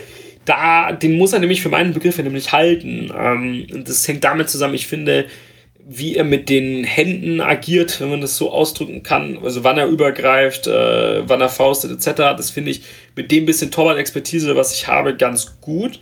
[0.45, 3.13] Da, den muss er nämlich für meinen Begriffe nämlich halten.
[3.17, 5.27] Ähm, und das hängt damit zusammen, ich finde,
[5.93, 9.89] wie er mit den Händen agiert, wenn man das so ausdrücken kann, also wann er
[9.89, 12.83] übergreift, äh, wann er faustet etc., das finde ich
[13.17, 15.99] mit dem bisschen Torwart-Expertise, was ich habe, ganz gut.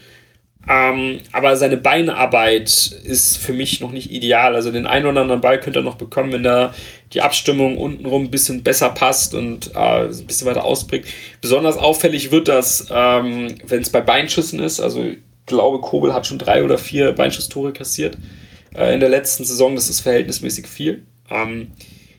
[0.71, 2.69] Ähm, aber seine Beinarbeit
[3.05, 4.55] ist für mich noch nicht ideal.
[4.55, 6.75] Also den einen oder anderen Ball könnte er noch bekommen, wenn da
[7.15, 11.09] die Abstimmung untenrum ein bisschen besser passt und äh, ein bisschen weiter ausprägt.
[11.41, 14.81] Besonders auffällig wird das, ähm, wenn es bei Beinschüssen ist.
[14.81, 18.19] Also ich glaube, Kobel hat schon drei oder vier Beinschusstore kassiert
[18.77, 19.75] äh, in der letzten Saison.
[19.75, 21.05] Das ist verhältnismäßig viel.
[21.31, 21.69] Ähm,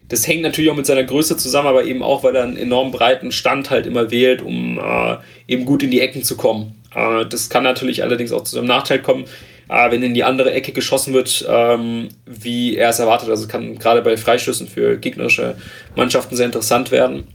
[0.07, 2.89] das hängt natürlich auch mit seiner Größe zusammen, aber eben auch, weil er einen enorm
[2.89, 5.17] breiten Stand halt immer wählt, um äh,
[5.47, 6.78] eben gut in die Ecken zu kommen.
[6.93, 9.25] Äh, das kann natürlich allerdings auch zu seinem Nachteil kommen,
[9.69, 13.29] äh, wenn in die andere Ecke geschossen wird, ähm, wie er es erwartet.
[13.29, 15.55] Also kann gerade bei Freischüssen für gegnerische
[15.95, 17.27] Mannschaften sehr interessant werden.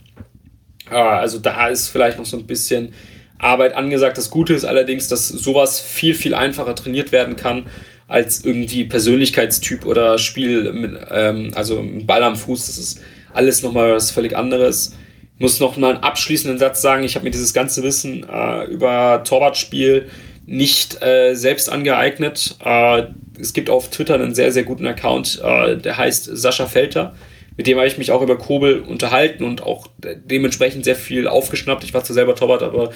[0.90, 2.92] Äh, also da ist vielleicht noch so ein bisschen
[3.38, 4.18] Arbeit angesagt.
[4.18, 7.66] Das Gute ist allerdings, dass sowas viel, viel einfacher trainiert werden kann
[8.06, 12.66] als irgendwie Persönlichkeitstyp oder Spiel mit, ähm, also Ball am Fuß.
[12.66, 13.00] Das ist
[13.32, 14.94] alles nochmal was völlig anderes.
[15.38, 17.02] Muss noch mal einen abschließenden Satz sagen.
[17.02, 20.08] Ich habe mir dieses ganze Wissen äh, über Torwartspiel
[20.46, 22.56] nicht äh, selbst angeeignet.
[22.64, 23.04] Äh,
[23.38, 27.14] es gibt auf Twitter einen sehr, sehr guten Account, äh, der heißt Sascha Felter.
[27.56, 31.84] Mit dem habe ich mich auch über Kobel unterhalten und auch dementsprechend sehr viel aufgeschnappt.
[31.84, 32.90] Ich war zwar selber Torwart, aber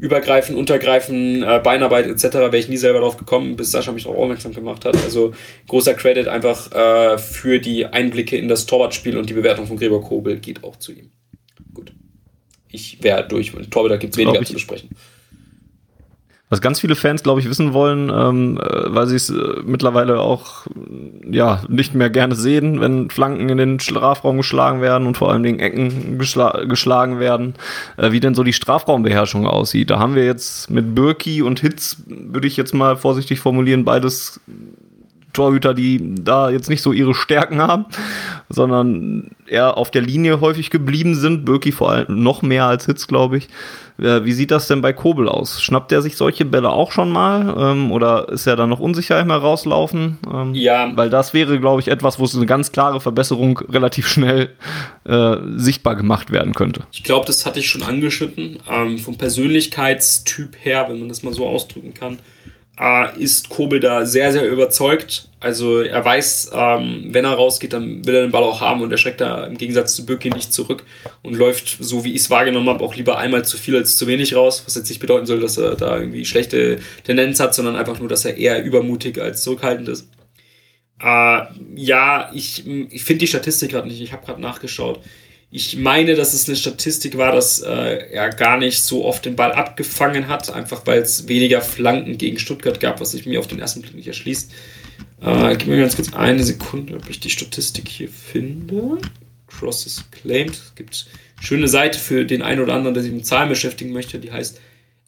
[0.00, 2.34] übergreifen, untergreifen, äh, Beinarbeit etc.
[2.34, 4.96] wäre ich nie selber drauf gekommen, bis Sascha mich darauf aufmerksam gemacht hat.
[5.04, 5.32] Also
[5.68, 10.02] großer Credit einfach äh, für die Einblicke in das Torwartspiel und die Bewertung von Gregor
[10.02, 11.12] Kobel geht auch zu ihm.
[12.72, 13.52] Ich wäre durch.
[13.70, 14.90] Torwart gibt es weniger zu besprechen.
[16.50, 20.18] Was ganz viele Fans, glaube ich, wissen wollen, ähm, äh, weil sie es äh, mittlerweile
[20.18, 20.66] auch
[21.30, 25.44] ja nicht mehr gerne sehen, wenn Flanken in den Strafraum geschlagen werden und vor allem
[25.44, 27.54] den Ecken geschla geschlagen werden,
[27.98, 29.90] äh, wie denn so die Strafraumbeherrschung aussieht.
[29.90, 34.40] Da haben wir jetzt mit Birki und Hitz, würde ich jetzt mal vorsichtig formulieren, beides
[35.32, 37.86] Torhüter, die da jetzt nicht so ihre Stärken haben,
[38.48, 41.44] sondern eher auf der Linie häufig geblieben sind.
[41.44, 43.48] Birki vor allem noch mehr als Hitz, glaube ich.
[44.00, 45.62] Äh, wie sieht das denn bei Kobel aus?
[45.62, 47.54] Schnappt er sich solche Bälle auch schon mal?
[47.58, 50.18] Ähm, oder ist er da noch unsicher im Herauslaufen?
[50.32, 50.90] Ähm, ja.
[50.94, 54.50] Weil das wäre, glaube ich, etwas, wo es eine ganz klare Verbesserung relativ schnell
[55.04, 56.84] äh, sichtbar gemacht werden könnte.
[56.92, 58.58] Ich glaube, das hatte ich schon angeschnitten.
[58.70, 62.18] Ähm, vom Persönlichkeitstyp her, wenn man das mal so ausdrücken kann,
[62.80, 65.28] äh, ist Kobel da sehr, sehr überzeugt.
[65.38, 68.90] Also er weiß, ähm, wenn er rausgeht, dann will er den Ball auch haben und
[68.90, 70.84] er schreckt da im Gegensatz zu Böcke nicht zurück
[71.22, 74.06] und läuft, so wie ich es wahrgenommen habe, auch lieber einmal zu viel als zu
[74.06, 77.76] wenig raus, was jetzt nicht bedeuten soll, dass er da irgendwie schlechte Tendenz hat, sondern
[77.76, 80.08] einfach nur, dass er eher übermutig als zurückhaltend ist.
[81.00, 81.42] Äh,
[81.74, 85.00] ja, ich, ich finde die Statistik gerade nicht, ich habe gerade nachgeschaut.
[85.52, 89.34] Ich meine, dass es eine Statistik war, dass äh, er gar nicht so oft den
[89.34, 93.48] Ball abgefangen hat, einfach weil es weniger Flanken gegen Stuttgart gab, was sich mir auf
[93.48, 94.52] den ersten Blick nicht erschließt.
[95.22, 98.98] Äh, gib mir ganz kurz eine Sekunde, ob ich die Statistik hier finde.
[99.48, 100.52] Crosses claimed.
[100.52, 101.06] Es gibt
[101.36, 104.30] eine schöne Seite für den einen oder anderen, der sich mit Zahlen beschäftigen möchte, die
[104.30, 104.60] heißt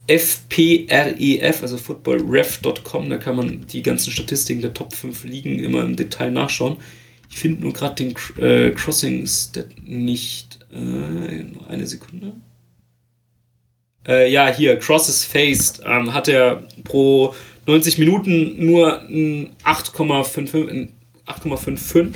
[0.09, 3.09] FPREF, e also footballref.com.
[3.09, 6.79] Da kann man die ganzen Statistiken der Top 5 Ligen immer im Detail nachschauen.
[7.33, 10.59] Ich finde nur gerade den äh, Crossing-Stat nicht.
[10.71, 12.35] Äh, eine Sekunde.
[14.07, 17.35] Äh, ja, hier, Crosses Faced ähm, hat er pro
[17.67, 19.03] 90 Minuten nur
[19.65, 22.13] 8,55,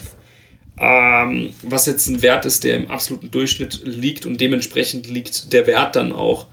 [0.78, 5.66] ähm, was jetzt ein Wert ist, der im absoluten Durchschnitt liegt und dementsprechend liegt der
[5.66, 6.46] Wert dann auch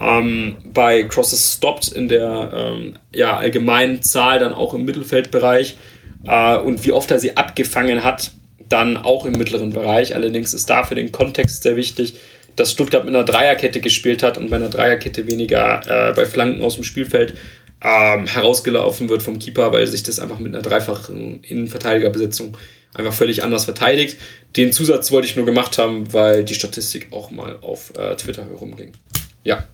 [0.00, 5.76] ähm, bei Crosses Stopped in der ähm, ja, allgemeinen Zahl dann auch im Mittelfeldbereich
[6.26, 8.32] äh, und wie oft er sie abgefangen hat,
[8.68, 10.14] dann auch im mittleren Bereich.
[10.14, 12.14] Allerdings ist da für den Kontext sehr wichtig,
[12.56, 16.62] dass Stuttgart mit einer Dreierkette gespielt hat und bei einer Dreierkette weniger äh, bei Flanken
[16.62, 17.34] aus dem Spielfeld
[17.82, 22.56] ähm, herausgelaufen wird vom Keeper, weil sich das einfach mit einer dreifachen Innenverteidigerbesetzung
[22.94, 24.18] einfach völlig anders verteidigt.
[24.56, 28.44] Den Zusatz wollte ich nur gemacht haben, weil die Statistik auch mal auf äh, Twitter
[28.44, 28.92] herumging.
[29.44, 29.66] Ja.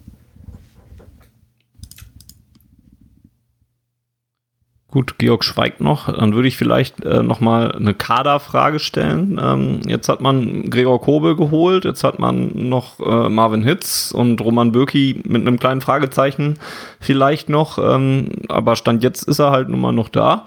[4.90, 6.10] Gut, Georg schweigt noch.
[6.10, 9.38] Dann würde ich vielleicht äh, nochmal eine Kaderfrage stellen.
[9.42, 14.40] Ähm, jetzt hat man Gregor Kobel geholt, jetzt hat man noch äh, Marvin Hitz und
[14.40, 16.54] Roman Bürki mit einem kleinen Fragezeichen
[17.00, 17.76] vielleicht noch.
[17.76, 20.46] Ähm, aber Stand jetzt ist er halt nun mal noch da.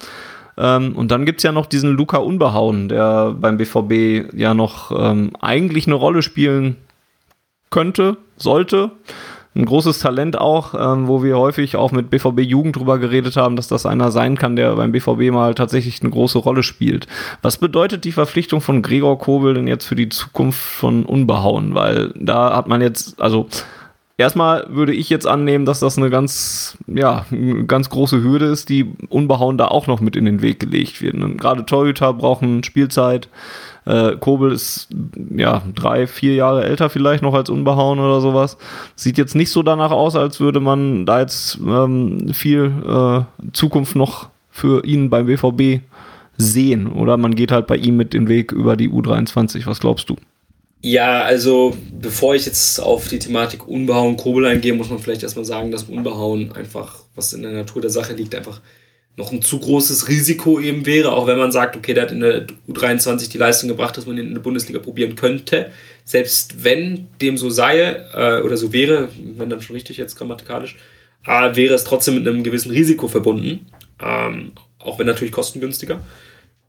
[0.57, 5.33] Ähm, und dann gibt's ja noch diesen Luca Unbehauen, der beim BVB ja noch ähm,
[5.39, 6.77] eigentlich eine Rolle spielen
[7.69, 8.91] könnte, sollte
[9.53, 13.57] ein großes Talent auch, ähm, wo wir häufig auch mit BVB Jugend drüber geredet haben,
[13.57, 17.07] dass das einer sein kann, der beim BVB mal tatsächlich eine große Rolle spielt.
[17.41, 21.75] Was bedeutet die Verpflichtung von Gregor Kobel denn jetzt für die Zukunft von Unbehauen?
[21.75, 23.47] Weil da hat man jetzt, also
[24.17, 27.25] erstmal würde ich jetzt annehmen, dass das eine ganz, ja,
[27.67, 31.15] ganz große Hürde ist, die Unbehauen da auch noch mit in den Weg gelegt wird.
[31.15, 33.27] Und gerade Torhüter brauchen Spielzeit.
[33.85, 34.89] Äh, Kobel ist
[35.35, 38.57] ja drei, vier Jahre älter vielleicht noch als Unbehauen oder sowas.
[38.95, 43.95] Sieht jetzt nicht so danach aus, als würde man da jetzt ähm, viel äh, Zukunft
[43.95, 45.81] noch für ihn beim BVB
[46.37, 46.87] sehen.
[46.87, 49.65] Oder man geht halt bei ihm mit dem Weg über die U23.
[49.65, 50.15] Was glaubst du?
[50.83, 55.45] Ja, also bevor ich jetzt auf die Thematik Unbehauen Kobel eingehe, muss man vielleicht erstmal
[55.45, 58.61] sagen, dass Unbehauen einfach, was in der Natur der Sache liegt, einfach
[59.21, 62.21] noch ein zu großes Risiko eben wäre, auch wenn man sagt, okay, der hat in
[62.21, 65.71] der U23 die Leistung gebracht, dass man ihn in der Bundesliga probieren könnte.
[66.03, 67.79] Selbst wenn dem so sei
[68.13, 70.75] äh, oder so wäre, wenn dann schon richtig jetzt grammatikalisch,
[71.25, 73.67] äh, wäre es trotzdem mit einem gewissen Risiko verbunden,
[74.03, 76.01] ähm, auch wenn natürlich kostengünstiger.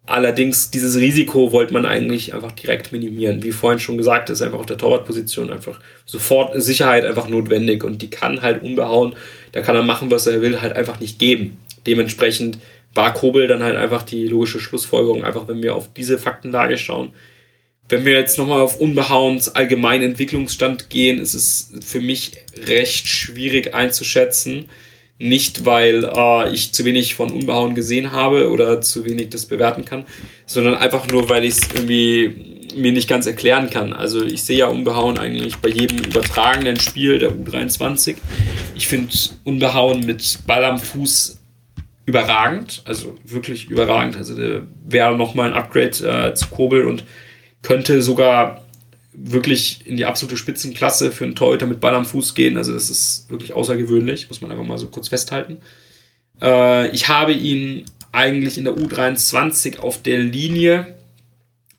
[0.05, 3.43] Allerdings, dieses Risiko wollte man eigentlich einfach direkt minimieren.
[3.43, 8.03] Wie vorhin schon gesagt, ist einfach auf der Torwartposition einfach sofort Sicherheit einfach notwendig und
[8.03, 9.15] die kann halt unbehauen,
[9.53, 11.57] da kann er machen, was er will, halt einfach nicht geben.
[11.87, 12.59] Dementsprechend
[12.95, 17.13] war Kobel dann halt einfach die logische Schlussfolgerung, einfach wenn wir auf diese Faktenlage schauen.
[17.89, 22.33] Wenn wir jetzt nochmal auf Unbehauens allgemeinen Entwicklungsstand gehen, ist es für mich
[22.67, 24.69] recht schwierig einzuschätzen.
[25.19, 29.85] Nicht, weil äh, ich zu wenig von Unbehauen gesehen habe oder zu wenig das bewerten
[29.85, 30.05] kann,
[30.47, 33.93] sondern einfach nur, weil ich es irgendwie mir nicht ganz erklären kann.
[33.93, 38.17] Also ich sehe ja Unbehauen eigentlich bei jedem übertragenen Spiel der U23.
[38.75, 39.13] Ich finde
[39.45, 41.41] Unbehauen mit Ball am Fuß
[42.05, 44.16] überragend, also wirklich überragend.
[44.16, 47.05] Also der wäre nochmal ein Upgrade äh, zu Kobel und
[47.62, 48.62] könnte sogar
[49.12, 52.57] wirklich in die absolute Spitzenklasse für einen Torhüter mit Ball am Fuß gehen.
[52.57, 55.59] Also das ist wirklich außergewöhnlich, muss man einfach mal so kurz festhalten.
[56.41, 60.95] Äh, ich habe ihn eigentlich in der U23 auf der Linie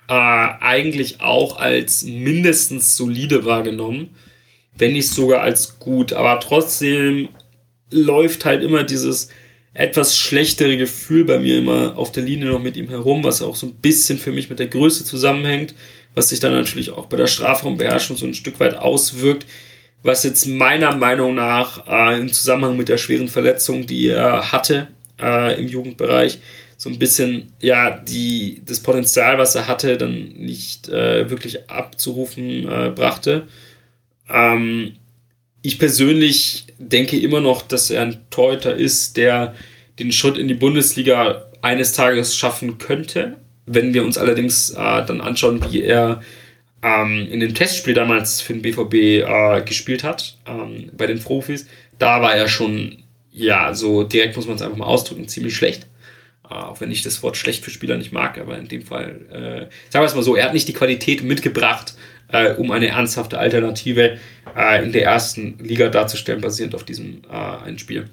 [0.07, 4.15] äh, eigentlich auch als mindestens solide wahrgenommen,
[4.77, 6.13] wenn nicht sogar als gut.
[6.13, 7.29] Aber trotzdem
[7.91, 9.29] läuft halt immer dieses
[9.73, 13.55] etwas schlechtere Gefühl bei mir immer auf der Linie noch mit ihm herum, was auch
[13.55, 15.73] so ein bisschen für mich mit der Größe zusammenhängt,
[16.13, 19.47] was sich dann natürlich auch bei der Strafraumbeherrschung so ein Stück weit auswirkt,
[20.03, 24.89] was jetzt meiner Meinung nach äh, im Zusammenhang mit der schweren Verletzung, die er hatte
[25.19, 26.39] äh, im Jugendbereich,
[26.77, 32.67] so ein bisschen ja die das Potenzial, was er hatte, dann nicht äh, wirklich abzurufen
[32.67, 33.47] äh, brachte.
[34.29, 34.95] Ähm,
[35.63, 39.55] ich persönlich denke immer noch, dass er ein Torhüter ist, der
[39.97, 43.37] den Schritt in die Bundesliga eines Tages schaffen könnte.
[43.65, 46.21] Wenn wir uns allerdings äh, dann anschauen, wie er
[46.83, 51.65] ähm, in dem Testspiel damals für den BVB äh, gespielt hat, ähm, bei den Profis,
[51.97, 55.87] da war er schon, ja, so direkt muss man es einfach mal ausdrücken, ziemlich schlecht.
[56.49, 59.21] Äh, auch wenn ich das Wort schlecht für Spieler nicht mag, aber in dem Fall,
[59.31, 61.93] äh, sagen wir es mal so, er hat nicht die Qualität mitgebracht,
[62.33, 64.17] äh, um eine ernsthafte Alternative
[64.57, 68.09] äh, in der ersten Liga darzustellen, basierend auf diesem äh, einen Spiel.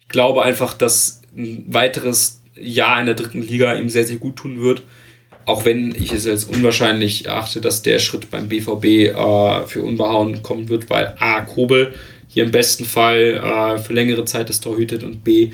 [0.00, 4.36] Ich glaube einfach, dass ein weiteres Jahr in der dritten Liga ihm sehr, sehr gut
[4.36, 4.82] tun wird.
[5.46, 10.42] Auch wenn ich es als unwahrscheinlich erachte, dass der Schritt beim BVB äh, für Unbehauen
[10.42, 11.40] kommen wird, weil A.
[11.40, 11.94] Kobel
[12.28, 15.50] hier im besten Fall äh, für längere Zeit das Tor hütet und B.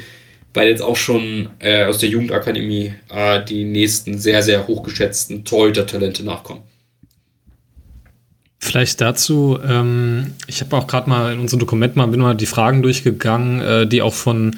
[0.53, 6.25] weil jetzt auch schon äh, aus der Jugendakademie äh, die nächsten sehr, sehr hochgeschätzten Torhüter-Talente
[6.25, 6.63] nachkommen.
[8.67, 12.47] Vielleicht dazu, ähm, ich habe auch gerade mal in unserem Dokument mal, bin mal die
[12.47, 14.57] Fragen durchgegangen, äh, die auch von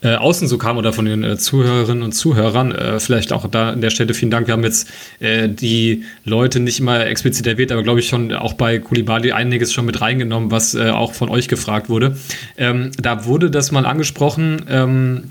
[0.00, 2.70] äh, außen so kamen oder von den äh, Zuhörerinnen und Zuhörern.
[2.70, 4.46] Äh, vielleicht auch da an der Stelle vielen Dank.
[4.46, 8.52] Wir haben jetzt äh, die Leute nicht immer explizit erwähnt, aber glaube ich schon auch
[8.52, 12.16] bei Kulibali einiges schon mit reingenommen, was äh, auch von euch gefragt wurde.
[12.56, 14.66] Ähm, da wurde das mal angesprochen.
[14.68, 15.24] Ähm,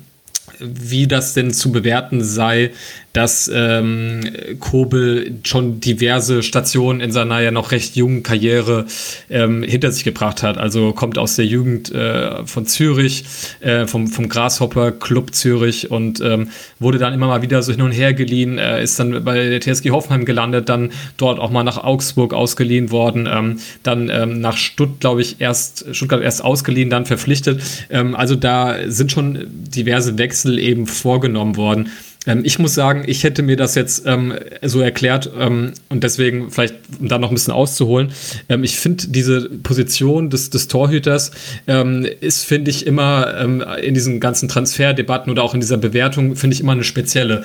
[0.59, 2.71] wie das denn zu bewerten sei,
[3.17, 4.21] dass ähm,
[4.59, 8.85] Kobel schon diverse Stationen in seiner ja noch recht jungen Karriere
[9.31, 10.59] ähm, hinter sich gebracht hat.
[10.59, 13.25] Also kommt aus der Jugend äh, von Zürich,
[13.59, 17.81] äh, vom, vom Grasshopper Club Zürich und ähm, wurde dann immer mal wieder so hin
[17.81, 21.63] und her geliehen, äh, ist dann bei der TSG Hoffenheim gelandet, dann dort auch mal
[21.63, 26.91] nach Augsburg ausgeliehen worden, ähm, dann ähm, nach Stutt, glaube ich, erst Stuttgart erst ausgeliehen,
[26.91, 27.63] dann verpflichtet.
[27.89, 31.89] Ähm, also da sind schon diverse Wechsel eben vorgenommen worden.
[32.27, 36.51] Ähm, ich muss sagen, ich hätte mir das jetzt ähm, so erklärt ähm, und deswegen
[36.51, 38.11] vielleicht, um da noch ein bisschen auszuholen.
[38.49, 41.31] Ähm, ich finde diese Position des, des Torhüters
[41.65, 46.35] ähm, ist, finde ich, immer ähm, in diesen ganzen Transferdebatten oder auch in dieser Bewertung,
[46.35, 47.43] finde ich immer eine spezielle.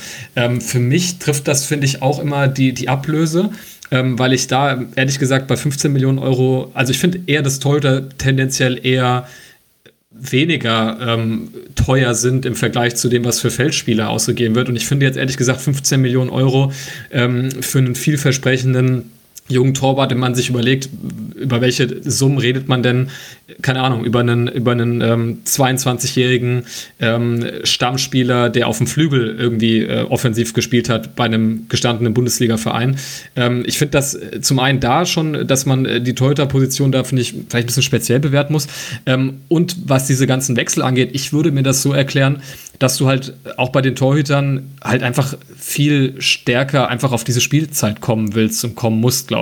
[0.60, 3.50] für mich trifft das, finde ich, auch immer die, die Ablöse.
[3.90, 8.08] weil ich da ehrlich gesagt bei 15 Millionen Euro, also ich finde eher das Torhüter
[8.18, 9.26] tendenziell eher
[10.14, 14.68] weniger ähm, teuer sind im Vergleich zu dem, was für Feldspieler ausgegeben wird.
[14.68, 16.72] Und ich finde jetzt ehrlich gesagt 15 Millionen Euro
[17.10, 19.10] ähm, für einen vielversprechenden
[19.52, 20.88] jungen Torwart, wenn man sich überlegt,
[21.34, 23.08] über welche Summen redet man denn,
[23.60, 26.64] keine Ahnung, über einen, über einen ähm, 22-jährigen
[27.00, 32.96] ähm, Stammspieler, der auf dem Flügel irgendwie äh, offensiv gespielt hat bei einem gestandenen Bundesliga-Verein.
[33.36, 37.04] Ähm, ich finde das äh, zum einen da schon, dass man äh, die Torhüter-Position da,
[37.04, 38.68] finde ich, vielleicht ein bisschen speziell bewerten muss.
[39.06, 42.42] Ähm, und was diese ganzen Wechsel angeht, ich würde mir das so erklären,
[42.78, 48.00] dass du halt auch bei den Torhütern halt einfach viel stärker einfach auf diese Spielzeit
[48.00, 49.41] kommen willst und kommen musst, glaube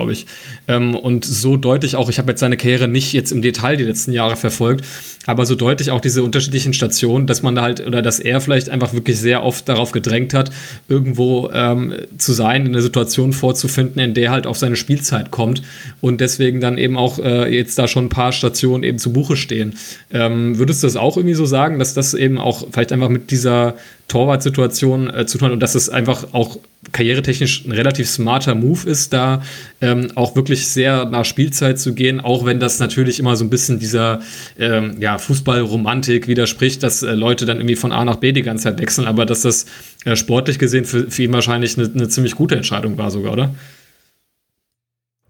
[0.67, 3.83] Ähm, und so deutlich auch, ich habe jetzt seine Karriere nicht jetzt im Detail die
[3.83, 4.85] letzten Jahre verfolgt,
[5.25, 8.69] aber so deutlich auch diese unterschiedlichen Stationen, dass man da halt oder dass er vielleicht
[8.69, 10.51] einfach wirklich sehr oft darauf gedrängt hat,
[10.89, 15.61] irgendwo ähm, zu sein, in eine Situation vorzufinden, in der halt auch seine Spielzeit kommt
[16.01, 19.35] und deswegen dann eben auch äh, jetzt da schon ein paar Stationen eben zu Buche
[19.35, 19.75] stehen.
[20.11, 23.31] Ähm, würdest du das auch irgendwie so sagen, dass das eben auch vielleicht einfach mit
[23.31, 23.75] dieser
[24.11, 26.59] Torwartsituation äh, zu tun hat und dass es einfach auch
[26.91, 29.41] karrieretechnisch ein relativ smarter Move ist, da
[29.79, 33.49] ähm, auch wirklich sehr nach Spielzeit zu gehen, auch wenn das natürlich immer so ein
[33.49, 34.21] bisschen dieser
[34.59, 38.65] ähm, ja, Fußballromantik widerspricht, dass äh, Leute dann irgendwie von A nach B die ganze
[38.65, 39.65] Zeit wechseln, aber dass das
[40.03, 43.55] äh, sportlich gesehen für, für ihn wahrscheinlich eine, eine ziemlich gute Entscheidung war sogar, oder?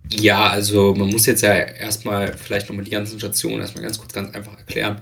[0.09, 4.13] Ja, also man muss jetzt ja erstmal vielleicht nochmal die ganzen Stationen erstmal ganz kurz
[4.13, 4.97] ganz einfach erklären.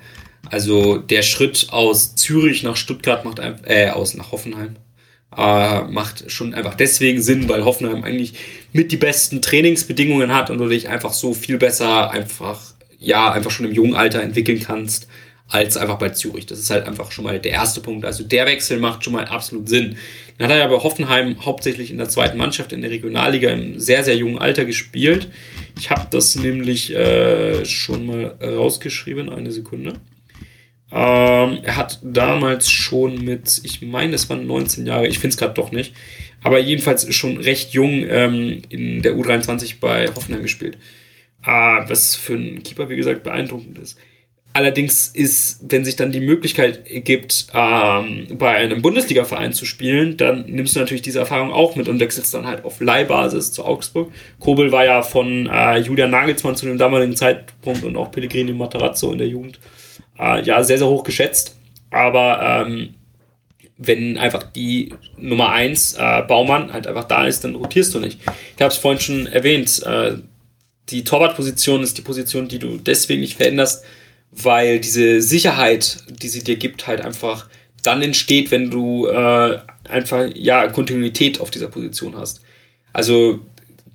[0.49, 4.76] Also der Schritt aus Zürich nach Stuttgart macht einfach, äh, aus nach Hoffenheim,
[5.36, 8.34] äh, macht schon einfach deswegen Sinn, weil Hoffenheim eigentlich
[8.74, 12.61] mit die besten Trainingsbedingungen hat und du dich einfach so viel besser einfach,
[12.98, 15.07] ja, einfach schon im jungen Alter entwickeln kannst,
[15.49, 16.45] als einfach bei Zürich.
[16.45, 18.06] Das ist halt einfach schon mal der erste Punkt.
[18.06, 19.98] Also der Wechsel macht schon mal absolut Sinn.
[20.38, 24.03] Dann hat er aber Hoffenheim hauptsächlich in der zweiten Mannschaft in der Regionalliga im sehr,
[24.03, 25.30] sehr jungen Alter gespielt.
[25.78, 29.94] Ich habe das nämlich äh, schon mal rausgeschrieben, eine Sekunde.
[30.91, 35.38] Ähm, er hat damals schon mit, ich meine, es waren 19 Jahre, ich finde es
[35.38, 35.94] gerade doch nicht,
[36.41, 40.78] aber jedenfalls schon recht jung ähm, in der U23 bei Hoffenheim gespielt.
[41.44, 43.98] Äh, was für einen Keeper, wie gesagt, beeindruckend ist.
[44.60, 50.48] Allerdings ist, wenn sich dann die Möglichkeit gibt, ähm, bei einem Bundesliga-Verein zu spielen, dann
[50.48, 54.11] nimmst du natürlich diese Erfahrung auch mit und wechselst dann halt auf Leihbasis zu Augsburg.
[54.38, 59.14] Kobel war ja von äh, Julian Nagelsmann zu dem damaligen Zeitpunkt und auch Pellegrini Matarazzo
[59.14, 59.61] in der Jugend
[60.19, 61.56] äh, ja, sehr, sehr hoch geschätzt.
[61.90, 62.95] Aber ähm,
[63.77, 68.19] wenn einfach die Nummer 1 äh, Baumann halt einfach da ist, dann rotierst du nicht.
[68.57, 70.15] Ich habe es vorhin schon erwähnt, äh,
[70.90, 73.86] die Torwartposition ist die Position, die du deswegen nicht veränderst,
[74.32, 77.48] weil diese Sicherheit, die sie dir gibt, halt einfach
[77.84, 82.42] dann entsteht, wenn du äh, einfach ja Kontinuität auf dieser Position hast.
[82.94, 83.40] Also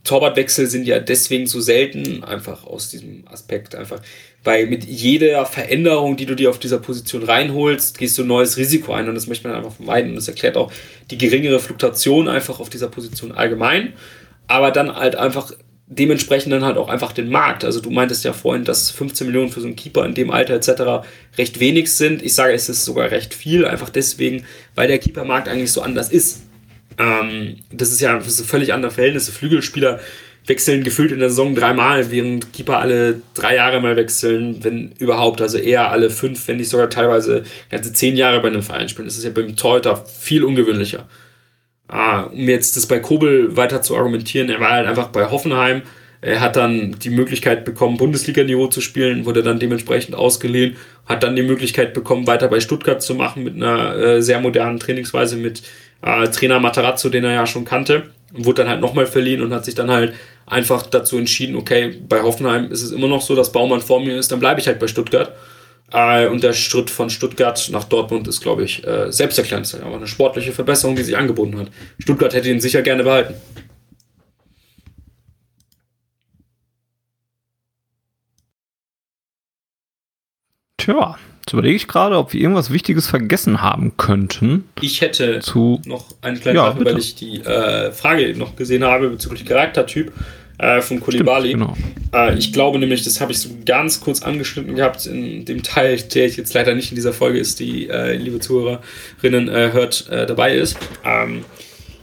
[0.04, 4.00] Torwartwechsel sind ja deswegen so selten, einfach aus diesem Aspekt einfach.
[4.42, 8.58] Weil mit jeder Veränderung, die du dir auf dieser Position reinholst, gehst du ein neues
[8.58, 10.10] Risiko ein und das möchte man einfach vermeiden.
[10.10, 10.70] Und das erklärt auch
[11.10, 13.94] die geringere Fluktuation einfach auf dieser Position allgemein.
[14.46, 15.52] Aber dann halt einfach
[15.86, 17.64] dementsprechend dann halt auch einfach den Markt.
[17.64, 20.54] Also du meintest ja vorhin, dass 15 Millionen für so einen Keeper in dem Alter
[20.54, 21.06] etc.
[21.36, 22.22] recht wenig sind.
[22.22, 24.44] Ich sage, es ist sogar recht viel, einfach deswegen,
[24.74, 26.42] weil der Keepermarkt eigentlich so anders ist.
[26.98, 29.32] Ähm, das ist ja das ist völlig andere Verhältnisse.
[29.32, 30.00] Flügelspieler
[30.46, 35.40] wechseln gefühlt in der Saison dreimal, während Keeper alle drei Jahre mal wechseln, wenn überhaupt,
[35.40, 39.08] also eher alle fünf, wenn nicht sogar teilweise ganze zehn Jahre bei einem Verein spielen.
[39.08, 41.08] Das ist ja beim Torhüter viel ungewöhnlicher.
[41.88, 45.82] Ah, um jetzt das bei Kobel weiter zu argumentieren, er war halt einfach bei Hoffenheim.
[46.22, 51.36] Er hat dann die Möglichkeit bekommen, Bundesliga-Niveau zu spielen, wurde dann dementsprechend ausgeliehen, hat dann
[51.36, 55.62] die Möglichkeit bekommen, weiter bei Stuttgart zu machen mit einer äh, sehr modernen Trainingsweise mit
[56.00, 58.04] äh, Trainer Matarazzo, den er ja schon kannte.
[58.32, 60.14] Und wurde dann halt nochmal verliehen und hat sich dann halt
[60.46, 64.16] einfach dazu entschieden, okay, bei Hoffenheim ist es immer noch so, dass Baumann vor mir
[64.16, 65.32] ist, dann bleibe ich halt bei Stuttgart.
[65.94, 69.78] Äh, und der Schritt von Stuttgart nach Dortmund ist, glaube ich, äh, selbsterklärend.
[69.80, 71.68] Aber eine sportliche Verbesserung, die sich angeboten hat.
[72.00, 73.34] Stuttgart hätte ihn sicher gerne behalten.
[80.78, 84.68] Tja, jetzt überlege ich gerade, ob wir irgendwas Wichtiges vergessen haben könnten.
[84.80, 88.82] Ich hätte zu, noch eine kleine ja, Sache, weil ich die äh, Frage noch gesehen
[88.82, 90.12] habe bezüglich Charaktertyp
[90.58, 91.52] äh, von Kulibali.
[91.52, 91.76] Genau.
[92.12, 95.96] Äh, ich glaube nämlich, das habe ich so ganz kurz angeschnitten gehabt in dem Teil,
[95.96, 100.08] der ich jetzt leider nicht in dieser Folge ist, die äh, liebe Zuhörerinnen äh, hört,
[100.10, 100.76] äh, dabei ist.
[101.04, 101.44] Ähm,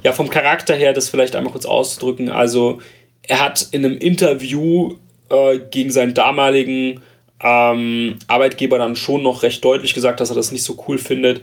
[0.04, 2.30] ja, vom Charakter her, das vielleicht einmal kurz auszudrücken.
[2.30, 2.82] Also,
[3.24, 4.96] er hat in einem Interview
[5.30, 7.02] äh, gegen seinen damaligen
[7.40, 11.42] ähm, Arbeitgeber dann schon noch recht deutlich gesagt, dass er das nicht so cool findet.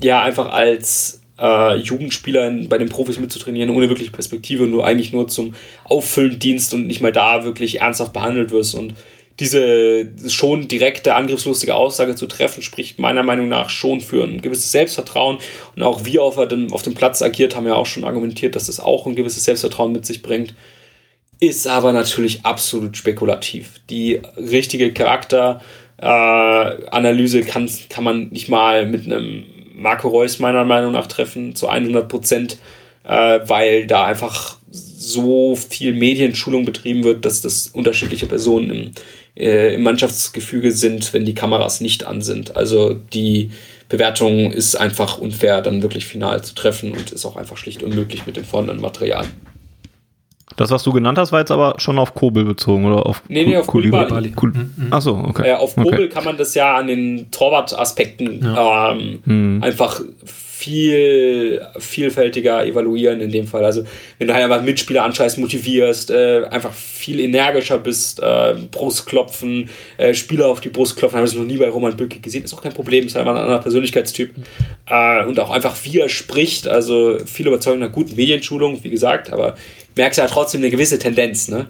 [0.00, 4.82] Ja, einfach als äh, Jugendspieler in, bei den Profis mitzutrainieren, ohne wirklich Perspektive und du
[4.82, 5.54] eigentlich nur zum
[5.84, 8.74] Auffüllen dienst und nicht mal da wirklich ernsthaft behandelt wirst.
[8.74, 8.94] Und
[9.40, 14.70] diese schon direkte, angriffslustige Aussage zu treffen, spricht meiner Meinung nach schon für ein gewisses
[14.70, 15.38] Selbstvertrauen.
[15.74, 18.66] Und auch wie auf dem, auf dem Platz agiert, haben ja auch schon argumentiert, dass
[18.66, 20.54] das auch ein gewisses Selbstvertrauen mit sich bringt
[21.40, 23.80] ist aber natürlich absolut spekulativ.
[23.90, 29.42] Die richtige Charakteranalyse äh, kann, kann man nicht mal mit einem
[29.74, 32.58] Marco Reus meiner Meinung nach treffen zu 100 Prozent,
[33.04, 38.90] äh, weil da einfach so viel Medienschulung betrieben wird, dass das unterschiedliche Personen im,
[39.36, 42.56] äh, im Mannschaftsgefüge sind, wenn die Kameras nicht an sind.
[42.56, 43.50] Also die
[43.88, 48.26] Bewertung ist einfach unfair, dann wirklich final zu treffen und ist auch einfach schlicht unmöglich
[48.26, 49.26] mit dem vorhandenen Material.
[50.56, 53.44] Das, was du genannt hast, war jetzt aber schon auf Kobel bezogen oder auf Nee,
[53.44, 54.30] nee, auf Kulibali.
[54.32, 54.92] Kul mhm.
[54.92, 55.48] Achso, okay.
[55.48, 56.08] Äh, auf Kobel okay.
[56.08, 58.92] kann man das ja an den Torwart-Aspekten ja.
[58.92, 59.62] ähm, hm.
[59.62, 60.00] einfach
[60.64, 63.64] viel vielfältiger evaluieren in dem Fall.
[63.64, 63.84] Also
[64.18, 69.68] wenn du halt einfach Mitspieler anscheißt, motivierst, äh, einfach viel energischer bist, äh, Brustklopfen,
[69.98, 72.54] äh, Spieler auf die Brust klopfen, habe ich noch nie bei Roman Bürki gesehen, ist
[72.54, 74.30] auch kein Problem, ist einfach ein anderer Persönlichkeitstyp.
[74.88, 79.56] Äh, und auch einfach wie er spricht, also viel überzeugender, guten Medienschulung, wie gesagt, aber
[79.96, 81.66] merkst ja trotzdem eine gewisse Tendenz, ne?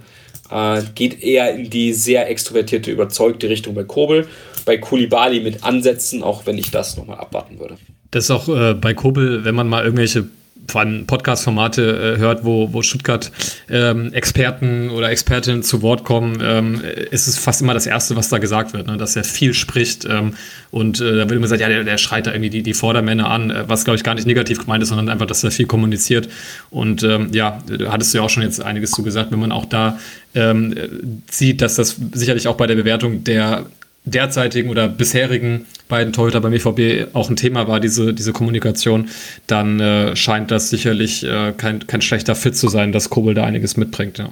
[0.50, 4.28] Äh, geht eher in die sehr extrovertierte, überzeugte Richtung bei Kobel,
[4.64, 7.76] bei Kulibali mit Ansätzen, auch wenn ich das nochmal abwarten würde.
[8.14, 10.26] Das ist auch äh, bei Kobel, wenn man mal irgendwelche
[10.66, 16.80] Podcast-Formate äh, hört, wo, wo Stuttgart-Experten ähm, oder Expertinnen zu Wort kommen, ähm,
[17.10, 18.96] ist es fast immer das Erste, was da gesagt wird, ne?
[18.96, 20.04] dass er viel spricht.
[20.04, 20.34] Ähm,
[20.70, 23.28] und äh, da wird immer gesagt, ja, der, der schreit da irgendwie die, die Vordermänner
[23.28, 25.66] an, äh, was, glaube ich, gar nicht negativ gemeint ist, sondern einfach, dass er viel
[25.66, 26.28] kommuniziert.
[26.70, 29.64] Und ähm, ja, du hattest ja auch schon jetzt einiges zu gesagt, wenn man auch
[29.64, 29.98] da
[30.36, 33.66] ähm, sieht, dass das sicherlich auch bei der Bewertung der
[34.04, 39.08] derzeitigen oder bisherigen beiden Torhüter beim EVB auch ein Thema war, diese, diese Kommunikation,
[39.46, 43.44] dann äh, scheint das sicherlich äh, kein, kein schlechter Fit zu sein, dass Kobel da
[43.44, 44.30] einiges mitbringt, ja.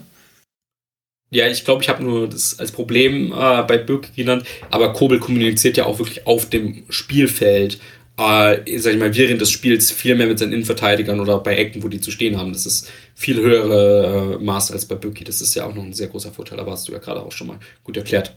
[1.30, 5.18] Ja, ich glaube, ich habe nur das als Problem äh, bei Birk genannt, aber Kobel
[5.18, 7.78] kommuniziert ja auch wirklich auf dem Spielfeld,
[8.18, 11.82] äh, sag ich mal, während des Spiels viel mehr mit seinen Innenverteidigern oder bei Ecken,
[11.82, 12.52] wo die zu stehen haben.
[12.52, 15.24] Das ist viel höhere äh, Maß als bei Böcki.
[15.24, 17.32] Das ist ja auch noch ein sehr großer Vorteil, aber hast du ja gerade auch
[17.32, 18.36] schon mal gut erklärt.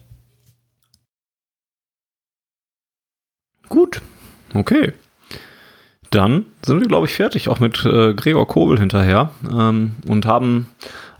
[3.70, 4.02] Gut,
[4.54, 4.94] okay.
[6.12, 10.68] Dann sind wir, glaube ich, fertig, auch mit äh, Gregor Kobel hinterher ähm, und haben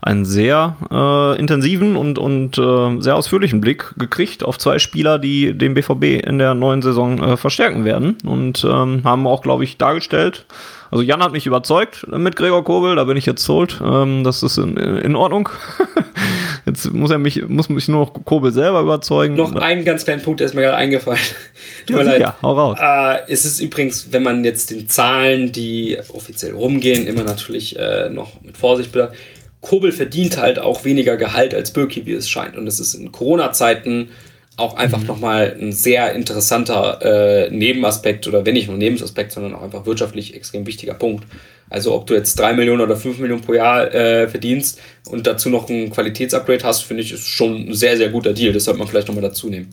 [0.00, 5.52] einen sehr äh, intensiven und, und äh, sehr ausführlichen Blick gekriegt auf zwei Spieler, die
[5.52, 9.78] den BVB in der neuen Saison äh, verstärken werden und ähm, haben auch, glaube ich,
[9.78, 10.46] dargestellt.
[10.90, 13.80] Also Jan hat mich überzeugt mit Gregor Kobel, da bin ich jetzt sold.
[13.84, 15.48] Ähm, das ist in, in Ordnung.
[16.66, 19.36] Jetzt muss er mich, muss mich nur noch Kobel selber überzeugen.
[19.36, 21.20] Noch einen ganz kleinen Punkt, der ist mir gerade eingefallen.
[21.86, 22.20] Tut mir leid.
[22.20, 22.78] Ja, hau raus.
[22.80, 28.10] Äh, es ist übrigens, wenn man jetzt den Zahlen, die offiziell rumgehen, immer natürlich äh,
[28.10, 29.14] noch mit Vorsicht bedarf.
[29.60, 32.56] Kobel verdient halt auch weniger Gehalt als Birki, wie es scheint.
[32.56, 34.08] Und das ist in Corona-Zeiten
[34.56, 35.06] auch einfach mhm.
[35.06, 40.34] nochmal ein sehr interessanter äh, Nebenaspekt oder wenn nicht nur Nebenaspekt, sondern auch einfach wirtschaftlich
[40.34, 41.24] extrem wichtiger Punkt.
[41.68, 45.50] Also ob du jetzt drei Millionen oder fünf Millionen pro Jahr äh, verdienst und dazu
[45.50, 48.52] noch ein Qualitätsupgrade hast, finde ich, ist schon ein sehr, sehr guter Deal.
[48.52, 49.68] Das sollte man vielleicht nochmal dazu nehmen.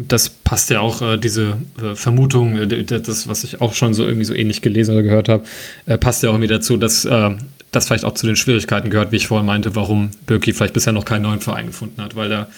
[0.00, 4.04] Das passt ja auch, äh, diese äh, Vermutung, äh, das, was ich auch schon so
[4.04, 5.44] irgendwie so ähnlich gelesen oder gehört habe,
[5.86, 7.30] äh, passt ja auch irgendwie dazu, dass äh,
[7.70, 10.92] das vielleicht auch zu den Schwierigkeiten gehört, wie ich vorhin meinte, warum Birki vielleicht bisher
[10.92, 12.48] noch keinen neuen Verein gefunden hat, weil da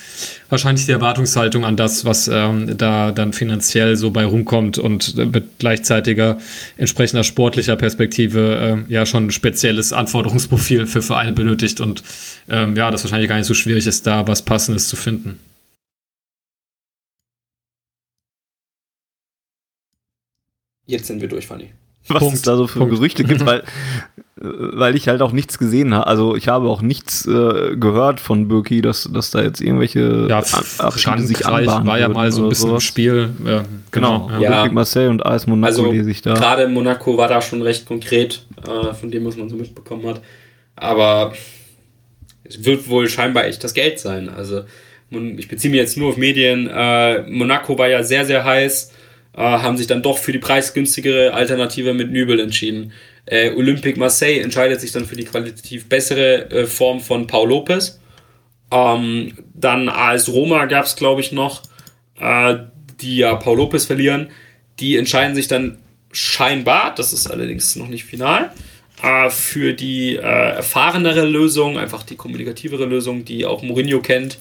[0.49, 5.59] wahrscheinlich die Erwartungshaltung an das, was ähm, da dann finanziell so bei rumkommt und mit
[5.59, 6.39] gleichzeitiger
[6.77, 12.05] entsprechender sportlicher Perspektive äh, ja schon ein spezielles Anforderungsprofil für Vereine benötigt und
[12.49, 15.41] ähm, ja, das wahrscheinlich gar nicht so schwierig ist, da was Passendes zu finden.
[20.87, 21.73] Jetzt sind wir durch, Fanny
[22.09, 22.35] was Punkt.
[22.37, 22.95] es da so für Punkt.
[22.95, 23.62] Gerüchte gibt, weil,
[24.43, 26.07] weil ich halt auch nichts gesehen habe.
[26.07, 30.43] Also ich habe auch nichts äh, gehört von Birki, dass, dass da jetzt irgendwelche ja,
[30.79, 32.83] Abschiede sich anbahnen war ja mal so ein bisschen sowas.
[32.83, 33.31] Spiel.
[33.45, 34.29] Ja, genau.
[34.29, 34.41] genau.
[34.41, 34.65] Ja.
[34.65, 34.73] Ja.
[34.73, 36.33] Marseille und AS Monaco also, lese ich da.
[36.33, 40.23] Gerade Monaco war da schon recht konkret, äh, von dem, was man so mitbekommen hat.
[40.75, 41.35] Aber
[42.45, 44.31] es wird wohl scheinbar echt das Geld sein.
[44.31, 44.62] Also
[45.11, 46.67] ich beziehe mich jetzt nur auf Medien.
[46.67, 48.93] Äh, Monaco war ja sehr, sehr heiß
[49.37, 52.93] äh, haben sich dann doch für die preisgünstigere Alternative mit Nübel entschieden.
[53.31, 58.01] Äh, Olympique Marseille entscheidet sich dann für die qualitativ bessere äh, Form von Paul Lopez.
[58.73, 61.62] Ähm, dann AS Roma gab es, glaube ich, noch,
[62.19, 62.57] äh,
[63.01, 64.31] die ja Paul Lopez verlieren.
[64.81, 65.78] Die entscheiden sich dann
[66.11, 68.51] scheinbar, das ist allerdings noch nicht final,
[69.01, 74.39] äh, für die äh, erfahrenere Lösung, einfach die kommunikativere Lösung, die auch Mourinho kennt,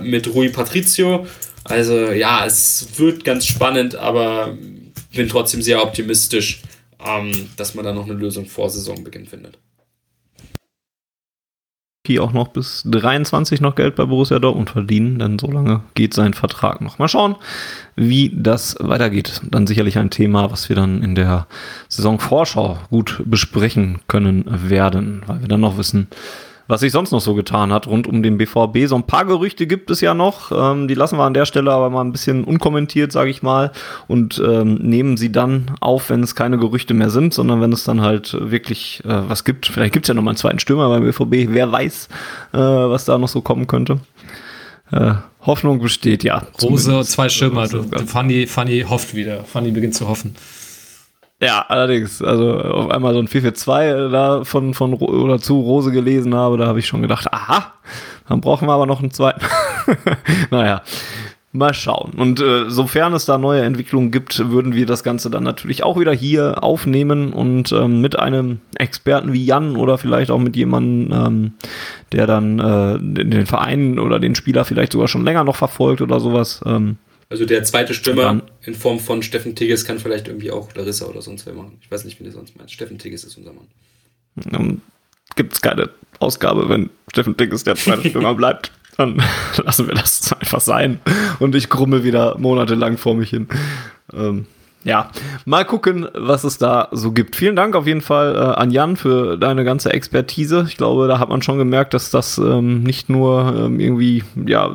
[0.00, 1.26] mit Rui Patricio.
[1.64, 4.56] Also ja, es wird ganz spannend, aber
[5.12, 6.62] bin trotzdem sehr optimistisch,
[7.06, 9.58] ähm, dass man da noch eine Lösung vor Saisonbeginn findet.
[12.06, 16.14] Hier auch noch bis 23 noch Geld bei Borussia Dortmund verdienen, denn so lange geht
[16.14, 16.98] sein Vertrag noch.
[16.98, 17.36] Mal schauen,
[17.94, 19.42] wie das weitergeht.
[19.44, 21.46] Dann sicherlich ein Thema, was wir dann in der
[21.88, 26.08] Saisonvorschau gut besprechen können werden, weil wir dann noch wissen,
[26.70, 28.86] was sich sonst noch so getan hat rund um den BVB.
[28.86, 30.52] So ein paar Gerüchte gibt es ja noch.
[30.52, 33.72] Ähm, die lassen wir an der Stelle aber mal ein bisschen unkommentiert, sage ich mal,
[34.06, 37.84] und ähm, nehmen sie dann auf, wenn es keine Gerüchte mehr sind, sondern wenn es
[37.84, 39.66] dann halt wirklich äh, was gibt.
[39.66, 41.52] Vielleicht gibt es ja noch mal einen zweiten Stürmer beim BVB.
[41.52, 42.08] Wer weiß,
[42.52, 43.98] äh, was da noch so kommen könnte.
[44.92, 46.42] Äh, Hoffnung besteht, ja.
[46.62, 47.66] Rose, zwei Stürmer.
[48.06, 49.44] Fanny, Fanny hofft wieder.
[49.44, 50.36] Fanny beginnt zu hoffen.
[51.42, 52.22] Ja, allerdings.
[52.22, 56.58] Also auf einmal so ein 442 äh, da von, von oder zu Rose gelesen habe,
[56.58, 57.72] da habe ich schon gedacht, aha,
[58.28, 59.40] dann brauchen wir aber noch einen zweiten.
[60.50, 60.82] naja,
[61.52, 62.12] mal schauen.
[62.16, 65.98] Und äh, sofern es da neue Entwicklungen gibt, würden wir das Ganze dann natürlich auch
[65.98, 71.12] wieder hier aufnehmen und ähm, mit einem Experten wie Jan oder vielleicht auch mit jemandem,
[71.12, 71.52] ähm,
[72.12, 76.20] der dann äh, den Verein oder den Spieler vielleicht sogar schon länger noch verfolgt oder
[76.20, 76.60] sowas.
[76.66, 76.98] Ähm,
[77.30, 81.22] also der zweite Stürmer in Form von Steffen Tigges kann vielleicht irgendwie auch Larissa oder
[81.22, 81.78] sonst wer machen.
[81.80, 82.70] Ich weiß nicht, wie der sonst meint.
[82.70, 83.68] Steffen Tigges ist unser Mann.
[84.34, 84.82] Dann
[85.36, 88.72] gibt es keine Ausgabe, wenn Steffen Tigges der zweite Stürmer bleibt.
[88.96, 89.22] Dann
[89.64, 91.00] lassen wir das einfach sein.
[91.38, 93.46] Und ich krumme wieder monatelang vor mich hin.
[94.12, 94.46] Ähm,
[94.82, 95.10] ja,
[95.44, 97.36] mal gucken, was es da so gibt.
[97.36, 100.64] Vielen Dank auf jeden Fall äh, an Jan für deine ganze Expertise.
[100.66, 104.74] Ich glaube, da hat man schon gemerkt, dass das ähm, nicht nur ähm, irgendwie ja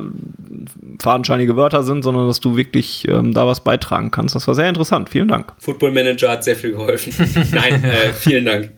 [1.00, 4.34] fadenscheinige Wörter sind, sondern dass du wirklich ähm, da was beitragen kannst.
[4.34, 5.08] Das war sehr interessant.
[5.10, 5.52] Vielen Dank.
[5.58, 7.12] Football Manager hat sehr viel geholfen.
[7.52, 8.70] Nein, äh, vielen Dank.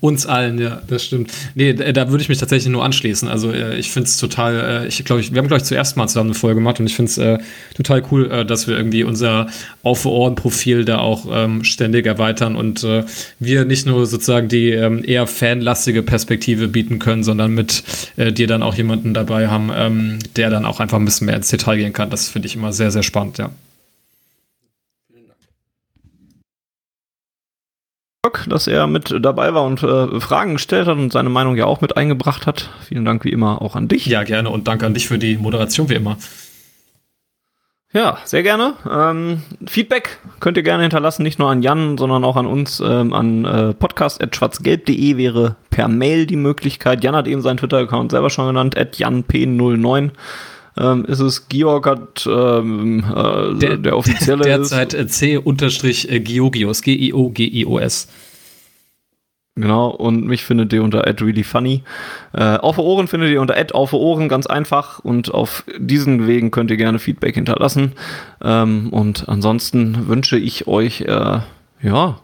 [0.00, 1.32] Uns allen, ja, das stimmt.
[1.54, 3.28] Nee, da würde ich mich tatsächlich nur anschließen.
[3.28, 6.06] Also äh, ich finde es total, äh, ich glaube, wir haben, glaube ich, zuerst mal
[6.08, 7.38] zusammen eine Folge gemacht und ich finde es äh,
[7.74, 9.48] total cool, äh, dass wir irgendwie unser
[9.82, 13.04] Auf Ohren-Profil da auch ähm, ständig erweitern und äh,
[13.38, 17.82] wir nicht nur sozusagen die ähm, eher fanlastige Perspektive bieten können, sondern mit
[18.16, 21.36] äh, dir dann auch jemanden dabei haben, ähm, der dann auch einfach ein bisschen mehr
[21.36, 22.10] ins Detail gehen kann.
[22.10, 23.50] Das finde ich immer sehr, sehr spannend, ja.
[28.48, 31.80] Dass er mit dabei war und äh, Fragen gestellt hat und seine Meinung ja auch
[31.80, 32.70] mit eingebracht hat.
[32.86, 34.06] Vielen Dank wie immer auch an dich.
[34.06, 36.16] Ja, gerne und danke an dich für die Moderation wie immer.
[37.92, 38.74] Ja, sehr gerne.
[38.90, 42.80] Ähm, Feedback könnt ihr gerne hinterlassen, nicht nur an Jan, sondern auch an uns.
[42.84, 47.04] Ähm, an äh, podcast.schwarzgelb.de wäre per Mail die Möglichkeit.
[47.04, 50.10] Jan hat eben seinen Twitter-Account selber schon genannt, at janp09
[50.76, 58.08] ähm, ist es Georg hat ähm, äh, der, der offizielle derzeit C-Geogios, G-I-O-G-I-O-S.
[59.56, 61.84] Genau, und mich findet ihr unter @reallyfunny.
[62.32, 66.72] Äh, auf Ohren findet ihr unter auf Ohren ganz einfach und auf diesen Wegen könnt
[66.72, 67.92] ihr gerne Feedback hinterlassen.
[68.42, 71.38] Ähm, und ansonsten wünsche ich euch, äh,
[71.82, 72.18] ja,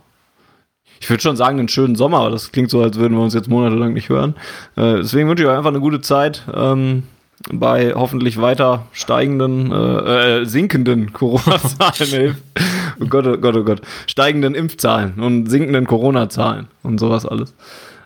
[1.01, 3.33] ich würde schon sagen, einen schönen Sommer, aber das klingt so, als würden wir uns
[3.33, 4.35] jetzt monatelang nicht hören.
[4.77, 6.43] Äh, deswegen wünsche ich euch einfach eine gute Zeit.
[6.53, 7.05] Ähm,
[7.53, 12.37] bei hoffentlich weiter steigenden, äh, äh, sinkenden Corona-Zahlen.
[13.01, 13.81] oh Gott, oh Gott, oh Gott.
[14.07, 17.55] Steigenden Impfzahlen und sinkenden Corona-Zahlen und sowas alles.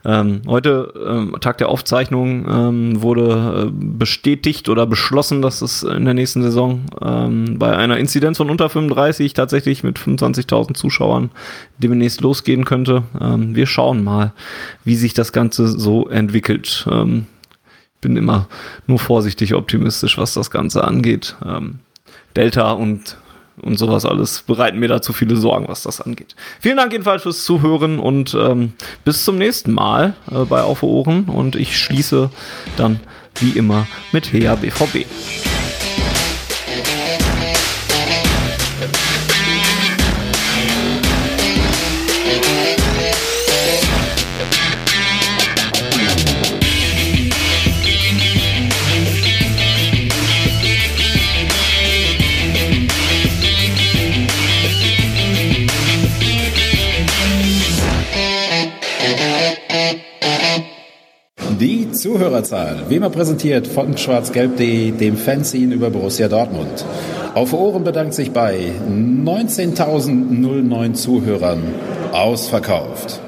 [0.06, 6.04] Ähm, heute, ähm, Tag der Aufzeichnung, ähm, wurde äh, bestätigt oder beschlossen, dass es in
[6.04, 11.30] der nächsten Saison ähm, bei einer Inzidenz von unter 35 tatsächlich mit 25.000 Zuschauern
[11.78, 13.04] demnächst losgehen könnte.
[13.18, 14.34] Ähm, wir schauen mal,
[14.84, 16.86] wie sich das Ganze so entwickelt.
[18.04, 18.48] Bin immer
[18.86, 21.36] nur vorsichtig optimistisch, was das Ganze angeht.
[21.42, 21.78] Ähm,
[22.36, 23.16] Delta und,
[23.62, 26.36] und sowas alles bereiten mir da zu viele Sorgen, was das angeht.
[26.60, 28.74] Vielen Dank jedenfalls fürs Zuhören und ähm,
[29.06, 32.28] bis zum nächsten Mal äh, bei Auf Ohren und ich schließe
[32.76, 33.00] dann
[33.36, 35.06] wie immer mit Hea BVB.
[61.60, 66.84] Die Zuhörerzahl, wie immer präsentiert von schwarzgelb.de, dem Fanzine über Borussia Dortmund.
[67.34, 71.62] Auf Ohren bedankt sich bei 19.009 Zuhörern
[72.12, 73.20] ausverkauft.